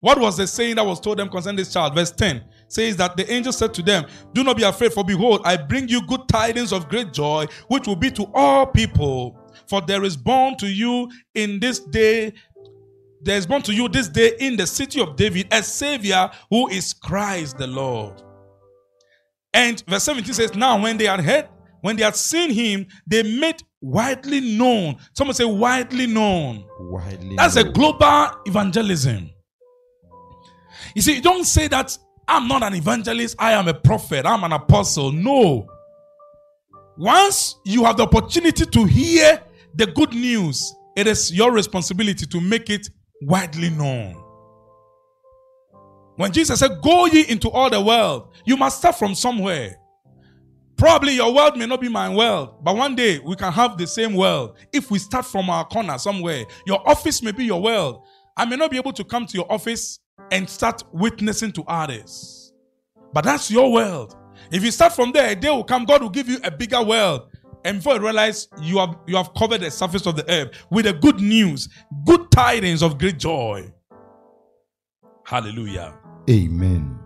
What 0.00 0.18
was 0.18 0.36
the 0.36 0.46
saying 0.46 0.76
that 0.76 0.86
was 0.86 1.00
told 1.00 1.18
them 1.18 1.28
concerning 1.28 1.56
this 1.56 1.72
child? 1.72 1.94
Verse 1.94 2.10
10 2.10 2.42
says 2.70 2.96
that 2.96 3.16
the 3.16 3.30
angel 3.30 3.52
said 3.52 3.74
to 3.74 3.82
them, 3.82 4.06
Do 4.32 4.44
not 4.44 4.56
be 4.56 4.62
afraid, 4.62 4.92
for 4.92 5.04
behold, 5.04 5.42
I 5.44 5.56
bring 5.56 5.88
you 5.88 6.06
good 6.06 6.28
tidings 6.28 6.72
of 6.72 6.88
great 6.88 7.12
joy, 7.12 7.46
which 7.68 7.86
will 7.86 7.96
be 7.96 8.10
to 8.12 8.26
all 8.32 8.66
people. 8.66 9.36
For 9.68 9.80
there 9.80 10.04
is 10.04 10.16
born 10.16 10.56
to 10.58 10.66
you 10.66 11.10
in 11.34 11.60
this 11.60 11.80
day, 11.80 12.32
there 13.22 13.36
is 13.36 13.46
born 13.46 13.62
to 13.62 13.74
you 13.74 13.88
this 13.88 14.08
day 14.08 14.32
in 14.40 14.56
the 14.56 14.66
city 14.66 15.00
of 15.00 15.16
David 15.16 15.48
a 15.52 15.62
Savior 15.62 16.30
who 16.48 16.68
is 16.68 16.92
Christ 16.94 17.58
the 17.58 17.66
Lord. 17.66 18.22
And 19.52 19.82
verse 19.86 20.04
17 20.04 20.32
says, 20.32 20.54
Now 20.54 20.80
when 20.80 20.96
they 20.96 21.06
had 21.06 21.20
heard, 21.20 21.48
when 21.82 21.96
they 21.96 22.04
had 22.04 22.16
seen 22.16 22.50
him, 22.50 22.86
they 23.06 23.22
made 23.22 23.62
widely 23.80 24.40
known. 24.56 24.96
Someone 25.14 25.34
say 25.34 25.44
widely 25.44 26.06
known. 26.06 26.64
Widely 26.78 27.36
That's 27.36 27.56
a 27.56 27.64
global 27.64 28.30
evangelism. 28.46 29.30
You 30.94 31.02
see, 31.02 31.16
you 31.16 31.22
don't 31.22 31.44
say 31.44 31.68
that 31.68 31.96
I'm 32.30 32.46
not 32.46 32.62
an 32.62 32.76
evangelist, 32.76 33.34
I 33.40 33.52
am 33.52 33.66
a 33.66 33.74
prophet, 33.74 34.24
I'm 34.24 34.44
an 34.44 34.52
apostle. 34.52 35.10
No. 35.10 35.68
Once 36.96 37.56
you 37.64 37.84
have 37.84 37.96
the 37.96 38.04
opportunity 38.04 38.64
to 38.66 38.84
hear 38.84 39.42
the 39.74 39.86
good 39.86 40.12
news, 40.12 40.72
it 40.96 41.08
is 41.08 41.32
your 41.32 41.50
responsibility 41.50 42.26
to 42.26 42.40
make 42.40 42.70
it 42.70 42.88
widely 43.22 43.70
known. 43.70 44.14
When 46.14 46.30
Jesus 46.30 46.60
said, 46.60 46.80
Go 46.82 47.06
ye 47.06 47.26
into 47.28 47.50
all 47.50 47.68
the 47.68 47.80
world, 47.80 48.32
you 48.44 48.56
must 48.56 48.78
start 48.78 48.94
from 48.94 49.16
somewhere. 49.16 49.76
Probably 50.76 51.16
your 51.16 51.34
world 51.34 51.58
may 51.58 51.66
not 51.66 51.80
be 51.80 51.88
my 51.88 52.14
world, 52.14 52.62
but 52.62 52.76
one 52.76 52.94
day 52.94 53.18
we 53.18 53.34
can 53.34 53.52
have 53.52 53.76
the 53.76 53.88
same 53.88 54.14
world 54.14 54.56
if 54.72 54.88
we 54.88 55.00
start 55.00 55.26
from 55.26 55.50
our 55.50 55.64
corner 55.64 55.98
somewhere. 55.98 56.44
Your 56.64 56.88
office 56.88 57.24
may 57.24 57.32
be 57.32 57.44
your 57.44 57.60
world. 57.60 58.04
I 58.36 58.44
may 58.44 58.54
not 58.54 58.70
be 58.70 58.76
able 58.76 58.92
to 58.92 59.02
come 59.02 59.26
to 59.26 59.36
your 59.36 59.50
office 59.52 59.98
and 60.30 60.48
start 60.48 60.82
witnessing 60.92 61.52
to 61.52 61.64
others, 61.64 62.52
but 63.12 63.24
that's 63.24 63.50
your 63.50 63.72
world. 63.72 64.16
If 64.50 64.64
you 64.64 64.70
start 64.70 64.92
from 64.92 65.12
there, 65.12 65.30
a 65.30 65.34
day 65.34 65.50
will 65.50 65.64
come, 65.64 65.84
God 65.84 66.02
will 66.02 66.10
give 66.10 66.28
you 66.28 66.38
a 66.44 66.50
bigger 66.50 66.82
world. 66.82 67.28
And 67.64 67.78
before 67.78 67.94
you 67.94 68.00
realize 68.00 68.48
you 68.62 68.78
have 68.78 68.96
you 69.06 69.16
have 69.16 69.34
covered 69.34 69.60
the 69.60 69.70
surface 69.70 70.06
of 70.06 70.16
the 70.16 70.28
earth 70.30 70.50
with 70.70 70.86
the 70.86 70.94
good 70.94 71.20
news, 71.20 71.68
good 72.06 72.30
tidings 72.30 72.82
of 72.82 72.98
great 72.98 73.18
joy. 73.18 73.70
Hallelujah. 75.24 75.98
Amen. 76.28 76.98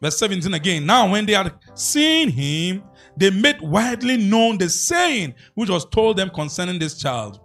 Verse 0.00 0.18
17 0.18 0.52
again. 0.54 0.84
Now, 0.84 1.10
when 1.10 1.26
they 1.26 1.34
had 1.34 1.54
seen 1.74 2.28
him, 2.28 2.82
they 3.16 3.30
made 3.30 3.60
widely 3.60 4.16
known 4.16 4.58
the 4.58 4.68
saying 4.68 5.34
which 5.54 5.70
was 5.70 5.84
told 5.84 6.16
them 6.16 6.30
concerning 6.30 6.80
this 6.80 6.98
child. 6.98 7.40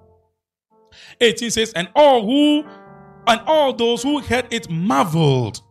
18 1.21 1.51
says, 1.51 1.71
And 1.73 1.87
all 1.95 2.25
who 2.25 2.65
and 3.27 3.41
all 3.45 3.73
those 3.73 4.03
who 4.03 4.19
heard 4.19 4.47
it 4.51 4.69
marveled. 4.69 5.61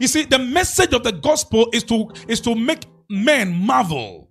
You 0.00 0.08
see, 0.08 0.24
the 0.24 0.38
message 0.38 0.92
of 0.92 1.02
the 1.02 1.12
gospel 1.12 1.68
is 1.72 1.84
to 1.84 2.10
is 2.28 2.40
to 2.42 2.54
make 2.54 2.84
men 3.10 3.52
marvel. 3.52 4.30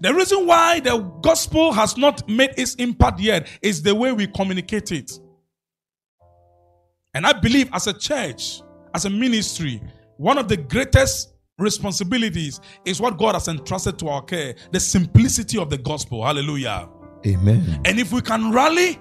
The 0.00 0.14
reason 0.14 0.46
why 0.46 0.80
the 0.80 0.98
gospel 1.22 1.72
has 1.72 1.96
not 1.96 2.28
made 2.28 2.54
its 2.56 2.76
impact 2.76 3.20
yet 3.20 3.48
is 3.62 3.82
the 3.82 3.94
way 3.94 4.12
we 4.12 4.28
communicate 4.28 4.92
it. 4.92 5.10
And 7.14 7.26
I 7.26 7.32
believe 7.32 7.68
as 7.72 7.88
a 7.88 7.92
church, 7.92 8.62
as 8.94 9.06
a 9.06 9.10
ministry, 9.10 9.82
one 10.18 10.38
of 10.38 10.46
the 10.46 10.56
greatest 10.56 11.34
responsibilities 11.58 12.60
is 12.84 13.00
what 13.00 13.18
God 13.18 13.34
has 13.34 13.48
entrusted 13.48 13.98
to 13.98 14.08
our 14.08 14.22
care 14.22 14.54
the 14.70 14.78
simplicity 14.78 15.58
of 15.58 15.68
the 15.68 15.78
gospel. 15.78 16.24
Hallelujah. 16.24 16.88
Amen. 17.26 17.80
And 17.84 17.98
if 17.98 18.12
we 18.12 18.20
can 18.20 18.52
rally, 18.52 19.00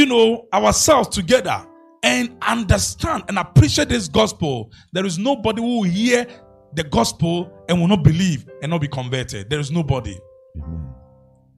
you 0.00 0.06
know, 0.06 0.48
ourselves 0.54 1.08
together 1.08 1.66
and 2.02 2.34
understand 2.40 3.22
and 3.28 3.38
appreciate 3.38 3.90
this 3.90 4.08
gospel, 4.08 4.72
there 4.92 5.04
is 5.04 5.18
nobody 5.18 5.60
who 5.60 5.80
will 5.80 5.90
hear 5.90 6.26
the 6.72 6.82
gospel 6.84 7.52
and 7.68 7.78
will 7.78 7.88
not 7.88 8.02
believe 8.02 8.48
and 8.62 8.70
not 8.70 8.80
be 8.80 8.88
converted. 8.88 9.50
There 9.50 9.60
is 9.60 9.70
nobody. 9.70 10.18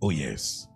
Oh, 0.03 0.11
yes. 0.11 0.67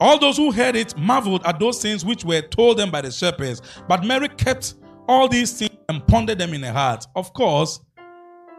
All 0.00 0.18
those 0.18 0.36
who 0.36 0.50
heard 0.50 0.74
it 0.74 0.98
marveled 0.98 1.46
at 1.46 1.60
those 1.60 1.80
things 1.80 2.04
which 2.04 2.24
were 2.24 2.42
told 2.42 2.78
them 2.78 2.90
by 2.90 3.02
the 3.02 3.12
shepherds. 3.12 3.62
But 3.88 4.04
Mary 4.04 4.28
kept 4.28 4.74
all 5.08 5.28
these 5.28 5.52
things 5.52 5.76
and 5.88 6.04
pondered 6.08 6.38
them 6.38 6.52
in 6.54 6.62
her 6.64 6.72
heart. 6.72 7.06
Of 7.14 7.32
course, 7.34 7.80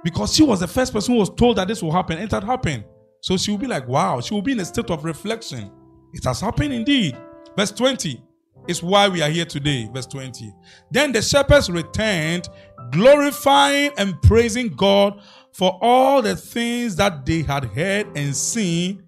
because 0.05 0.33
she 0.33 0.43
was 0.43 0.61
the 0.61 0.67
first 0.67 0.93
person 0.93 1.15
who 1.15 1.19
was 1.19 1.29
told 1.31 1.57
that 1.57 1.67
this 1.67 1.83
will 1.83 1.91
happen. 1.91 2.17
It 2.17 2.31
had 2.31 2.45
happened. 2.45 2.85
So 3.25 3.37
she 3.37 3.49
will 3.49 3.57
be 3.57 3.65
like, 3.65 3.87
wow. 3.87 4.21
She 4.21 4.35
will 4.35 4.43
be 4.43 4.51
in 4.51 4.59
a 4.59 4.65
state 4.65 4.91
of 4.91 5.03
reflection. 5.03 5.71
It 6.13 6.23
has 6.25 6.39
happened 6.39 6.71
indeed. 6.71 7.17
Verse 7.57 7.71
20 7.71 8.21
is 8.67 8.83
why 8.83 9.07
we 9.07 9.23
are 9.23 9.29
here 9.31 9.45
today. 9.45 9.89
Verse 9.91 10.05
20. 10.05 10.53
Then 10.91 11.11
the 11.11 11.23
shepherds 11.23 11.67
returned, 11.67 12.47
glorifying 12.91 13.89
and 13.97 14.21
praising 14.21 14.67
God 14.67 15.23
for 15.53 15.75
all 15.81 16.21
the 16.21 16.35
things 16.35 16.97
that 16.97 17.25
they 17.25 17.41
had 17.41 17.65
heard 17.65 18.15
and 18.15 18.35
seen 18.35 19.01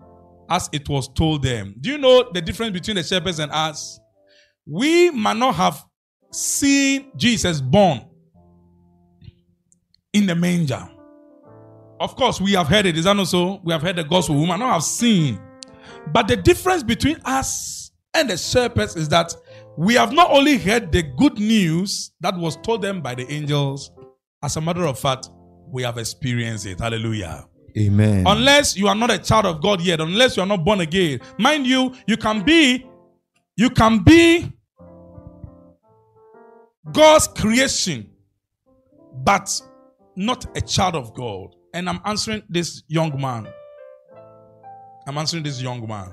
as 0.49 0.67
it 0.71 0.89
was 0.89 1.07
told 1.09 1.43
them. 1.43 1.75
Do 1.79 1.91
you 1.91 1.99
know 1.99 2.27
the 2.33 2.41
difference 2.41 2.73
between 2.73 2.95
the 2.95 3.03
shepherds 3.03 3.37
and 3.37 3.51
us? 3.51 3.99
We 4.65 5.11
might 5.11 5.37
not 5.37 5.53
have 5.53 5.85
seen 6.31 7.11
Jesus 7.15 7.61
born 7.61 8.03
in 10.11 10.25
the 10.25 10.33
manger. 10.33 10.89
Of 11.99 12.15
course, 12.15 12.39
we 12.39 12.53
have 12.53 12.67
heard 12.67 12.85
it. 12.85 12.97
Is 12.97 13.05
that 13.05 13.15
not 13.15 13.27
so? 13.27 13.59
We 13.63 13.73
have 13.73 13.81
heard 13.81 13.95
the 13.95 14.03
gospel. 14.03 14.35
We 14.35 14.45
might 14.45 14.59
not 14.59 14.73
have 14.73 14.83
seen. 14.83 15.39
But 16.13 16.27
the 16.27 16.35
difference 16.35 16.83
between 16.83 17.17
us 17.25 17.91
and 18.13 18.29
the 18.29 18.37
shepherds 18.37 18.95
is 18.95 19.09
that 19.09 19.35
we 19.77 19.95
have 19.95 20.11
not 20.11 20.31
only 20.31 20.57
heard 20.57 20.91
the 20.91 21.03
good 21.03 21.39
news 21.39 22.11
that 22.21 22.35
was 22.37 22.55
told 22.57 22.81
them 22.81 23.01
by 23.01 23.15
the 23.15 23.29
angels, 23.31 23.91
as 24.43 24.57
a 24.57 24.61
matter 24.61 24.85
of 24.85 24.99
fact, 24.99 25.29
we 25.71 25.83
have 25.83 25.97
experienced 25.97 26.65
it. 26.65 26.79
Hallelujah. 26.79 27.45
Amen. 27.77 28.23
Unless 28.25 28.77
you 28.77 28.87
are 28.87 28.95
not 28.95 29.11
a 29.11 29.19
child 29.19 29.45
of 29.45 29.61
God 29.61 29.81
yet, 29.81 29.99
unless 29.99 30.37
you 30.37 30.43
are 30.43 30.47
not 30.47 30.63
born 30.63 30.81
again. 30.81 31.19
Mind 31.37 31.67
you, 31.67 31.93
you 32.07 32.17
can 32.17 32.43
be, 32.43 32.85
you 33.55 33.69
can 33.69 33.99
be 34.03 34.51
God's 36.91 37.27
creation, 37.27 38.09
but 39.23 39.61
not 40.15 40.57
a 40.57 40.61
child 40.61 40.95
of 40.95 41.13
God. 41.13 41.55
And 41.73 41.89
I'm 41.89 41.99
answering 42.05 42.43
this 42.49 42.83
young 42.87 43.19
man. 43.19 43.47
I'm 45.07 45.17
answering 45.17 45.43
this 45.43 45.61
young 45.61 45.87
man. 45.87 46.11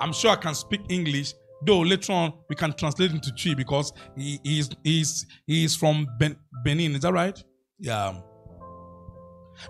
I'm 0.00 0.12
sure 0.12 0.30
I 0.30 0.36
can 0.36 0.54
speak 0.54 0.80
English, 0.88 1.34
though 1.64 1.80
later 1.80 2.12
on 2.12 2.32
we 2.48 2.56
can 2.56 2.72
translate 2.72 3.12
into 3.12 3.32
Chi 3.32 3.54
because 3.54 3.92
he 4.16 4.40
is 4.44 4.70
he's 4.82 5.26
he's 5.46 5.76
from 5.76 6.06
ben, 6.18 6.36
Benin. 6.64 6.94
Is 6.94 7.00
that 7.02 7.12
right? 7.12 7.42
Yeah. 7.78 8.20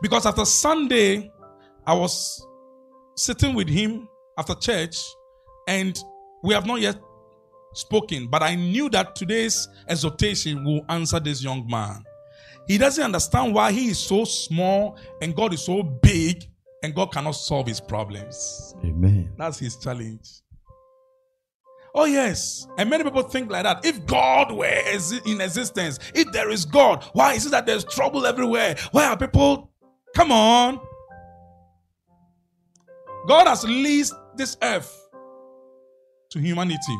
Because 0.00 0.24
after 0.26 0.44
Sunday, 0.44 1.30
I 1.86 1.94
was 1.94 2.46
sitting 3.16 3.54
with 3.54 3.68
him 3.68 4.08
after 4.38 4.54
church, 4.54 4.96
and 5.68 5.96
we 6.42 6.54
have 6.54 6.66
not 6.66 6.80
yet 6.80 6.98
spoken, 7.74 8.28
but 8.28 8.42
I 8.42 8.54
knew 8.54 8.88
that 8.90 9.14
today's 9.14 9.68
exhortation 9.88 10.64
will 10.64 10.84
answer 10.88 11.20
this 11.20 11.42
young 11.42 11.66
man. 11.68 12.02
He 12.66 12.78
doesn't 12.78 13.02
understand 13.02 13.54
why 13.54 13.72
he 13.72 13.88
is 13.88 13.98
so 13.98 14.24
small 14.24 14.98
and 15.20 15.34
God 15.34 15.52
is 15.52 15.64
so 15.64 15.82
big 15.82 16.44
and 16.82 16.94
God 16.94 17.12
cannot 17.12 17.32
solve 17.32 17.66
his 17.66 17.80
problems. 17.80 18.74
Amen. 18.84 19.32
That's 19.36 19.58
his 19.58 19.76
challenge. 19.76 20.28
Oh, 21.94 22.06
yes. 22.06 22.66
And 22.76 22.90
many 22.90 23.04
people 23.04 23.22
think 23.22 23.50
like 23.50 23.62
that. 23.62 23.84
If 23.84 24.04
God 24.04 24.50
were 24.50 24.82
in 25.26 25.40
existence, 25.40 26.00
if 26.12 26.32
there 26.32 26.50
is 26.50 26.64
God, 26.64 27.04
why 27.12 27.34
is 27.34 27.46
it 27.46 27.50
that 27.50 27.66
there's 27.66 27.84
trouble 27.84 28.26
everywhere? 28.26 28.76
Why 28.90 29.06
are 29.06 29.16
people. 29.16 29.70
Come 30.14 30.32
on. 30.32 30.80
God 33.28 33.46
has 33.46 33.64
leased 33.64 34.14
this 34.36 34.56
earth 34.62 35.08
to 36.30 36.40
humanity. 36.40 36.98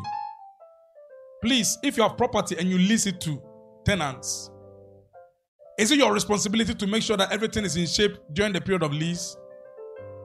Please, 1.41 1.77
if 1.83 1.97
you 1.97 2.03
have 2.03 2.17
property 2.17 2.55
and 2.57 2.69
you 2.69 2.77
lease 2.77 3.05
it 3.05 3.19
to 3.21 3.41
tenants, 3.83 4.49
is 5.77 5.91
it 5.91 5.97
your 5.97 6.13
responsibility 6.13 6.73
to 6.73 6.87
make 6.87 7.03
sure 7.03 7.17
that 7.17 7.31
everything 7.31 7.65
is 7.65 7.75
in 7.75 7.85
shape 7.85 8.17
during 8.33 8.53
the 8.53 8.61
period 8.61 8.83
of 8.83 8.93
lease? 8.93 9.35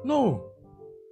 No. 0.05 0.51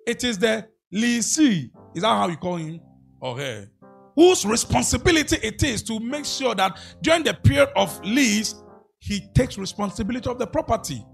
It 0.07 0.25
is 0.25 0.39
the 0.39 0.69
leasee. 0.95 1.71
Is 1.95 2.03
that 2.03 2.09
how 2.09 2.29
you 2.29 2.37
call 2.37 2.57
him 2.57 2.81
her? 3.23 3.69
Whose 4.15 4.45
responsibility 4.45 5.37
it 5.43 5.63
is 5.63 5.83
to 5.85 6.01
make 6.01 6.25
sure 6.25 6.55
that 6.55 6.79
during 7.03 7.25
the 7.25 7.35
period 7.35 7.69
of 7.77 8.01
lease, 8.05 8.55
he 9.01 9.29
takes 9.35 9.59
responsibility 9.59 10.29
of 10.29 10.39
the 10.39 10.47
property. 10.47 11.05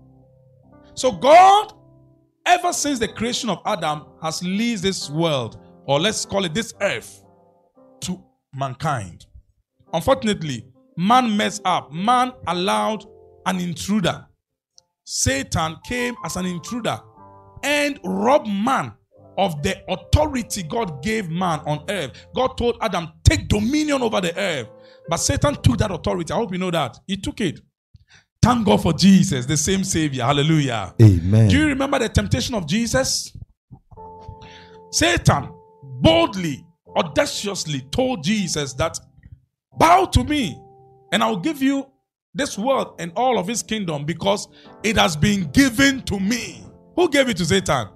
So 0.94 1.12
God, 1.12 1.72
ever 2.46 2.72
since 2.72 2.98
the 2.98 3.08
creation 3.08 3.50
of 3.50 3.58
Adam, 3.66 4.06
has 4.22 4.42
leased 4.42 4.82
this 4.82 5.10
world, 5.10 5.58
or 5.87 6.00
let's 6.00 6.24
call 6.24 6.44
it 6.44 6.54
this 6.54 6.72
earth, 6.80 7.24
to 8.02 8.22
mankind. 8.54 9.26
Unfortunately, 9.92 10.66
man 10.96 11.37
messed 11.37 11.62
up. 11.64 11.92
Man 11.92 12.32
allowed 12.46 13.04
an 13.46 13.61
intruder. 13.61 14.26
Satan 15.04 15.76
came 15.87 16.14
as 16.24 16.37
an 16.37 16.46
intruder 16.46 16.98
and 17.62 17.98
robbed 18.04 18.48
man 18.48 18.92
of 19.37 19.62
the 19.62 19.76
authority 19.90 20.62
God 20.62 21.02
gave 21.02 21.28
man 21.28 21.61
on 21.61 21.85
earth. 21.88 22.12
God 22.35 22.57
told 22.57 22.76
Adam, 22.80 23.12
take 23.24 23.48
dominion 23.48 24.02
over 24.02 24.20
the 24.20 24.37
earth. 24.38 24.68
But 25.09 25.16
Satan 25.18 25.57
took 25.57 25.78
that 25.78 25.90
authority. 25.90 26.33
I 26.33 26.37
hope 26.37 26.52
you 26.52 26.59
know 26.59 26.70
that. 26.70 26.98
He 27.07 27.16
took 27.16 27.40
it. 27.40 27.61
Thank 28.40 28.66
God 28.66 28.83
for 28.83 28.92
Jesus, 28.92 29.46
the 29.46 29.57
same 29.57 29.85
Savior. 29.85 30.24
Hallelujah. 30.24 30.94
Amen. 31.00 31.48
Do 31.48 31.59
you 31.59 31.66
remember 31.66 31.98
the 31.98 32.09
temptation 32.09 32.54
of 32.54 32.66
Jesus? 32.66 33.35
Satan 34.90 35.48
boldly, 36.00 36.64
audaciously 36.96 37.80
told 37.90 38.22
Jesus 38.22 38.74
that, 38.74 38.98
Bow 39.76 40.04
to 40.04 40.22
me, 40.22 40.61
and 41.11 41.22
I'll 41.22 41.38
give 41.38 41.62
you 41.62 41.87
this 42.35 42.59
world 42.59 42.94
and 42.99 43.12
all 43.16 43.38
of 43.38 43.47
his 43.47 43.62
kingdom 43.62 44.05
because 44.05 44.49
it 44.83 44.97
has 44.97 45.16
been 45.16 45.51
given 45.53 46.03
to 46.03 46.18
me. 46.18 46.64
Who 46.97 47.09
gave 47.09 47.29
it 47.29 47.37
to 47.38 47.44
Satan? 47.44 47.88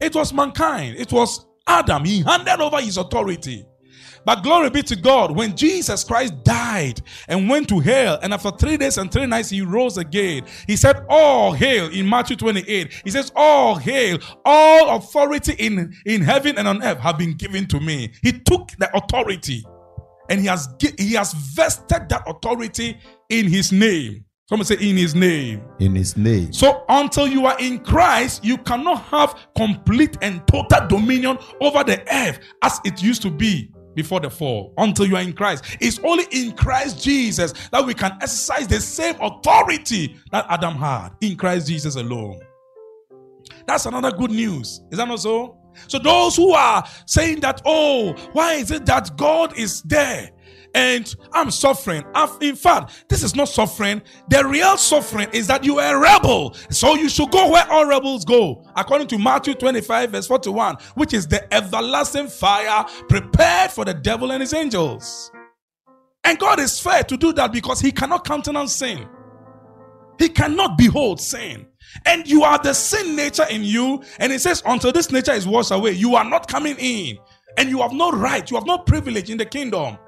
It 0.00 0.14
was 0.14 0.32
mankind. 0.32 0.96
It 0.98 1.12
was 1.12 1.46
Adam. 1.66 2.04
He 2.04 2.22
handed 2.22 2.60
over 2.60 2.80
his 2.80 2.96
authority. 2.96 3.64
But 4.24 4.42
glory 4.42 4.70
be 4.70 4.82
to 4.82 4.96
God, 4.96 5.34
when 5.34 5.56
Jesus 5.56 6.04
Christ 6.04 6.44
died 6.44 7.00
and 7.28 7.48
went 7.48 7.68
to 7.70 7.80
hell, 7.80 8.18
and 8.22 8.32
after 8.32 8.50
three 8.52 8.76
days 8.76 8.98
and 8.98 9.10
three 9.10 9.26
nights 9.26 9.50
he 9.50 9.62
rose 9.62 9.98
again, 9.98 10.44
he 10.66 10.76
said, 10.76 11.04
All 11.08 11.52
hail 11.52 11.90
in 11.90 12.08
Matthew 12.08 12.36
28. 12.36 13.02
He 13.04 13.10
says, 13.10 13.32
All 13.34 13.74
hail, 13.74 14.18
all 14.44 14.96
authority 14.96 15.54
in, 15.58 15.92
in 16.06 16.22
heaven 16.22 16.56
and 16.56 16.68
on 16.68 16.82
earth 16.82 16.98
have 16.98 17.18
been 17.18 17.34
given 17.34 17.66
to 17.68 17.80
me. 17.80 18.12
He 18.22 18.32
took 18.32 18.68
the 18.78 18.94
authority 18.96 19.64
and 20.32 20.40
he 20.40 20.46
has 20.46 20.66
he 20.98 21.12
has 21.12 21.34
vested 21.34 22.08
that 22.08 22.22
authority 22.26 22.96
in 23.28 23.46
his 23.46 23.70
name. 23.70 24.24
Someone 24.48 24.64
say 24.64 24.76
in 24.80 24.96
his 24.96 25.14
name. 25.14 25.62
In 25.78 25.94
his 25.94 26.16
name. 26.16 26.54
So 26.54 26.84
until 26.88 27.26
you 27.26 27.44
are 27.44 27.56
in 27.60 27.78
Christ, 27.80 28.42
you 28.42 28.56
cannot 28.56 29.02
have 29.02 29.38
complete 29.54 30.16
and 30.22 30.46
total 30.46 30.88
dominion 30.88 31.38
over 31.60 31.84
the 31.84 32.02
earth 32.12 32.40
as 32.62 32.80
it 32.84 33.02
used 33.02 33.20
to 33.22 33.30
be 33.30 33.70
before 33.94 34.20
the 34.20 34.30
fall. 34.30 34.72
Until 34.78 35.06
you 35.06 35.16
are 35.16 35.22
in 35.22 35.34
Christ. 35.34 35.64
It's 35.80 35.98
only 35.98 36.24
in 36.30 36.52
Christ 36.52 37.02
Jesus 37.02 37.52
that 37.70 37.84
we 37.84 37.92
can 37.92 38.12
exercise 38.22 38.66
the 38.66 38.80
same 38.80 39.16
authority 39.20 40.16
that 40.32 40.46
Adam 40.48 40.76
had 40.76 41.10
in 41.20 41.36
Christ 41.36 41.68
Jesus 41.68 41.96
alone. 41.96 42.40
That's 43.66 43.84
another 43.84 44.10
good 44.10 44.30
news. 44.30 44.80
Is 44.90 44.96
that 44.96 45.08
not 45.08 45.20
so? 45.20 45.61
So 45.88 45.98
those 45.98 46.36
who 46.36 46.52
are 46.52 46.84
saying 47.06 47.40
that, 47.40 47.62
oh, 47.64 48.12
why 48.32 48.54
is 48.54 48.70
it 48.70 48.86
that 48.86 49.16
God 49.16 49.58
is 49.58 49.82
there? 49.82 50.30
And 50.74 51.14
I'm 51.32 51.50
suffering. 51.50 52.02
I've, 52.14 52.36
in 52.40 52.56
fact, 52.56 53.04
this 53.08 53.22
is 53.22 53.36
not 53.36 53.48
suffering. 53.48 54.00
The 54.28 54.46
real 54.46 54.78
suffering 54.78 55.28
is 55.32 55.46
that 55.48 55.64
you 55.64 55.78
are 55.78 55.96
a 55.96 56.00
rebel. 56.00 56.54
So 56.70 56.94
you 56.94 57.08
should 57.10 57.30
go 57.30 57.50
where 57.50 57.70
all 57.70 57.86
rebels 57.86 58.24
go. 58.24 58.64
According 58.74 59.08
to 59.08 59.18
Matthew 59.18 59.54
25, 59.54 60.10
verse 60.12 60.26
41, 60.26 60.76
which 60.94 61.12
is 61.12 61.26
the 61.26 61.52
everlasting 61.52 62.28
fire 62.28 62.84
prepared 63.08 63.70
for 63.70 63.84
the 63.84 63.94
devil 63.94 64.32
and 64.32 64.40
his 64.40 64.54
angels. 64.54 65.30
And 66.24 66.38
God 66.38 66.60
is 66.60 66.80
fair 66.80 67.02
to 67.04 67.16
do 67.16 67.32
that 67.34 67.52
because 67.52 67.80
he 67.80 67.92
cannot 67.92 68.24
countenance 68.24 68.74
sin. 68.74 69.08
He 70.18 70.28
cannot 70.28 70.78
behold 70.78 71.20
sin. 71.20 71.66
And 72.06 72.26
you 72.26 72.42
are 72.42 72.58
the 72.58 72.74
sin 72.74 73.16
nature 73.16 73.46
in 73.50 73.62
you. 73.64 74.02
And 74.18 74.32
it 74.32 74.40
says, 74.40 74.62
until 74.66 74.92
this 74.92 75.10
nature 75.10 75.32
is 75.32 75.46
washed 75.46 75.70
away, 75.70 75.92
you 75.92 76.16
are 76.16 76.24
not 76.24 76.48
coming 76.48 76.76
in. 76.78 77.18
And 77.58 77.68
you 77.68 77.82
have 77.82 77.92
no 77.92 78.10
right, 78.10 78.50
you 78.50 78.56
have 78.56 78.66
no 78.66 78.78
privilege 78.78 79.30
in 79.30 79.38
the 79.38 79.44
kingdom. 79.44 79.98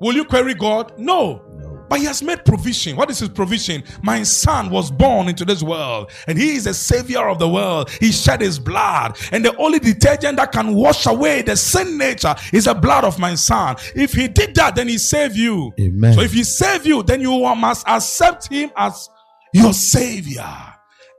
Will 0.00 0.14
you 0.14 0.24
query 0.24 0.54
God? 0.54 0.98
No. 0.98 1.42
No. 1.58 1.70
But 1.90 1.98
he 1.98 2.04
has 2.06 2.22
made 2.22 2.44
provision. 2.44 2.96
What 2.96 3.10
is 3.10 3.18
his 3.18 3.28
provision? 3.28 3.82
My 4.02 4.22
son 4.22 4.70
was 4.70 4.92
born 4.92 5.28
into 5.28 5.44
this 5.44 5.60
world, 5.60 6.10
and 6.28 6.38
he 6.38 6.54
is 6.54 6.64
the 6.64 6.72
savior 6.72 7.28
of 7.28 7.40
the 7.40 7.48
world. 7.48 7.90
He 7.90 8.12
shed 8.12 8.40
his 8.40 8.60
blood, 8.60 9.18
and 9.32 9.44
the 9.44 9.54
only 9.56 9.80
detergent 9.80 10.36
that 10.36 10.52
can 10.52 10.74
wash 10.74 11.06
away 11.06 11.42
the 11.42 11.56
sin 11.56 11.98
nature 11.98 12.36
is 12.52 12.66
the 12.66 12.74
blood 12.74 13.04
of 13.04 13.18
my 13.18 13.34
son. 13.34 13.74
If 13.96 14.12
he 14.12 14.28
did 14.28 14.54
that, 14.54 14.76
then 14.76 14.86
he 14.86 14.98
saved 14.98 15.36
you. 15.36 15.74
Amen. 15.80 16.14
So 16.14 16.20
if 16.20 16.32
he 16.32 16.44
saved 16.44 16.86
you, 16.86 17.02
then 17.02 17.20
you 17.20 17.32
must 17.56 17.86
accept 17.88 18.48
him 18.48 18.70
as 18.76 19.10
your 19.52 19.72
savior, 19.72 20.46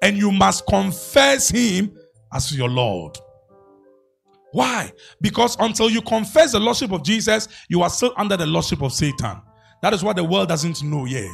and 0.01 0.17
you 0.17 0.31
must 0.31 0.65
confess 0.67 1.49
him 1.49 1.97
as 2.33 2.55
your 2.55 2.69
Lord. 2.69 3.17
Why? 4.53 4.91
Because 5.21 5.55
until 5.59 5.89
you 5.89 6.01
confess 6.01 6.51
the 6.51 6.59
lordship 6.59 6.91
of 6.91 7.03
Jesus, 7.03 7.47
you 7.69 7.81
are 7.83 7.89
still 7.89 8.13
under 8.17 8.35
the 8.35 8.45
lordship 8.45 8.81
of 8.81 8.91
Satan. 8.91 9.41
That 9.81 9.93
is 9.93 10.03
what 10.03 10.15
the 10.17 10.23
world 10.23 10.49
doesn't 10.49 10.83
know 10.83 11.05
yet. 11.05 11.29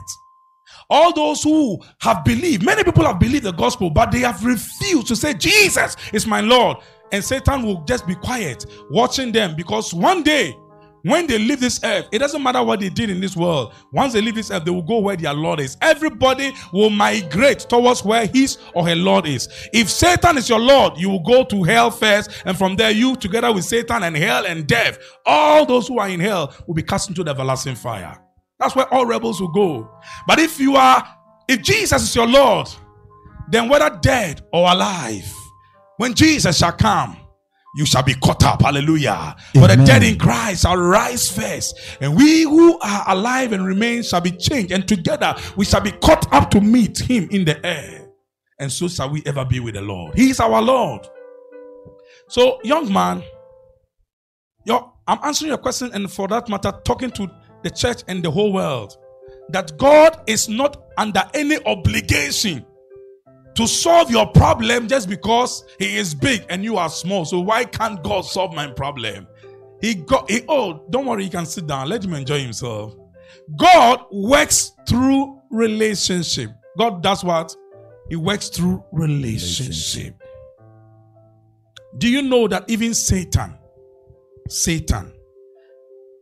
All 0.90 1.14
those 1.14 1.44
who 1.44 1.80
have 2.02 2.24
believed, 2.24 2.64
many 2.64 2.84
people 2.84 3.06
have 3.06 3.20
believed 3.20 3.46
the 3.46 3.54
gospel, 3.54 3.90
but 3.90 4.12
they 4.12 4.20
have 4.20 4.44
refused 4.46 5.08
to 5.08 5.16
say, 5.16 5.34
Jesus 5.34 5.96
is 6.14 6.28
my 6.28 6.42
Lord. 6.42 6.78
And 7.12 7.24
Satan 7.24 7.64
will 7.64 7.84
just 7.86 8.06
be 8.06 8.16
quiet, 8.16 8.66
watching 8.90 9.32
them 9.32 9.56
because 9.56 9.94
one 9.94 10.24
day, 10.24 10.56
when 11.10 11.28
they 11.28 11.38
leave 11.38 11.60
this 11.60 11.80
earth, 11.84 12.08
it 12.12 12.20
doesn't 12.20 12.42
matter 12.42 12.64
what 12.64 12.80
they 12.80 12.90
did 12.90 13.10
in 13.10 13.20
this 13.20 13.36
world. 13.36 13.74
Once 13.92 14.14
they 14.14 14.22
leave 14.22 14.36
this 14.36 14.52
earth, 14.52 14.66
they 14.66 14.72
will 14.72 14.82
go 14.82 15.00
where 15.00 15.16
their 15.16 15.34
Lord 15.34 15.60
is. 15.60 15.78
Everybody 15.82 16.54
will 16.74 16.90
migrate 16.90 17.60
towards 17.60 18.04
where 18.04 18.26
his 18.26 18.58
or 18.74 18.88
her 18.88 18.96
Lord 18.96 19.28
is. 19.28 19.50
If 19.74 19.90
Satan 19.90 20.38
is 20.38 20.50
your 20.50 20.60
Lord, 20.60 20.98
you 20.98 21.10
will 21.10 21.24
go 21.24 21.44
to 21.44 21.64
hell 21.64 21.92
first, 21.92 22.32
and 22.46 22.58
from 22.58 22.76
there, 22.76 22.92
you 22.92 23.16
together 23.16 23.52
with 23.52 23.66
Satan 23.66 24.04
and 24.04 24.16
hell 24.16 24.46
and 24.46 24.68
death, 24.68 25.00
all 25.26 25.66
those 25.66 25.88
who 25.88 26.00
are 26.00 26.10
in 26.10 26.20
hell 26.20 26.54
will 26.68 26.76
be 26.76 26.84
cast 26.84 27.10
into 27.10 27.24
the 27.24 27.32
everlasting 27.32 27.76
fire. 27.76 28.18
That's 28.60 28.76
where 28.76 28.92
all 28.94 29.06
rebels 29.06 29.40
will 29.40 29.52
go. 29.52 29.90
But 30.26 30.40
if 30.40 30.60
you 30.60 30.76
are, 30.76 31.08
if 31.48 31.62
Jesus 31.62 32.04
is 32.04 32.16
your 32.16 32.28
Lord, 32.28 32.68
then 33.50 33.70
whether 33.70 33.98
dead 34.02 34.42
or 34.52 34.72
alive, 34.72 35.32
when 35.98 36.14
Jesus 36.14 36.58
shall 36.58 36.72
come, 36.72 37.18
you 37.78 37.86
shall 37.86 38.02
be 38.02 38.16
caught 38.16 38.44
up. 38.44 38.64
Hallelujah. 38.64 39.36
For 39.54 39.68
the 39.68 39.76
dead 39.76 40.02
in 40.02 40.18
Christ 40.18 40.64
shall 40.64 40.76
rise 40.76 41.30
first, 41.32 41.80
and 42.02 42.18
we 42.18 42.42
who 42.42 42.80
are 42.80 43.04
alive 43.08 43.54
and 43.54 43.64
remain 43.64 44.02
shall 44.02 44.20
be 44.20 44.32
changed, 44.32 44.72
and 44.72 44.88
together 44.88 45.36
we 45.56 45.64
shall 45.64 45.82
be 45.82 45.92
caught 45.92 46.32
up 46.34 46.50
to 46.52 46.60
meet 46.60 46.98
him 46.98 47.28
in 47.30 47.46
the 47.46 47.64
air. 47.64 48.10
And 48.60 48.72
so 48.72 48.88
shall 48.88 49.12
we 49.12 49.22
ever 49.28 49.46
be 49.46 49.60
with 49.60 49.76
the 49.76 49.82
Lord. 49.82 50.18
He 50.18 50.32
is 50.32 50.40
our 50.40 50.60
Lord. 50.60 51.08
So, 52.30 52.60
young 52.64 52.92
man, 52.92 53.22
your, 54.66 54.92
I'm 55.06 55.20
answering 55.24 55.50
your 55.50 55.60
question, 55.60 55.92
and 55.94 56.12
for 56.12 56.28
that 56.30 56.50
matter, 56.50 56.74
talking 56.84 57.12
to 57.12 57.30
the 57.62 57.70
church 57.70 58.02
and 58.08 58.24
the 58.24 58.32
whole 58.32 58.52
world 58.52 58.98
that 59.50 59.78
God 59.78 60.20
is 60.26 60.50
not 60.50 60.84
under 60.98 61.24
any 61.36 61.64
obligation 61.66 62.66
to 63.58 63.68
solve 63.68 64.12
your 64.12 64.28
problem 64.28 64.88
just 64.88 65.10
because 65.10 65.66
he 65.80 65.98
is 65.98 66.14
big 66.14 66.46
and 66.50 66.64
you 66.64 66.78
are 66.78 66.90
small. 66.90 67.26
So 67.26 67.40
why 67.40 67.66
can't 67.66 68.02
God 68.04 68.22
solve 68.22 68.54
my 68.54 68.68
problem? 68.68 69.28
He 69.82 69.96
got 69.96 70.30
he, 70.30 70.44
oh, 70.48 70.86
don't 70.92 71.08
worry, 71.08 71.24
he 71.24 71.30
can 71.30 71.46
sit 71.46 71.66
down. 71.66 71.90
Let 71.90 72.06
him 72.06 72.14
enjoy 72.14 72.40
himself. 72.40 72.96
God 73.56 74.06
works 74.12 74.74
through 74.88 75.42
relationship. 75.50 76.52
God 76.78 77.02
does 77.02 77.24
what? 77.24 77.56
He 78.10 78.16
works 78.16 78.50
through 78.50 78.84
relationship. 78.92 80.22
Do 81.98 82.08
you 82.10 82.22
know 82.22 82.48
that 82.48 82.70
even 82.70 82.94
Satan, 82.94 83.58
Satan, 84.48 85.12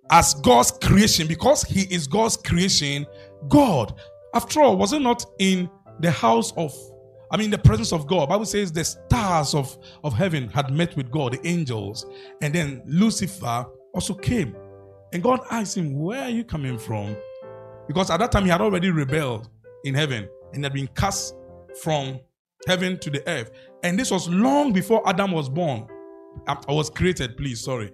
as 0.09 0.35
God's 0.35 0.71
creation, 0.71 1.27
because 1.27 1.63
he 1.63 1.81
is 1.93 2.07
God's 2.07 2.37
creation, 2.37 3.05
God, 3.49 3.99
after 4.33 4.61
all, 4.61 4.77
was 4.77 4.93
it 4.93 5.01
not 5.01 5.25
in 5.39 5.69
the 5.99 6.11
house 6.11 6.53
of, 6.55 6.73
I 7.35 7.37
mean, 7.37 7.49
the 7.49 7.57
presence 7.57 7.91
of 7.91 8.07
God? 8.07 8.29
Bible 8.29 8.45
says 8.45 8.71
the 8.71 8.85
stars 8.85 9.53
of, 9.53 9.77
of 10.05 10.13
heaven 10.13 10.47
had 10.47 10.71
met 10.71 10.95
with 10.95 11.11
God, 11.11 11.33
the 11.33 11.45
angels, 11.45 12.05
and 12.41 12.55
then 12.55 12.81
Lucifer 12.85 13.65
also 13.93 14.13
came. 14.13 14.55
And 15.11 15.21
God 15.21 15.41
asked 15.51 15.75
him, 15.75 15.99
Where 15.99 16.21
are 16.21 16.29
you 16.29 16.45
coming 16.45 16.77
from? 16.77 17.17
Because 17.89 18.09
at 18.09 18.21
that 18.21 18.31
time 18.31 18.45
he 18.45 18.49
had 18.51 18.61
already 18.61 18.89
rebelled 18.89 19.49
in 19.83 19.93
heaven 19.93 20.29
and 20.53 20.63
had 20.63 20.71
been 20.71 20.87
cast 20.95 21.35
from 21.81 22.21
heaven 22.67 22.97
to 22.99 23.09
the 23.09 23.21
earth. 23.27 23.51
And 23.83 23.99
this 23.99 24.11
was 24.11 24.29
long 24.29 24.71
before 24.71 25.05
Adam 25.05 25.33
was 25.33 25.49
born. 25.49 25.89
I 26.47 26.71
was 26.71 26.89
created, 26.89 27.35
please, 27.35 27.61
sorry. 27.61 27.91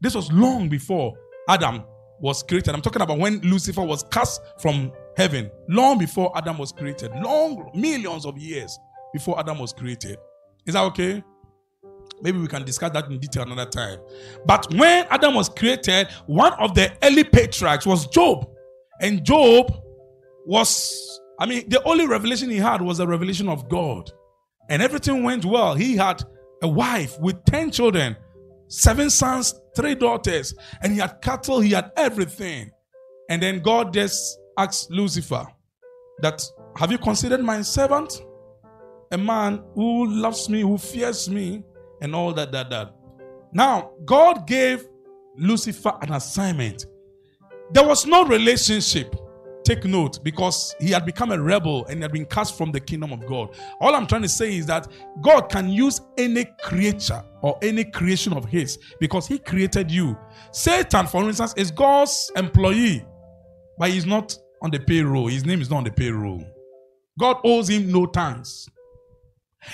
This 0.00 0.14
was 0.14 0.30
long 0.30 0.68
before 0.68 1.14
Adam 1.48 1.82
was 2.20 2.44
created. 2.44 2.72
I'm 2.72 2.80
talking 2.80 3.02
about 3.02 3.18
when 3.18 3.40
Lucifer 3.40 3.82
was 3.82 4.04
cast 4.04 4.40
from 4.60 4.92
heaven, 5.16 5.50
long 5.68 5.98
before 5.98 6.36
Adam 6.36 6.58
was 6.58 6.72
created, 6.72 7.12
long 7.22 7.70
millions 7.74 8.26
of 8.26 8.36
years 8.38 8.78
before 9.12 9.38
Adam 9.38 9.58
was 9.58 9.72
created. 9.72 10.18
Is 10.66 10.74
that 10.74 10.82
okay? 10.84 11.22
Maybe 12.22 12.38
we 12.38 12.46
can 12.46 12.64
discuss 12.64 12.90
that 12.92 13.10
in 13.10 13.18
detail 13.18 13.42
another 13.42 13.70
time. 13.70 13.98
But 14.46 14.72
when 14.74 15.06
Adam 15.10 15.34
was 15.34 15.48
created, 15.48 16.08
one 16.26 16.52
of 16.54 16.74
the 16.74 16.92
early 17.02 17.24
patriarchs 17.24 17.86
was 17.86 18.06
Job. 18.06 18.48
And 19.00 19.24
Job 19.24 19.74
was, 20.46 21.20
I 21.38 21.46
mean, 21.46 21.68
the 21.68 21.82
only 21.84 22.06
revelation 22.06 22.50
he 22.50 22.56
had 22.56 22.80
was 22.80 23.00
a 23.00 23.06
revelation 23.06 23.48
of 23.48 23.68
God. 23.68 24.10
And 24.70 24.80
everything 24.80 25.22
went 25.22 25.44
well. 25.44 25.74
He 25.74 25.96
had 25.96 26.22
a 26.62 26.68
wife 26.68 27.18
with 27.20 27.44
10 27.44 27.70
children, 27.70 28.16
seven 28.68 29.10
sons, 29.10 29.54
three 29.76 29.94
daughters, 29.94 30.54
and 30.82 30.92
he 30.92 30.98
had 31.00 31.20
cattle, 31.20 31.60
he 31.60 31.72
had 31.72 31.90
everything. 31.96 32.70
And 33.28 33.42
then 33.42 33.60
God 33.60 33.92
just 33.92 34.38
asked 34.58 34.90
Lucifer 34.90 35.46
that, 36.20 36.42
have 36.76 36.92
you 36.92 36.98
considered 36.98 37.42
my 37.42 37.62
servant? 37.62 38.24
A 39.12 39.18
man 39.18 39.62
who 39.74 40.06
loves 40.06 40.48
me, 40.48 40.62
who 40.62 40.78
fears 40.78 41.28
me, 41.28 41.62
and 42.00 42.14
all 42.14 42.32
that, 42.32 42.52
that, 42.52 42.70
that. 42.70 42.94
Now, 43.52 43.92
God 44.04 44.46
gave 44.46 44.86
Lucifer 45.36 45.92
an 46.02 46.12
assignment. 46.12 46.86
There 47.72 47.86
was 47.86 48.06
no 48.06 48.24
relationship. 48.24 49.14
Take 49.64 49.84
note 49.84 50.22
because 50.22 50.74
he 50.78 50.90
had 50.90 51.06
become 51.06 51.32
a 51.32 51.40
rebel 51.40 51.86
and 51.86 52.02
had 52.02 52.12
been 52.12 52.26
cast 52.26 52.58
from 52.58 52.70
the 52.70 52.80
kingdom 52.80 53.12
of 53.12 53.24
God. 53.26 53.56
All 53.80 53.94
I'm 53.94 54.06
trying 54.06 54.22
to 54.22 54.28
say 54.28 54.54
is 54.56 54.66
that 54.66 54.88
God 55.22 55.48
can 55.48 55.70
use 55.70 56.02
any 56.18 56.44
creature 56.62 57.24
or 57.40 57.58
any 57.62 57.84
creation 57.84 58.34
of 58.34 58.44
his 58.44 58.78
because 59.00 59.26
he 59.26 59.38
created 59.38 59.90
you. 59.90 60.18
Satan, 60.52 61.06
for 61.06 61.22
instance, 61.24 61.54
is 61.56 61.70
God's 61.70 62.30
employee, 62.36 63.06
but 63.78 63.88
he's 63.88 64.04
not 64.04 64.36
on 64.64 64.70
the 64.70 64.80
payroll. 64.80 65.28
His 65.28 65.44
name 65.44 65.60
is 65.60 65.70
not 65.70 65.76
on 65.76 65.84
the 65.84 65.90
payroll. 65.92 66.42
God 67.18 67.36
owes 67.44 67.68
him 67.68 67.92
no 67.92 68.06
thanks. 68.06 68.68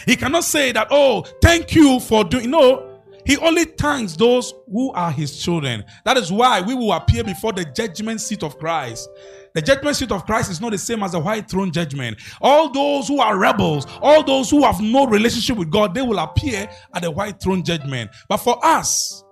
He 0.04 0.16
cannot 0.16 0.44
say 0.44 0.72
that, 0.72 0.88
oh, 0.90 1.22
thank 1.40 1.74
you 1.74 2.00
for 2.00 2.24
doing. 2.24 2.50
No, 2.50 3.00
he 3.24 3.36
only 3.38 3.64
thanks 3.64 4.16
those 4.16 4.52
who 4.70 4.92
are 4.92 5.12
his 5.12 5.40
children. 5.42 5.84
That 6.04 6.16
is 6.16 6.32
why 6.32 6.60
we 6.60 6.74
will 6.74 6.92
appear 6.92 7.22
before 7.22 7.52
the 7.52 7.64
judgment 7.64 8.20
seat 8.20 8.42
of 8.42 8.58
Christ. 8.58 9.08
The 9.54 9.62
judgment 9.62 9.96
seat 9.96 10.10
of 10.10 10.26
Christ 10.26 10.50
is 10.50 10.60
not 10.60 10.72
the 10.72 10.78
same 10.78 11.02
as 11.02 11.12
the 11.12 11.20
white 11.20 11.48
throne 11.48 11.72
judgment. 11.72 12.18
All 12.40 12.70
those 12.70 13.08
who 13.08 13.20
are 13.20 13.38
rebels, 13.38 13.86
all 14.02 14.24
those 14.24 14.50
who 14.50 14.62
have 14.64 14.80
no 14.80 15.06
relationship 15.06 15.56
with 15.56 15.70
God, 15.70 15.94
they 15.94 16.02
will 16.02 16.18
appear 16.18 16.68
at 16.94 17.02
the 17.02 17.10
white 17.10 17.40
throne 17.40 17.62
judgment. 17.62 18.10
But 18.28 18.38
for 18.38 18.58
us 18.64 19.24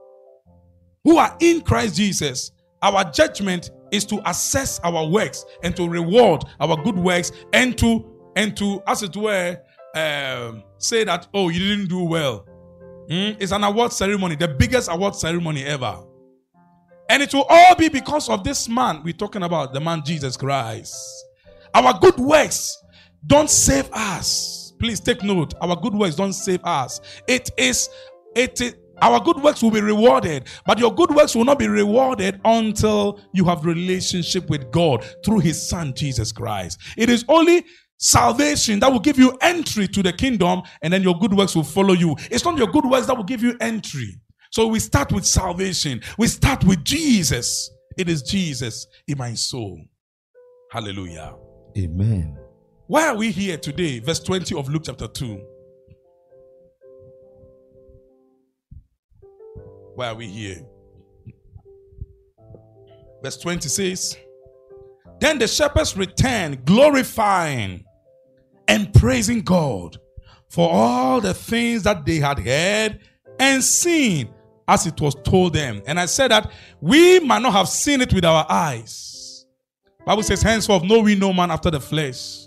who 1.05 1.19
are 1.19 1.37
in 1.41 1.63
Christ 1.63 1.97
Jesus, 1.97 2.53
our 2.83 3.11
judgment 3.11 3.71
is 3.91 4.05
to 4.07 4.21
assess 4.29 4.81
our 4.81 5.07
works 5.07 5.45
and 5.63 5.75
to 5.77 5.89
reward 5.89 6.45
our 6.61 6.77
good 6.83 6.97
works 6.97 7.33
and 7.53 7.77
to 7.79 8.05
and 8.37 8.57
to 8.57 8.83
as 8.87 9.03
it 9.03 9.17
were 9.17 9.59
um, 9.95 10.63
say 10.79 11.05
that 11.05 11.29
oh 11.35 11.49
you 11.49 11.59
didn't 11.59 11.89
do 11.89 12.05
well. 12.05 12.47
Mm, 13.09 13.37
it's 13.41 13.53
an 13.53 13.65
award 13.65 13.93
ceremony 13.93 14.37
the 14.37 14.49
biggest 14.49 14.91
award 14.91 15.15
ceremony 15.15 15.65
ever. 15.65 16.05
And 17.11 17.23
it 17.23 17.33
will 17.33 17.47
all 17.49 17.75
be 17.75 17.89
because 17.89 18.29
of 18.29 18.45
this 18.45 18.69
man 18.69 19.03
we're 19.03 19.15
talking 19.15 19.43
about 19.43 19.73
the 19.73 19.81
man 19.81 20.03
jesus 20.05 20.37
christ. 20.37 20.95
Our 21.75 21.99
good 21.99 22.19
works 22.19 22.77
don't 23.27 23.51
save 23.51 23.89
us. 23.93 24.73
Please 24.79 25.01
take 25.01 25.23
note. 25.23 25.55
Our 25.61 25.77
good 25.77 25.95
works 25.95 26.15
don't 26.15 26.33
save 26.33 26.65
us. 26.65 27.01
It 27.27 27.51
is 27.57 27.89
it 28.37 28.61
is 28.61 28.77
our 29.03 29.21
good 29.21 29.43
works 29.43 29.63
will 29.63 29.71
be 29.71 29.81
rewarded 29.81 30.47
but 30.67 30.79
your 30.79 30.95
good 30.95 31.11
works 31.11 31.35
will 31.35 31.45
not 31.45 31.59
be 31.59 31.69
rewarded 31.69 32.41
until 32.45 33.21
you 33.33 33.45
have 33.45 33.65
relationship 33.65 34.49
with 34.49 34.71
god 34.71 35.05
through 35.25 35.39
his 35.39 35.69
son 35.69 35.93
jesus 35.95 36.33
christ. 36.33 36.79
It 36.97 37.11
is 37.11 37.25
only 37.29 37.65
salvation 37.99 38.81
that 38.81 38.91
will 38.91 39.01
give 39.01 39.19
you 39.19 39.37
entry 39.41 39.89
to 39.89 40.03
the 40.03 40.13
kingdom 40.13 40.63
and 40.83 40.93
then 40.93 41.03
your 41.03 41.19
good 41.19 41.35
works 41.35 41.55
will 41.55 41.65
follow 41.65 41.95
you. 41.95 42.17
It's 42.31 42.45
not 42.45 42.57
your 42.57 42.69
good 42.69 42.85
works 42.85 43.07
that 43.07 43.17
will 43.17 43.25
give 43.25 43.43
you 43.43 43.57
entry. 43.61 44.21
So 44.51 44.67
we 44.67 44.79
start 44.81 45.13
with 45.13 45.27
salvation. 45.27 46.01
We 46.17 46.29
start 46.29 46.65
with 46.65 46.85
jesus. 46.85 47.71
It 47.99 48.09
is 48.09 48.23
jesus 48.23 48.87
in 49.07 49.19
my 49.19 49.35
soul. 49.35 49.85
Hallelujah. 50.71 51.35
Amen. 51.77 52.37
why 52.87 53.07
are 53.09 53.17
we 53.17 53.31
here 53.31 53.59
today? 53.59 53.99
Verse 54.01 54.21
20 54.21 54.55
of 54.57 54.69
luke 54.69 54.83
chapter 54.87 55.07
2 55.07 55.41
why 59.99 60.09
are 60.09 60.15
we 60.15 60.27
here 60.27 60.65
verse 63.23 63.37
20 63.37 63.69
says 63.69 64.17
then 65.21 65.39
the 65.39 65.49
shepherds 65.49 65.97
returned 65.97 66.65
glorifying 66.65 67.85
and 68.69 68.93
praising 68.95 69.41
God 69.41 69.97
for 70.49 70.71
all 70.71 71.21
the 71.21 71.35
things 71.35 71.83
that 71.83 72.07
they 72.07 72.17
had 72.17 72.39
heard 72.39 73.01
and 73.41 73.63
seen 73.63 74.31
as 74.69 74.87
it 74.87 75.01
was 75.01 75.15
told 75.15 75.55
them. 75.55 75.83
And 75.87 75.99
I 75.99 76.07
said 76.07 76.31
that 76.31 76.53
we 76.81 77.19
might 77.21 77.43
not 77.43 77.53
have 77.55 77.69
seen 77.69 78.01
it 78.03 78.13
with 78.13 78.25
our 78.25 78.47
eyes. 78.49 79.47
Bible 80.05 80.23
says, 80.23 80.43
henceforth 80.43 80.85
know 80.85 81.01
we 81.01 81.15
no 81.15 81.33
man 81.33 81.51
after 81.51 81.71
the 81.71 81.81
flesh. 81.81 82.47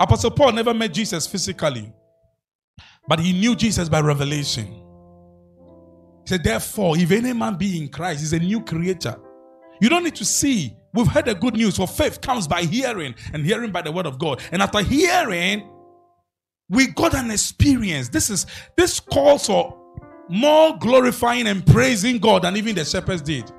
Apostle 0.00 0.30
Paul 0.32 0.52
never 0.52 0.74
met 0.74 0.92
Jesus 0.92 1.26
physically, 1.26 1.92
but 3.06 3.20
he 3.20 3.32
knew 3.32 3.54
Jesus 3.54 3.88
by 3.88 4.00
revelation. 4.00 4.81
He 6.22 6.28
said, 6.28 6.44
therefore, 6.44 6.96
if 6.96 7.10
any 7.10 7.32
man 7.32 7.56
be 7.56 7.80
in 7.80 7.88
Christ, 7.88 8.20
he's 8.20 8.32
a 8.32 8.38
new 8.38 8.62
creature. 8.62 9.16
You 9.80 9.88
don't 9.88 10.04
need 10.04 10.14
to 10.16 10.24
see. 10.24 10.76
We've 10.94 11.06
heard 11.06 11.24
the 11.24 11.34
good 11.34 11.54
news. 11.54 11.76
For 11.76 11.88
faith 11.88 12.20
comes 12.20 12.46
by 12.46 12.62
hearing, 12.62 13.14
and 13.32 13.44
hearing 13.44 13.72
by 13.72 13.82
the 13.82 13.90
word 13.90 14.06
of 14.06 14.18
God. 14.18 14.40
And 14.52 14.62
after 14.62 14.80
hearing, 14.80 15.68
we 16.68 16.86
got 16.88 17.14
an 17.14 17.30
experience. 17.30 18.08
This 18.08 18.30
is 18.30 18.46
this 18.76 19.00
calls 19.00 19.46
for 19.46 19.78
more 20.28 20.76
glorifying 20.78 21.46
and 21.48 21.66
praising 21.66 22.18
God 22.18 22.42
than 22.42 22.56
even 22.56 22.74
the 22.74 22.84
shepherds 22.84 23.22
did. 23.22 23.50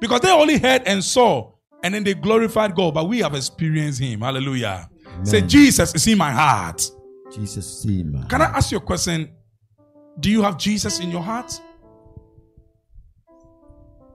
Because 0.00 0.20
they 0.20 0.30
only 0.30 0.58
heard 0.58 0.82
and 0.86 1.02
saw, 1.02 1.52
and 1.82 1.94
then 1.94 2.04
they 2.04 2.14
glorified 2.14 2.74
God, 2.74 2.94
but 2.94 3.08
we 3.08 3.18
have 3.20 3.34
experienced 3.34 4.00
Him. 4.00 4.20
Hallelujah. 4.20 4.88
Say, 5.22 5.42
Jesus 5.42 5.94
is 5.94 6.06
in 6.06 6.18
my 6.18 6.30
heart. 6.30 6.82
Jesus, 7.32 7.82
see 7.82 8.02
my 8.02 8.26
Can 8.26 8.42
I 8.42 8.46
ask 8.46 8.70
you 8.70 8.78
a 8.78 8.80
question? 8.80 9.30
Do 10.20 10.30
you 10.30 10.42
have 10.42 10.56
Jesus 10.56 11.00
in 11.00 11.10
your 11.10 11.22
heart? 11.22 11.60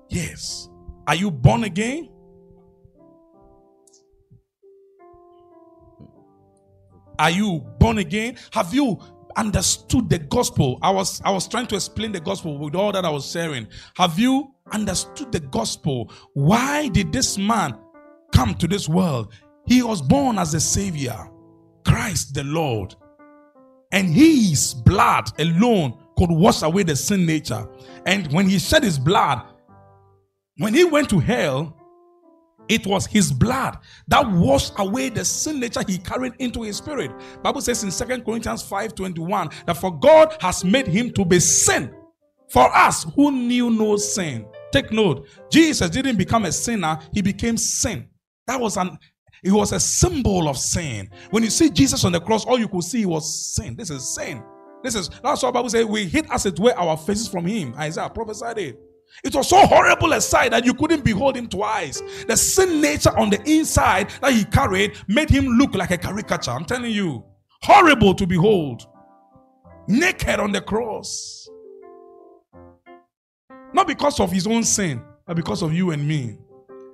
Yes. 0.10 0.70
Are 1.07 1.16
you 1.16 1.32
born 1.32 1.64
again? 1.64 2.10
Are 7.20 7.30
you 7.30 7.60
born 7.80 7.97
again? 7.97 8.38
Have 8.51 8.74
you 8.74 8.97
understood 9.36 10.10
the 10.10 10.20
gospel? 10.20 10.80
I 10.82 10.89
was 10.89 11.22
I 11.24 11.32
was 11.32 11.47
trying 11.47 11.68
to 11.68 11.76
explain 11.76 12.12
the 12.12 12.20
gospel 12.20 12.57
with 12.57 12.76
all 12.76 12.91
that 12.93 13.05
I 13.05 13.10
was 13.10 13.30
sharing. 13.30 13.68
Have 13.97 14.18
you 14.18 14.53
understood 14.72 15.32
the 15.32 15.41
gospel? 15.41 16.12
Why 16.34 16.88
did 16.88 17.12
this 17.12 17.38
man 17.38 17.78
come 18.34 18.55
to 18.55 18.68
this 18.68 18.88
world? 18.88 19.34
He 19.66 19.84
was 19.84 20.01
born 20.01 20.39
as 20.39 20.53
a 20.53 20.60
savior, 20.60 21.30
Christ 21.86 22.34
the 22.34 22.43
Lord. 22.43 22.95
And 23.91 24.07
his 24.07 24.74
blood 24.74 25.30
alone 25.39 25.97
could 26.18 26.30
wash 26.32 26.62
away 26.62 26.84
the 26.84 26.95
sin 26.95 27.26
nature. 27.26 27.68
And 28.05 28.32
when 28.32 28.47
he 28.47 28.60
shed 28.60 28.84
his 28.84 28.99
blood, 28.99 29.41
when 30.60 30.74
he 30.74 30.84
went 30.84 31.10
to 31.10 31.20
hell, 31.20 31.76
it 32.68 32.86
was 32.86 33.07
his 33.07 33.32
blood 33.32 33.80
that 34.07 34.30
washed 34.30 34.74
away 34.78 35.10
the 35.10 35.26
sin 35.26 35.60
nature 35.60 35.82
he 35.88 35.97
carried 35.97 36.34
into 36.38 36.62
his 36.62 36.78
spirit. 36.78 37.12
Bible 37.41 37.62
says 37.62 37.84
in 37.84 37.89
Second 37.89 38.24
Corinthians 38.24 38.62
5:21 38.62 39.51
that 39.66 39.78
for 39.78 39.97
God 39.97 40.36
has 40.39 40.64
made 40.64 40.86
him 40.86 41.12
to 41.14 41.26
be 41.26 41.39
sin 41.39 41.95
for 42.49 42.76
us 42.76 43.05
who 43.16 43.32
knew 43.32 43.72
no 43.72 43.97
sin. 43.97 44.45
Take 44.72 44.91
note, 44.91 45.28
Jesus 45.49 45.89
didn't 45.89 46.18
become 46.18 46.45
a 46.45 46.51
sinner, 46.51 46.99
he 47.12 47.22
became 47.22 47.57
sin. 47.57 48.07
That 48.45 48.60
was 48.60 48.78
an 48.78 48.99
it 49.41 49.51
was 49.51 49.72
a 49.72 49.80
symbol 49.80 50.49
of 50.49 50.57
sin. 50.57 51.10
When 51.32 51.43
you 51.43 51.49
see 51.49 51.70
Jesus 51.70 52.03
on 52.03 52.12
the 52.12 52.20
cross, 52.20 52.45
all 52.45 52.60
you 52.60 52.68
could 52.68 52.84
see 52.84 53.05
was 53.05 53.53
sin. 53.55 53.76
This 53.78 53.89
is 53.89 54.14
sin. 54.14 54.43
This 54.84 54.95
is 54.95 55.10
that's 55.24 55.41
what 55.41 55.53
Bible 55.53 55.70
says 55.70 55.86
we 55.86 56.05
hid 56.05 56.28
as 56.30 56.45
it 56.45 56.60
were 56.60 56.78
our 56.78 56.97
faces 56.97 57.30
from 57.30 57.45
him. 57.45 57.74
Isaiah 57.78 58.10
prophesied 58.10 58.57
it. 58.57 58.89
It 59.24 59.36
was 59.36 59.49
so 59.49 59.66
horrible 59.66 60.14
a 60.14 60.22
sight 60.22 60.51
that 60.51 60.66
you 60.66 60.74
couldn't 60.74 61.03
behold 61.03 61.36
him 61.36 61.47
twice. 61.47 62.01
The 62.28 62.38
sin 62.38 62.82
nature 62.82 63.18
on 63.18 63.30
the 63.30 63.41
inside 63.49 64.10
that 64.22 64.34
he 64.34 64.45
carried 64.45 64.97
made 65.07 65.30
him 65.30 65.45
look 65.45 65.76
like 65.76 65.91
a 65.91 65.97
caricature. 65.97 66.51
I'm 66.51 66.66
telling 66.66 66.91
you, 66.91 67.24
horrible 67.62 68.14
to 68.16 68.26
behold. 68.26 68.88
Naked 69.88 70.39
on 70.39 70.51
the 70.51 70.62
cross. 70.62 71.49
Not 73.74 73.88
because 73.88 74.20
of 74.20 74.32
his 74.32 74.47
own 74.47 74.64
sin, 74.64 75.01
but 75.26 75.36
because 75.36 75.62
of 75.62 75.74
you 75.74 75.91
and 75.91 76.07
me. 76.07 76.38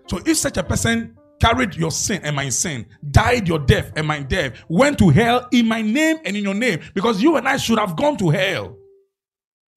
So 0.08 0.20
if 0.26 0.38
such 0.38 0.58
a 0.58 0.64
person 0.64 1.18
carried 1.40 1.76
your 1.76 1.92
sin 1.92 2.22
and 2.24 2.36
my 2.36 2.50
sin, 2.50 2.86
died 3.12 3.48
your 3.48 3.60
death 3.60 3.92
and 3.96 4.08
my 4.08 4.22
death, 4.22 4.64
went 4.68 4.98
to 5.00 5.10
hell 5.10 5.48
in 5.52 5.68
my 5.68 5.82
name 5.82 6.18
and 6.26 6.36
in 6.36 6.44
your 6.44 6.54
name, 6.54 6.80
because 6.94 7.22
you 7.22 7.38
and 7.38 7.48
I 7.48 7.58
should 7.58 7.80
have 7.80 7.96
gone 7.96 8.18
to 8.18 8.30
hell 8.30 8.78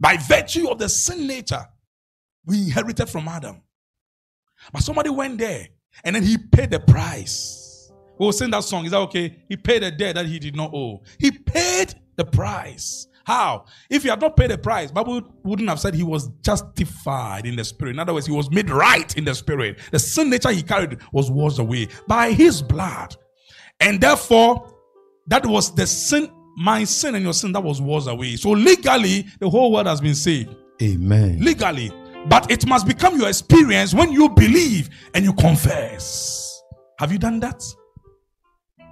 by 0.01 0.17
virtue 0.17 0.69
of 0.69 0.79
the 0.79 0.89
sin 0.89 1.27
nature 1.27 1.67
we 2.49 2.63
inherited 2.65 3.09
from 3.09 3.29
Adam. 3.29 3.63
But 4.73 4.83
somebody 4.83 5.11
went 5.11 5.39
there 5.39 5.69
and 6.03 6.17
then 6.17 6.23
he 6.23 6.39
paid 6.39 6.71
the 6.71 6.81
price. 6.81 7.93
We 8.19 8.27
will 8.27 8.33
sing 8.33 8.51
that 8.51 8.65
song. 8.65 8.85
Is 8.87 8.91
that 8.91 8.99
okay? 8.99 9.45
He 9.49 9.57
paid 9.57 9.83
the 9.83 9.93
debt 9.93 10.17
that 10.17 10.27
he 10.27 10.41
did 10.41 10.57
not 10.57 10.73
owe. 10.75 11.03
He 11.19 11.31
paid 11.31 11.95
the 12.17 12.25
price. 12.25 13.07
How? 13.25 13.67
If 13.91 14.05
he 14.05 14.09
had 14.09 14.21
not 14.21 14.37
paid 14.37 14.51
the 14.51 14.59
price, 14.59 14.91
Bible 14.91 15.23
wouldn't 15.45 15.69
have 15.69 15.79
said 15.79 15.95
he 15.95 16.03
was 16.03 16.29
justified 16.41 17.45
in 17.47 17.57
the 17.57 17.65
spirit. 17.65 17.91
In 17.93 17.99
other 17.99 18.15
words, 18.15 18.27
he 18.27 18.33
was 18.33 18.51
made 18.51 18.71
right 18.71 19.17
in 19.17 19.25
the 19.25 19.35
spirit. 19.35 19.79
The 19.93 19.99
sin 19.99 20.31
nature 20.31 20.51
he 20.51 20.63
carried 20.63 20.99
was 21.13 21.31
washed 21.31 21.59
away 21.59 21.89
by 22.07 22.33
his 22.33 22.63
blood. 22.63 23.15
And 23.81 24.01
therefore, 24.01 24.75
that 25.27 25.45
was 25.45 25.75
the 25.75 25.87
sin, 25.87 26.33
my 26.57 26.85
sin 26.85 27.15
and 27.15 27.23
your 27.23 27.35
sin 27.35 27.53
that 27.53 27.63
was 27.63 27.83
washed 27.83 28.09
away. 28.09 28.37
So 28.37 28.51
legally, 28.51 29.27
the 29.39 29.51
whole 29.51 29.71
world 29.73 29.87
has 29.87 30.01
been 30.01 30.15
saved. 30.15 30.57
Amen. 30.83 31.39
Legally. 31.41 31.93
But 32.29 32.51
it 32.51 32.67
must 32.67 32.87
become 32.87 33.19
your 33.19 33.29
experience 33.29 33.95
when 33.95 34.13
you 34.13 34.29
believe 34.29 34.91
and 35.15 35.25
you 35.25 35.33
confess. 35.33 36.63
Have 36.99 37.13
you 37.13 37.19
done 37.19 37.41
that? 37.41 37.63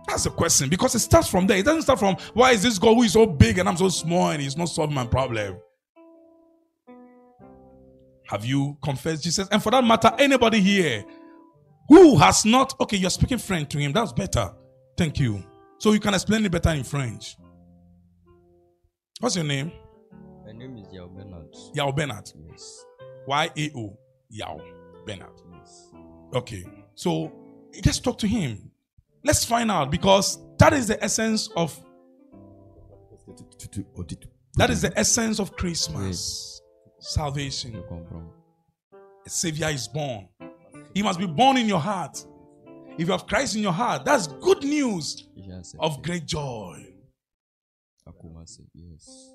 That's 0.09 0.25
the 0.25 0.31
question 0.31 0.69
because 0.69 0.95
it 0.95 1.01
starts 1.01 1.29
from 1.29 1.47
there. 1.47 1.59
It 1.59 1.65
doesn't 1.65 1.83
start 1.83 1.99
from 1.99 2.17
why 2.33 2.53
is 2.53 2.63
this 2.63 2.79
God 2.79 2.95
who 2.95 3.03
is 3.03 3.13
so 3.13 3.27
big 3.27 3.59
and 3.59 3.69
I'm 3.69 3.77
so 3.77 3.89
small 3.89 4.31
and 4.31 4.41
he's 4.41 4.57
not 4.57 4.69
solving 4.69 4.95
my 4.95 5.07
problem. 5.07 5.59
Have 8.29 8.45
you 8.45 8.77
confessed 8.83 9.25
Jesus? 9.25 9.49
And 9.51 9.63
for 9.63 9.71
that 9.71 9.85
matter, 9.85 10.13
anybody 10.19 10.61
here 10.61 11.05
who 11.89 12.17
has 12.19 12.45
not, 12.45 12.75
okay, 12.81 12.97
you're 12.97 13.11
speaking 13.11 13.39
French 13.39 13.69
to 13.71 13.79
him, 13.79 13.93
that's 13.93 14.13
better. 14.13 14.53
Thank 14.97 15.19
you. 15.19 15.45
So 15.79 15.93
you 15.93 16.01
can 16.01 16.15
explain 16.15 16.45
it 16.47 16.53
better 16.53 16.71
in 16.71 16.85
French. 16.85 17.37
What's 19.21 19.37
your 19.37 19.45
name? 19.45 19.73
My 20.45 20.53
name 20.53 20.77
is 20.79 20.93
Yao 20.93 21.09
Bernard. 21.09 21.55
Yao 21.75 21.93
Bernard. 21.93 22.31
Yes. 22.49 22.86
Y 23.27 23.51
A 23.57 23.71
O. 23.77 23.99
Yao 24.31 24.61
Bernard. 25.05 25.41
Okay. 26.35 26.65
So 26.95 27.33
let's 27.85 27.99
talk 28.01 28.19
to 28.19 28.27
him. 28.27 28.71
Let's 29.25 29.45
find 29.45 29.71
out 29.71 29.91
because 29.91 30.39
that 30.59 30.73
is 30.73 30.89
the 30.89 31.03
essence 31.03 31.49
of 31.57 31.79
that 34.57 34.71
is 34.71 34.83
the 34.83 34.97
essence 34.99 35.39
of 35.41 35.57
Christmas. 35.57 36.61
Salvation. 36.99 37.83
A 39.27 39.31
savior 39.31 39.69
is 39.69 39.89
born. 39.89 40.29
He 40.95 41.03
must 41.03 41.19
be 41.19 41.27
born 41.27 41.57
in 41.57 41.67
your 41.67 41.81
heart. 41.81 42.25
If 42.99 43.07
you 43.07 43.13
have 43.13 43.27
Christ 43.27 43.57
in 43.57 43.63
your 43.63 43.73
heart, 43.73 44.05
that's 44.05 44.27
good 44.29 44.63
news 44.63 45.29
of 45.79 46.03
great 46.03 46.25
joy. 46.25 46.95
Yes. 48.73 49.33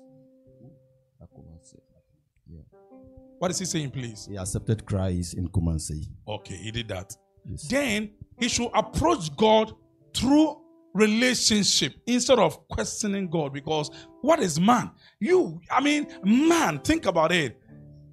A 3.42 3.48
commencé. 3.48 3.48
Yeah. 3.48 3.48
What 3.48 3.50
is 3.50 3.58
he 3.58 3.64
saying, 3.64 3.90
please? 3.90 4.28
He 4.30 4.36
accepted 4.36 4.86
Christ 4.86 5.34
in 5.34 5.48
Kumasi. 5.48 6.06
Okay, 6.28 6.56
he 6.56 6.70
did 6.70 6.88
that. 6.88 7.16
Yes. 7.44 7.68
Then 7.68 8.10
he 8.38 8.48
should 8.48 8.70
approach 8.74 9.34
God 9.36 9.74
through 10.14 10.58
relationship 10.94 11.94
instead 12.06 12.38
of 12.38 12.68
questioning 12.68 13.28
God 13.28 13.52
because 13.52 13.90
what 14.20 14.40
is 14.40 14.60
man? 14.60 14.90
You, 15.20 15.60
I 15.70 15.80
mean, 15.80 16.06
man, 16.22 16.78
think 16.80 17.06
about 17.06 17.32
it. 17.32 17.58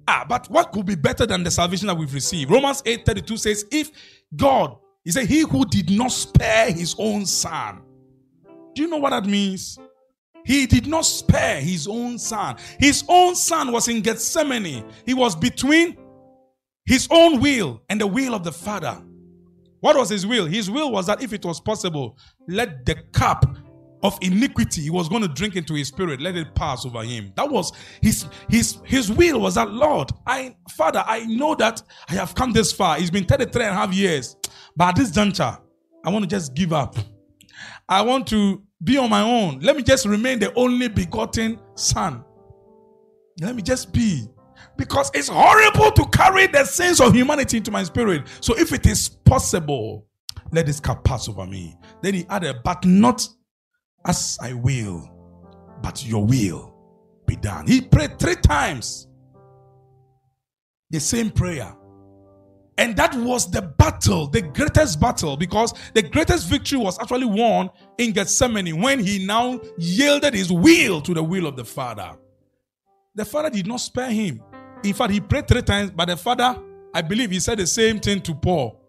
Ah, 0.08 0.24
but 0.28 0.50
what 0.50 0.72
could 0.72 0.86
be 0.86 0.96
better 0.96 1.26
than 1.26 1.44
the 1.44 1.50
salvation 1.50 1.86
that 1.86 1.96
we've 1.96 2.12
received? 2.12 2.50
Romans 2.50 2.82
8 2.84 3.06
32 3.06 3.36
says, 3.36 3.64
If 3.70 3.90
God, 4.34 4.76
he 5.04 5.12
said, 5.12 5.26
He 5.26 5.40
who 5.40 5.64
did 5.66 5.90
not 5.90 6.10
spare 6.10 6.72
his 6.72 6.96
own 6.98 7.26
son. 7.26 7.82
Do 8.74 8.82
you 8.82 8.88
know 8.88 8.96
what 8.96 9.10
that 9.10 9.26
means? 9.26 9.78
He 10.44 10.66
did 10.66 10.86
not 10.86 11.04
spare 11.04 11.60
his 11.60 11.86
own 11.86 12.18
son. 12.18 12.56
His 12.78 13.04
own 13.08 13.34
son 13.36 13.72
was 13.72 13.88
in 13.88 14.00
Gethsemane. 14.00 14.84
He 15.06 15.14
was 15.14 15.36
between 15.36 15.96
his 16.84 17.06
own 17.10 17.40
will 17.40 17.82
and 17.88 18.00
the 18.00 18.06
will 18.06 18.34
of 18.34 18.44
the 18.44 18.52
Father. 18.52 19.00
What 19.80 19.96
was 19.96 20.10
his 20.10 20.26
will? 20.26 20.46
His 20.46 20.70
will 20.70 20.90
was 20.92 21.06
that 21.06 21.22
if 21.22 21.32
it 21.32 21.44
was 21.44 21.60
possible, 21.60 22.18
let 22.48 22.84
the 22.84 22.96
cup 23.12 23.44
of 24.02 24.18
iniquity 24.22 24.82
he 24.82 24.90
was 24.90 25.08
going 25.08 25.22
to 25.22 25.28
drink 25.28 25.56
into 25.56 25.74
his 25.74 25.88
spirit, 25.88 26.20
let 26.20 26.36
it 26.36 26.54
pass 26.54 26.86
over 26.86 27.02
him. 27.02 27.32
That 27.36 27.50
was 27.50 27.72
his 28.00 28.26
his 28.48 28.78
his 28.84 29.10
will 29.10 29.40
was 29.40 29.54
that 29.54 29.70
Lord, 29.70 30.10
I 30.26 30.56
Father, 30.70 31.04
I 31.06 31.24
know 31.26 31.54
that 31.56 31.82
I 32.08 32.14
have 32.14 32.34
come 32.34 32.52
this 32.52 32.72
far. 32.72 32.98
It's 32.98 33.10
been 33.10 33.24
33 33.24 33.64
and 33.64 33.72
a 33.72 33.76
half 33.76 33.92
years. 33.92 34.36
But 34.76 34.90
at 34.90 34.96
this 34.96 35.10
juncture, 35.10 35.56
I 36.04 36.10
want 36.10 36.24
to 36.24 36.28
just 36.28 36.54
give 36.54 36.72
up. 36.72 36.96
I 37.88 38.02
want 38.02 38.26
to 38.28 38.62
be 38.82 38.98
on 38.98 39.10
my 39.10 39.22
own. 39.22 39.60
Let 39.60 39.76
me 39.76 39.82
just 39.82 40.06
remain 40.06 40.38
the 40.38 40.52
only 40.54 40.88
begotten 40.88 41.58
son. 41.74 42.24
Let 43.40 43.54
me 43.54 43.62
just 43.62 43.92
be. 43.92 44.26
Because 44.76 45.10
it's 45.14 45.28
horrible 45.28 45.92
to 45.92 46.06
carry 46.06 46.46
the 46.46 46.64
sins 46.64 47.00
of 47.00 47.14
humanity 47.14 47.58
into 47.58 47.70
my 47.70 47.84
spirit. 47.84 48.26
So 48.40 48.56
if 48.58 48.72
it 48.72 48.86
is 48.86 49.08
possible, 49.08 50.06
let 50.52 50.66
this 50.66 50.80
cup 50.80 51.04
pass 51.04 51.28
over 51.28 51.46
me. 51.46 51.76
Then 52.02 52.14
he 52.14 52.26
added, 52.28 52.56
but 52.64 52.84
not 52.84 53.26
as 54.06 54.38
I 54.40 54.54
will, 54.54 55.10
but 55.82 56.04
your 56.06 56.24
will 56.24 56.74
be 57.26 57.36
done. 57.36 57.66
He 57.66 57.80
prayed 57.80 58.18
three 58.18 58.36
times 58.36 59.06
the 60.90 61.00
same 61.00 61.30
prayer. 61.30 61.74
And 62.80 62.96
that 62.96 63.14
was 63.14 63.50
the 63.50 63.60
battle, 63.60 64.26
the 64.26 64.40
greatest 64.40 64.98
battle, 64.98 65.36
because 65.36 65.74
the 65.92 66.00
greatest 66.00 66.48
victory 66.48 66.78
was 66.78 66.98
actually 66.98 67.26
won 67.26 67.68
in 67.98 68.12
Gethsemane 68.12 68.80
when 68.80 69.00
he 69.00 69.26
now 69.26 69.60
yielded 69.76 70.32
his 70.32 70.50
will 70.50 71.02
to 71.02 71.12
the 71.12 71.22
will 71.22 71.46
of 71.46 71.56
the 71.56 71.64
Father. 71.64 72.16
The 73.14 73.26
Father 73.26 73.50
did 73.50 73.66
not 73.66 73.80
spare 73.80 74.10
him. 74.10 74.42
In 74.82 74.94
fact, 74.94 75.12
he 75.12 75.20
prayed 75.20 75.46
three 75.46 75.60
times, 75.60 75.90
but 75.90 76.06
the 76.06 76.16
Father, 76.16 76.58
I 76.94 77.02
believe, 77.02 77.30
he 77.30 77.38
said 77.38 77.58
the 77.58 77.66
same 77.66 78.00
thing 78.00 78.22
to 78.22 78.34
Paul. 78.34 78.80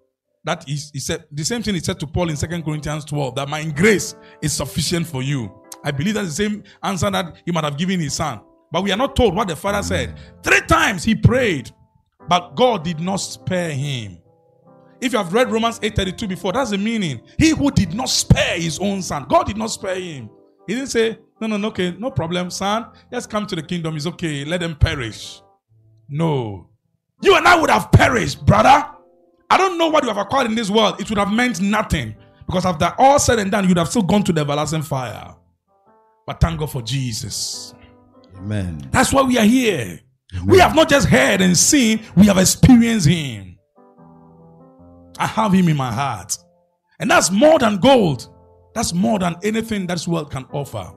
That 0.46 0.70
is, 0.70 0.89
he 0.94 1.00
said 1.00 1.26
the 1.30 1.44
same 1.44 1.62
thing 1.62 1.74
he 1.74 1.82
said 1.82 2.00
to 2.00 2.08
Paul 2.08 2.30
in 2.30 2.38
2 2.38 2.48
Corinthians 2.64 3.04
12 3.04 3.36
that 3.36 3.50
my 3.50 3.66
grace 3.66 4.16
is 4.42 4.54
sufficient 4.54 5.06
for 5.06 5.22
you. 5.22 5.52
I 5.84 5.92
believe 5.92 6.14
that's 6.14 6.30
the 6.30 6.44
same 6.50 6.64
answer 6.82 7.12
that 7.12 7.42
he 7.46 7.52
might 7.52 7.66
have 7.66 7.78
given 7.78 8.00
his 8.00 8.14
son. 8.14 8.39
But 8.72 8.84
we 8.84 8.92
are 8.94 8.98
not 8.98 9.18
told 9.18 9.36
what 9.36 9.50
the 9.50 9.56
father 9.58 9.84
said. 9.84 10.18
Three 10.42 10.62
times 10.62 11.04
he 11.04 11.14
prayed, 11.14 11.72
but 12.28 12.56
God 12.56 12.84
did 12.84 13.00
not 13.00 13.18
spare 13.18 13.72
him. 13.72 14.18
If 15.02 15.14
you 15.14 15.18
have 15.18 15.34
read 15.34 15.52
Romans 15.52 15.80
8:32 15.80 16.28
before, 16.28 16.54
that's 16.54 16.70
the 16.70 16.78
meaning. 16.78 17.22
He 17.38 17.50
who 17.50 17.72
did 17.72 17.94
not 17.94 18.10
spare 18.10 18.60
his 18.60 18.78
own 18.80 19.02
son, 19.02 19.26
God 19.28 19.48
did 19.48 19.58
not 19.58 19.72
spare 19.72 19.96
him. 19.96 20.30
He 20.68 20.76
didn't 20.76 20.90
say, 20.90 21.18
No, 21.40 21.48
no, 21.48 21.58
no, 21.58 21.70
okay, 21.70 21.96
no 21.98 22.12
problem, 22.12 22.50
son. 22.52 22.86
Just 23.12 23.30
come 23.30 23.48
to 23.48 23.56
the 23.56 23.64
kingdom. 23.64 23.96
It's 23.96 24.06
okay. 24.06 24.46
Let 24.46 24.60
them 24.60 24.76
perish. 24.76 25.42
No. 26.08 26.70
You 27.22 27.36
and 27.36 27.48
I 27.48 27.60
would 27.60 27.70
have 27.70 27.92
perished, 27.92 28.46
brother. 28.46 28.88
I 29.50 29.58
don't 29.58 29.78
know 29.78 29.90
what 29.90 30.04
you 30.04 30.10
have 30.10 30.18
acquired 30.18 30.48
in 30.48 30.56
this 30.56 30.70
world. 30.70 31.02
It 31.02 31.10
would 31.10 31.18
have 31.18 31.32
meant 31.32 31.60
nothing. 31.62 32.16
Because 32.46 32.66
after 32.66 32.94
all 32.98 33.20
said 33.20 33.40
and 33.40 33.52
done, 33.52 33.68
you'd 33.68 33.78
have 33.78 33.90
still 33.90 34.02
gone 34.02 34.24
to 34.24 34.34
the 34.34 34.42
everlasting 34.42 34.82
fire. 34.82 35.36
But 36.26 36.40
thank 36.40 36.60
God 36.60 36.72
for 36.72 36.82
Jesus. 36.82 37.74
Amen. 38.38 38.88
That's 38.92 39.12
why 39.12 39.24
we 39.24 39.38
are 39.38 39.46
here. 39.46 40.00
We 40.46 40.60
have 40.60 40.76
not 40.76 40.90
just 40.90 41.08
heard 41.08 41.42
and 41.42 41.58
seen, 41.58 42.02
we 42.16 42.28
have 42.28 42.38
experienced 42.38 43.08
Him. 43.08 43.58
I 45.20 45.28
have 45.28 45.54
Him 45.54 45.68
in 45.68 45.78
my 45.78 45.92
heart. 45.92 46.38
And 47.00 47.10
that's 47.12 47.32
more 47.32 47.60
than 47.60 47.78
gold. 47.78 48.28
That's 48.74 48.94
more 48.94 49.20
than 49.20 49.36
anything 49.44 49.88
that 49.88 49.96
this 49.96 50.08
world 50.08 50.32
can 50.32 50.46
offer. 50.54 50.92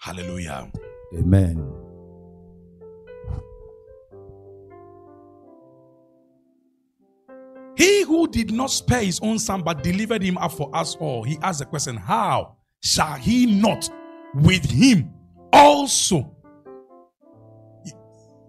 Hallelujah. 0.00 0.70
Amen. 1.16 1.70
He 7.76 8.02
who 8.02 8.28
did 8.28 8.52
not 8.52 8.70
spare 8.70 9.02
his 9.02 9.20
own 9.20 9.38
son 9.38 9.62
but 9.62 9.82
delivered 9.82 10.22
him 10.22 10.38
up 10.38 10.52
for 10.52 10.74
us 10.74 10.96
all, 10.96 11.22
he 11.22 11.38
asked 11.42 11.60
the 11.60 11.66
question, 11.66 11.96
How 11.96 12.56
shall 12.82 13.14
he 13.14 13.46
not 13.46 13.88
with 14.34 14.70
him 14.70 15.12
also? 15.52 16.33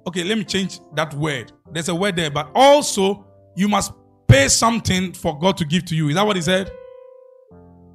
Okay, 0.07 0.23
let 0.23 0.37
me 0.37 0.43
change 0.43 0.79
that 0.93 1.13
word. 1.15 1.51
There's 1.71 1.89
a 1.89 1.95
word 1.95 2.15
there, 2.15 2.29
but 2.29 2.49
also 2.53 3.25
you 3.55 3.67
must 3.67 3.91
pay 4.27 4.47
something 4.47 5.13
for 5.13 5.37
God 5.37 5.57
to 5.57 5.65
give 5.65 5.85
to 5.85 5.95
you. 5.95 6.09
Is 6.09 6.15
that 6.15 6.25
what 6.25 6.35
he 6.35 6.41
said? 6.41 6.71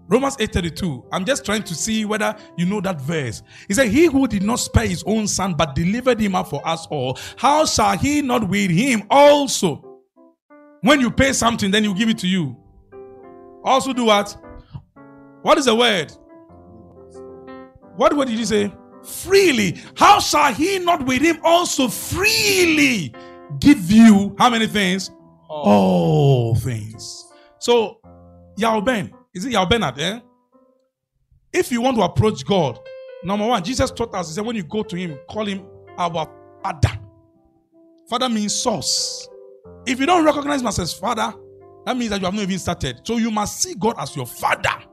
Romans 0.08 0.36
8:32. 0.38 1.04
I'm 1.12 1.24
just 1.24 1.44
trying 1.44 1.62
to 1.62 1.74
see 1.74 2.04
whether 2.04 2.34
you 2.56 2.66
know 2.66 2.80
that 2.80 3.00
verse. 3.00 3.42
He 3.68 3.74
said, 3.74 3.88
He 3.88 4.06
who 4.06 4.26
did 4.26 4.42
not 4.42 4.58
spare 4.58 4.86
his 4.86 5.04
own 5.06 5.28
son 5.28 5.54
but 5.54 5.76
delivered 5.76 6.20
him 6.20 6.34
up 6.34 6.48
for 6.48 6.66
us 6.66 6.86
all, 6.90 7.16
how 7.36 7.64
shall 7.64 7.96
he 7.96 8.20
not 8.20 8.48
with 8.48 8.72
him 8.72 9.04
also? 9.08 9.86
When 10.80 11.00
you 11.00 11.12
pay 11.12 11.32
something, 11.32 11.70
then 11.70 11.84
he'll 11.84 11.94
give 11.94 12.08
it 12.08 12.18
to 12.18 12.26
you. 12.26 12.56
Also, 13.62 13.92
do 13.92 14.06
what? 14.06 14.36
What 15.42 15.58
is 15.58 15.66
the 15.66 15.74
word? 15.76 16.12
What 17.96 18.16
word 18.16 18.28
did 18.28 18.38
he 18.38 18.44
say? 18.44 18.72
Freely. 19.04 19.80
How 19.96 20.20
shall 20.20 20.52
he 20.54 20.78
not 20.78 21.06
with 21.06 21.22
him 21.22 21.38
also 21.42 21.88
freely 21.88 23.14
give 23.58 23.90
you 23.90 24.34
how 24.38 24.50
many 24.50 24.66
things? 24.66 25.10
All 25.48 26.54
things. 26.54 27.26
So, 27.58 28.00
Yao 28.56 28.80
Ben, 28.80 29.12
is 29.34 29.44
it 29.44 29.68
Bernard? 29.68 29.98
Eh? 29.98 30.20
If 31.52 31.72
you 31.72 31.80
want 31.80 31.96
to 31.96 32.02
approach 32.02 32.44
God, 32.44 32.78
number 33.24 33.46
one, 33.46 33.64
Jesus 33.64 33.90
taught 33.90 34.14
us, 34.14 34.28
he 34.28 34.34
said, 34.34 34.44
when 34.44 34.56
you 34.56 34.62
go 34.62 34.82
to 34.82 34.96
him, 34.96 35.18
call 35.28 35.46
him 35.46 35.66
our 35.98 36.28
Father. 36.62 36.98
Father 38.08 38.28
means 38.28 38.54
source. 38.54 39.28
If 39.86 40.00
you 40.00 40.06
don't 40.06 40.24
recognize 40.24 40.60
him 40.60 40.66
as 40.66 40.92
father, 40.92 41.32
that 41.86 41.96
means 41.96 42.10
that 42.10 42.20
you 42.20 42.26
have 42.26 42.34
not 42.34 42.42
even 42.42 42.58
started. 42.58 43.00
So 43.04 43.16
you 43.16 43.30
must 43.30 43.62
see 43.62 43.74
God 43.74 43.94
as 43.98 44.14
your 44.14 44.26
father. 44.26 44.84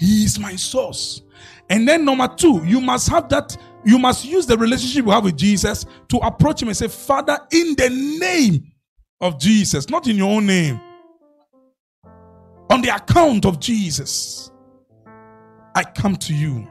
He 0.00 0.24
is 0.24 0.38
my 0.38 0.56
source. 0.56 1.20
And 1.68 1.86
then 1.86 2.06
number 2.06 2.26
two, 2.26 2.64
you 2.64 2.80
must 2.80 3.10
have 3.10 3.28
that, 3.28 3.54
you 3.84 3.98
must 3.98 4.24
use 4.24 4.46
the 4.46 4.56
relationship 4.56 5.04
you 5.04 5.10
have 5.10 5.24
with 5.24 5.36
Jesus 5.36 5.84
to 6.08 6.16
approach 6.18 6.62
him 6.62 6.68
and 6.68 6.76
say, 6.76 6.88
Father, 6.88 7.38
in 7.52 7.76
the 7.76 7.90
name 8.18 8.72
of 9.20 9.38
Jesus, 9.38 9.90
not 9.90 10.08
in 10.08 10.16
your 10.16 10.30
own 10.30 10.46
name. 10.46 10.80
On 12.70 12.80
the 12.80 12.88
account 12.88 13.44
of 13.44 13.60
Jesus, 13.60 14.50
I 15.74 15.84
come 15.84 16.16
to 16.16 16.34
you. 16.34 16.66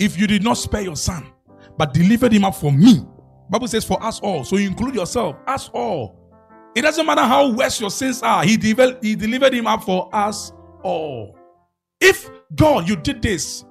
If 0.00 0.18
you 0.18 0.26
did 0.26 0.42
not 0.42 0.54
spare 0.54 0.80
your 0.80 0.96
son, 0.96 1.32
but 1.78 1.94
delivered 1.94 2.32
him 2.32 2.44
up 2.44 2.56
for 2.56 2.72
me, 2.72 3.06
Bible 3.48 3.68
says 3.68 3.84
for 3.84 4.02
us 4.02 4.18
all. 4.18 4.42
So 4.42 4.56
you 4.56 4.66
include 4.66 4.96
yourself, 4.96 5.36
us 5.46 5.70
all. 5.72 6.18
It 6.74 6.82
doesn't 6.82 7.06
matter 7.06 7.22
how 7.22 7.52
worse 7.52 7.80
your 7.80 7.90
sins 7.90 8.22
are. 8.22 8.42
He, 8.42 8.56
he 8.56 9.14
delivered 9.14 9.54
him 9.54 9.68
up 9.68 9.84
for 9.84 10.12
us 10.12 10.52
all. 10.82 11.38
If 12.04 12.30
God, 12.54 12.88
you 12.88 12.96
did 12.96 13.22
this, 13.22 13.64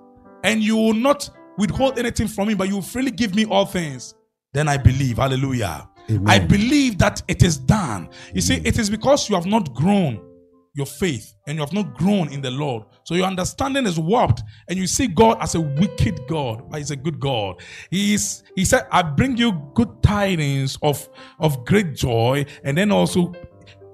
and 0.44 0.62
you 0.62 0.76
will 0.76 0.94
not 0.94 1.30
withhold 1.58 1.98
anything 2.00 2.28
from 2.28 2.48
me, 2.48 2.54
but 2.54 2.68
you 2.68 2.76
will 2.76 2.82
freely 2.82 3.12
give 3.12 3.36
me 3.36 3.46
all 3.46 3.66
things, 3.66 4.16
then 4.54 4.68
I 4.68 4.78
believe. 4.78 5.18
Hallelujah. 5.18 5.88
Amen. 6.10 6.28
I 6.28 6.40
believe 6.40 6.98
that 6.98 7.22
it 7.28 7.44
is 7.44 7.58
done. 7.58 8.10
You 8.34 8.42
see, 8.42 8.56
it 8.66 8.78
is 8.78 8.90
because 8.90 9.30
you 9.30 9.36
have 9.36 9.46
not 9.46 9.74
grown 9.74 10.22
your 10.76 10.86
faith 10.88 11.36
and 11.48 11.56
you 11.56 11.62
have 11.62 11.72
not 11.72 11.94
grown 11.96 12.34
in 12.34 12.42
the 12.42 12.50
Lord. 12.50 12.84
So 13.04 13.14
your 13.14 13.28
understanding 13.28 13.86
is 13.86 14.00
warped 14.00 14.42
and 14.68 14.78
you 14.78 14.88
see 14.88 15.08
God 15.08 15.38
as 15.40 15.56
a 15.56 15.62
wicked 15.62 16.20
God, 16.28 16.70
but 16.70 16.80
he's 16.80 16.92
a 16.92 16.96
good 16.96 17.20
God. 17.20 17.62
He 17.92 18.16
is, 18.16 18.44
he 18.56 18.66
said, 18.66 18.88
I 18.92 19.04
bring 19.04 19.38
you 19.38 19.54
good 19.76 20.02
tidings 20.02 20.78
of, 20.82 21.08
of 21.40 21.64
great 21.66 21.94
joy 21.94 22.46
and 22.64 22.76
then 22.78 22.92
also 22.92 23.34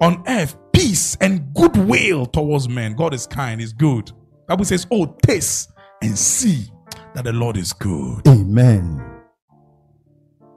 on 0.00 0.24
earth, 0.26 0.56
peace 0.72 1.16
and 1.20 1.52
goodwill 1.54 2.24
towards 2.24 2.68
men. 2.68 2.94
God 2.94 3.12
is 3.12 3.26
kind, 3.26 3.60
he's 3.60 3.74
good. 3.74 4.10
Bible 4.50 4.64
says, 4.64 4.84
oh, 4.90 5.06
taste 5.22 5.70
and 6.02 6.18
see 6.18 6.64
that 7.14 7.22
the 7.22 7.32
Lord 7.32 7.56
is 7.56 7.72
good. 7.72 8.26
Amen. 8.26 9.00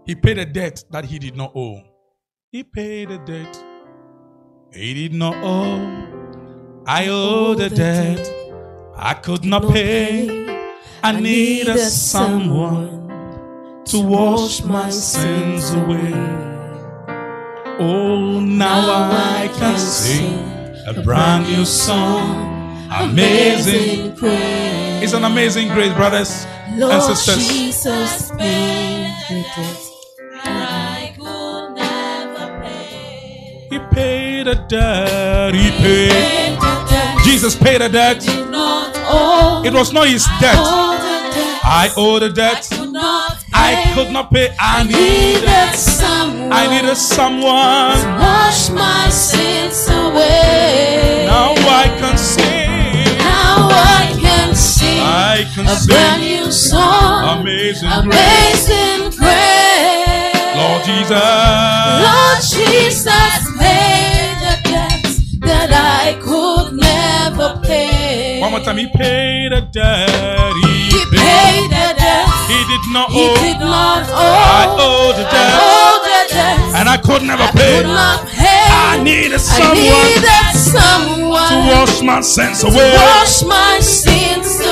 He 0.08 0.16
paid 0.16 0.40
a 0.40 0.48
debt 0.48 0.84
that 0.90 1.06
he 1.06 1.20
did 1.20 1.38
not 1.38 1.56
owe. 1.56 1.80
He 2.52 2.64
paid 2.64 3.12
a 3.12 3.20
debt 3.20 3.56
he 4.74 4.96
did 4.96 5.14
not 5.14 5.36
owe. 5.44 6.82
I 6.88 7.08
owe 7.08 7.54
the 7.54 7.70
debt 7.70 8.34
I 8.96 9.14
could 9.14 9.46
not 9.46 9.72
pay. 9.72 10.28
I 11.04 11.12
needed 11.12 11.78
someone 11.78 13.84
to 13.86 14.02
wash 14.02 14.64
my 14.64 14.90
sins 14.90 15.72
away. 15.76 16.14
Oh, 17.80 18.40
now 18.40 18.90
I 18.90 19.52
can 19.56 19.78
sing 19.78 20.34
a 20.88 21.00
brand 21.04 21.46
new 21.46 21.64
song. 21.64 22.53
Amazing. 23.00 24.16
grace. 24.16 25.04
It's 25.04 25.14
an 25.14 25.24
amazing 25.24 25.70
grace, 25.70 25.94
brothers 25.94 26.46
and 26.68 26.80
Lord 26.80 27.02
sisters. 27.02 27.48
Jesus 27.48 28.32
paid 28.32 29.14
the 29.30 29.42
debt 29.56 29.78
I 30.46 31.14
could 31.18 31.76
never 31.76 32.62
pay. 32.62 33.68
He 33.70 33.80
paid 33.94 34.48
a 34.48 34.56
debt. 34.68 35.54
He 35.56 35.72
paid. 35.72 36.12
Paid 36.12 36.56
the 36.60 36.86
debt 36.90 37.18
Jesus 37.26 37.56
paid 37.56 37.82
a 37.82 37.90
debt. 37.90 38.24
It 39.66 39.74
was 39.74 39.92
not 39.92 40.08
his 40.08 40.26
debt. 40.40 40.56
All 40.58 40.94
the 40.94 41.34
debt 41.34 41.62
I 41.64 41.90
owe 41.98 42.20
the 42.20 42.30
debt. 42.30 42.68
I 43.54 43.92
could 43.96 44.12
not 44.12 44.32
pay. 44.32 44.56
I 44.60 44.84
needed 44.84 45.76
someone 45.76 46.52
I 46.54 46.68
needed 46.68 46.96
someone. 46.96 47.98
to 47.98 48.10
wash 48.22 48.70
my 48.70 49.10
sins 49.10 49.88
away. 49.90 51.26
Now 51.26 51.54
I 51.56 51.88
can 52.00 52.18
sing. 52.18 52.43
I 55.14 55.46
can 55.54 55.66
a 55.66 55.78
brand 55.88 56.22
sing. 56.22 56.44
new 56.44 56.52
song. 56.52 57.40
Amazing 57.40 57.90
grace. 58.10 58.70
Amazing 58.70 59.02
grace. 59.20 60.56
Lord 60.58 60.82
Jesus. 60.86 61.24
Lord 62.08 62.40
Jesus 62.58 63.40
paid 63.62 64.34
the 64.44 64.56
debt 64.70 65.06
that 65.50 65.70
I 65.74 66.18
could 66.22 66.74
never 66.74 67.60
pay. 67.66 68.40
One 68.42 68.52
more 68.52 68.60
time. 68.62 68.78
He 68.78 68.88
paid 68.88 69.52
a 69.54 69.62
debt. 69.62 70.54
He, 70.64 70.72
He 70.94 71.02
paid 71.14 71.70
the 71.70 71.88
debt 71.98 72.30
He 72.50 72.60
did 72.72 72.86
not 72.94 73.10
he 73.12 73.26
owe. 73.30 73.36
did 73.46 73.60
not 73.60 74.04
owe. 74.10 74.16
I 74.18 74.66
owe. 74.70 74.86
owe 74.86 75.12
the 75.18 75.26
debt. 75.34 75.54
All 75.62 75.96
the 76.10 76.22
debt 76.34 76.76
And 76.80 76.90
I 76.90 76.98
could 76.98 77.24
never 77.24 77.44
I 77.44 77.52
pay. 77.52 77.78
could 77.82 77.88
not 77.88 78.28
pay. 78.28 78.68
I 78.94 79.02
needed 79.04 79.34
I 79.34 79.38
someone 79.38 79.78
needed 79.78 80.54
someone 80.54 81.50
to 81.50 81.58
wash 81.74 82.02
my 82.02 82.22
sins 82.22 82.62
to 82.62 82.68
away. 82.68 82.94
wash 82.94 83.44
my 83.44 83.80
sins 83.80 84.48
away. 84.60 84.63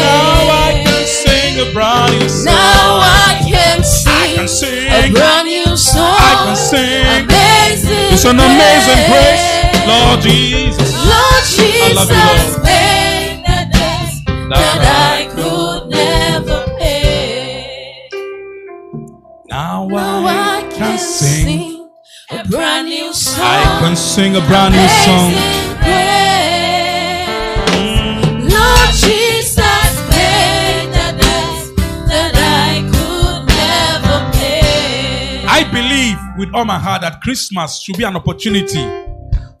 Now 0.00 0.50
I 0.66 0.82
can 0.84 1.06
sing 1.06 1.60
a 1.60 1.72
brand 1.72 2.18
new 2.18 2.28
song. 2.28 2.54
Now 2.54 3.00
I 3.00 3.42
can 3.48 3.84
sing, 3.84 4.36
can 4.36 4.48
sing. 4.48 4.88
a 4.92 5.10
brand 5.12 5.46
new 5.48 5.76
song. 5.76 6.16
I 6.18 6.32
can 6.46 6.56
sing. 6.56 7.06
Amazing 7.24 8.12
It's 8.14 8.24
an 8.24 8.38
amazing 8.40 9.02
grace, 9.10 9.46
Lord 9.86 10.20
Jesus. 10.22 10.90
Lord 11.12 11.44
Jesus, 11.44 11.82
I 11.82 11.94
love 11.94 12.10
you, 12.10 12.16
Lord. 12.16 12.64
paid 12.66 13.42
the 13.46 13.58
debt 13.72 14.50
that 14.50 14.80
I 15.14 15.26
could 15.34 15.90
never 15.90 16.58
pay. 16.78 18.08
Now 19.48 19.86
Now 19.86 20.26
I 20.26 20.68
can 20.72 20.98
sing. 20.98 21.88
a 22.30 22.44
brand 22.48 22.88
new 22.88 23.12
song. 23.12 23.44
I 23.44 23.78
can 23.80 23.96
sing 23.96 24.36
a 24.36 24.40
brand 24.40 24.74
new 24.74 24.88
song. 25.04 25.65
With 36.38 36.54
all 36.54 36.64
my 36.64 36.78
heart 36.78 37.02
that 37.02 37.20
Christmas 37.22 37.80
should 37.80 37.96
be 37.96 38.04
an 38.04 38.16
opportunity 38.16 38.84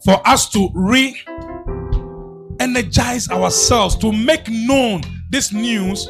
for 0.04 0.20
us 0.26 0.48
to 0.50 0.68
re 0.74 1.20
energize 2.60 3.28
ourselves, 3.30 3.96
to 3.96 4.12
make 4.12 4.48
known 4.48 5.02
this 5.30 5.52
news, 5.52 6.06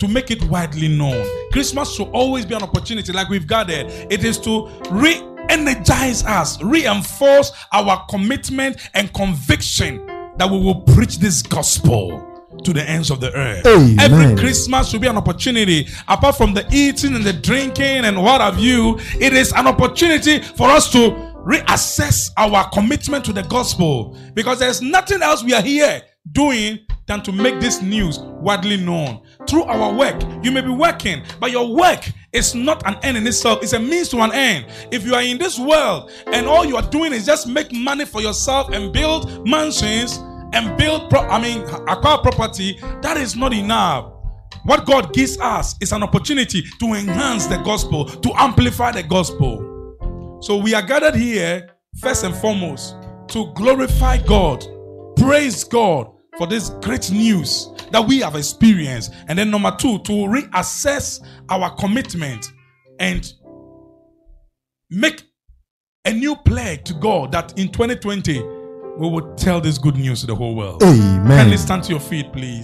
to 0.00 0.08
make 0.08 0.30
it 0.30 0.42
widely 0.44 0.88
known. 0.88 1.26
Christmas 1.52 1.94
should 1.94 2.08
always 2.08 2.46
be 2.46 2.54
an 2.54 2.62
opportunity, 2.62 3.12
like 3.12 3.28
we've 3.28 3.46
gathered. 3.46 3.86
It 4.10 4.24
is 4.24 4.38
to 4.40 4.68
re 4.90 5.22
energize 5.48 6.24
us, 6.24 6.60
reinforce 6.62 7.52
our 7.72 8.04
commitment 8.08 8.76
and 8.94 9.12
conviction 9.14 10.04
that 10.38 10.50
we 10.50 10.58
will 10.58 10.82
preach 10.82 11.18
this 11.18 11.42
gospel. 11.42 12.35
To 12.64 12.72
the 12.72 12.88
ends 12.88 13.10
of 13.10 13.20
the 13.20 13.32
earth. 13.34 13.66
Amen. 13.66 13.98
Every 14.00 14.36
Christmas 14.36 14.90
should 14.90 15.00
be 15.00 15.06
an 15.06 15.16
opportunity. 15.16 15.88
Apart 16.08 16.36
from 16.36 16.54
the 16.54 16.66
eating 16.72 17.14
and 17.14 17.24
the 17.24 17.32
drinking 17.32 18.04
and 18.04 18.22
what 18.22 18.40
have 18.40 18.58
you, 18.58 18.98
it 19.20 19.32
is 19.32 19.52
an 19.52 19.66
opportunity 19.66 20.40
for 20.40 20.68
us 20.68 20.90
to 20.92 21.26
reassess 21.46 22.30
our 22.36 22.68
commitment 22.70 23.24
to 23.24 23.32
the 23.32 23.42
gospel 23.44 24.18
because 24.34 24.58
there's 24.58 24.82
nothing 24.82 25.22
else 25.22 25.44
we 25.44 25.54
are 25.54 25.62
here 25.62 26.02
doing 26.32 26.80
than 27.06 27.22
to 27.22 27.30
make 27.30 27.60
this 27.60 27.80
news 27.80 28.18
widely 28.18 28.76
known 28.76 29.22
through 29.48 29.62
our 29.62 29.94
work. 29.94 30.20
You 30.42 30.50
may 30.50 30.60
be 30.60 30.70
working, 30.70 31.22
but 31.38 31.52
your 31.52 31.72
work 31.72 32.10
is 32.32 32.54
not 32.54 32.84
an 32.86 32.96
end 33.04 33.16
in 33.16 33.26
itself, 33.26 33.62
it's 33.62 33.74
a 33.74 33.78
means 33.78 34.08
to 34.08 34.18
an 34.18 34.32
end. 34.32 34.66
If 34.90 35.04
you 35.04 35.14
are 35.14 35.22
in 35.22 35.38
this 35.38 35.58
world 35.58 36.10
and 36.26 36.46
all 36.46 36.64
you 36.64 36.76
are 36.76 36.90
doing 36.90 37.12
is 37.12 37.24
just 37.24 37.46
make 37.46 37.72
money 37.72 38.04
for 38.04 38.20
yourself 38.20 38.70
and 38.72 38.92
build 38.92 39.48
mansions 39.48 40.18
and 40.52 40.76
build, 40.78 41.10
pro- 41.10 41.28
I 41.28 41.40
mean, 41.40 41.62
acquire 41.88 42.18
property, 42.18 42.78
that 43.02 43.16
is 43.16 43.36
not 43.36 43.52
enough. 43.52 44.12
What 44.64 44.84
God 44.86 45.12
gives 45.12 45.38
us 45.38 45.76
is 45.80 45.92
an 45.92 46.02
opportunity 46.02 46.62
to 46.80 46.86
enhance 46.94 47.46
the 47.46 47.58
gospel, 47.58 48.06
to 48.06 48.32
amplify 48.36 48.92
the 48.92 49.02
gospel. 49.02 50.38
So 50.40 50.56
we 50.56 50.74
are 50.74 50.82
gathered 50.82 51.14
here, 51.14 51.70
first 52.00 52.24
and 52.24 52.34
foremost, 52.34 52.96
to 53.28 53.52
glorify 53.54 54.18
God, 54.18 54.64
praise 55.16 55.64
God 55.64 56.10
for 56.36 56.46
this 56.46 56.70
great 56.82 57.10
news 57.10 57.70
that 57.90 58.06
we 58.06 58.20
have 58.20 58.34
experienced. 58.34 59.14
And 59.28 59.38
then, 59.38 59.50
number 59.50 59.74
two, 59.78 59.98
to 60.00 60.12
reassess 60.12 61.24
our 61.48 61.74
commitment 61.76 62.52
and 62.98 63.32
make 64.90 65.22
a 66.04 66.12
new 66.12 66.36
pledge 66.36 66.84
to 66.84 66.94
God 66.94 67.32
that 67.32 67.58
in 67.58 67.68
2020 67.68 68.55
we 68.98 69.08
will 69.08 69.34
tell 69.34 69.60
this 69.60 69.78
good 69.78 69.96
news 69.96 70.20
to 70.20 70.26
the 70.26 70.34
whole 70.34 70.54
world. 70.54 70.82
Amen. 70.82 71.26
Kindly 71.26 71.56
stand 71.56 71.84
to 71.84 71.90
your 71.90 72.00
feet, 72.00 72.32
please. 72.32 72.54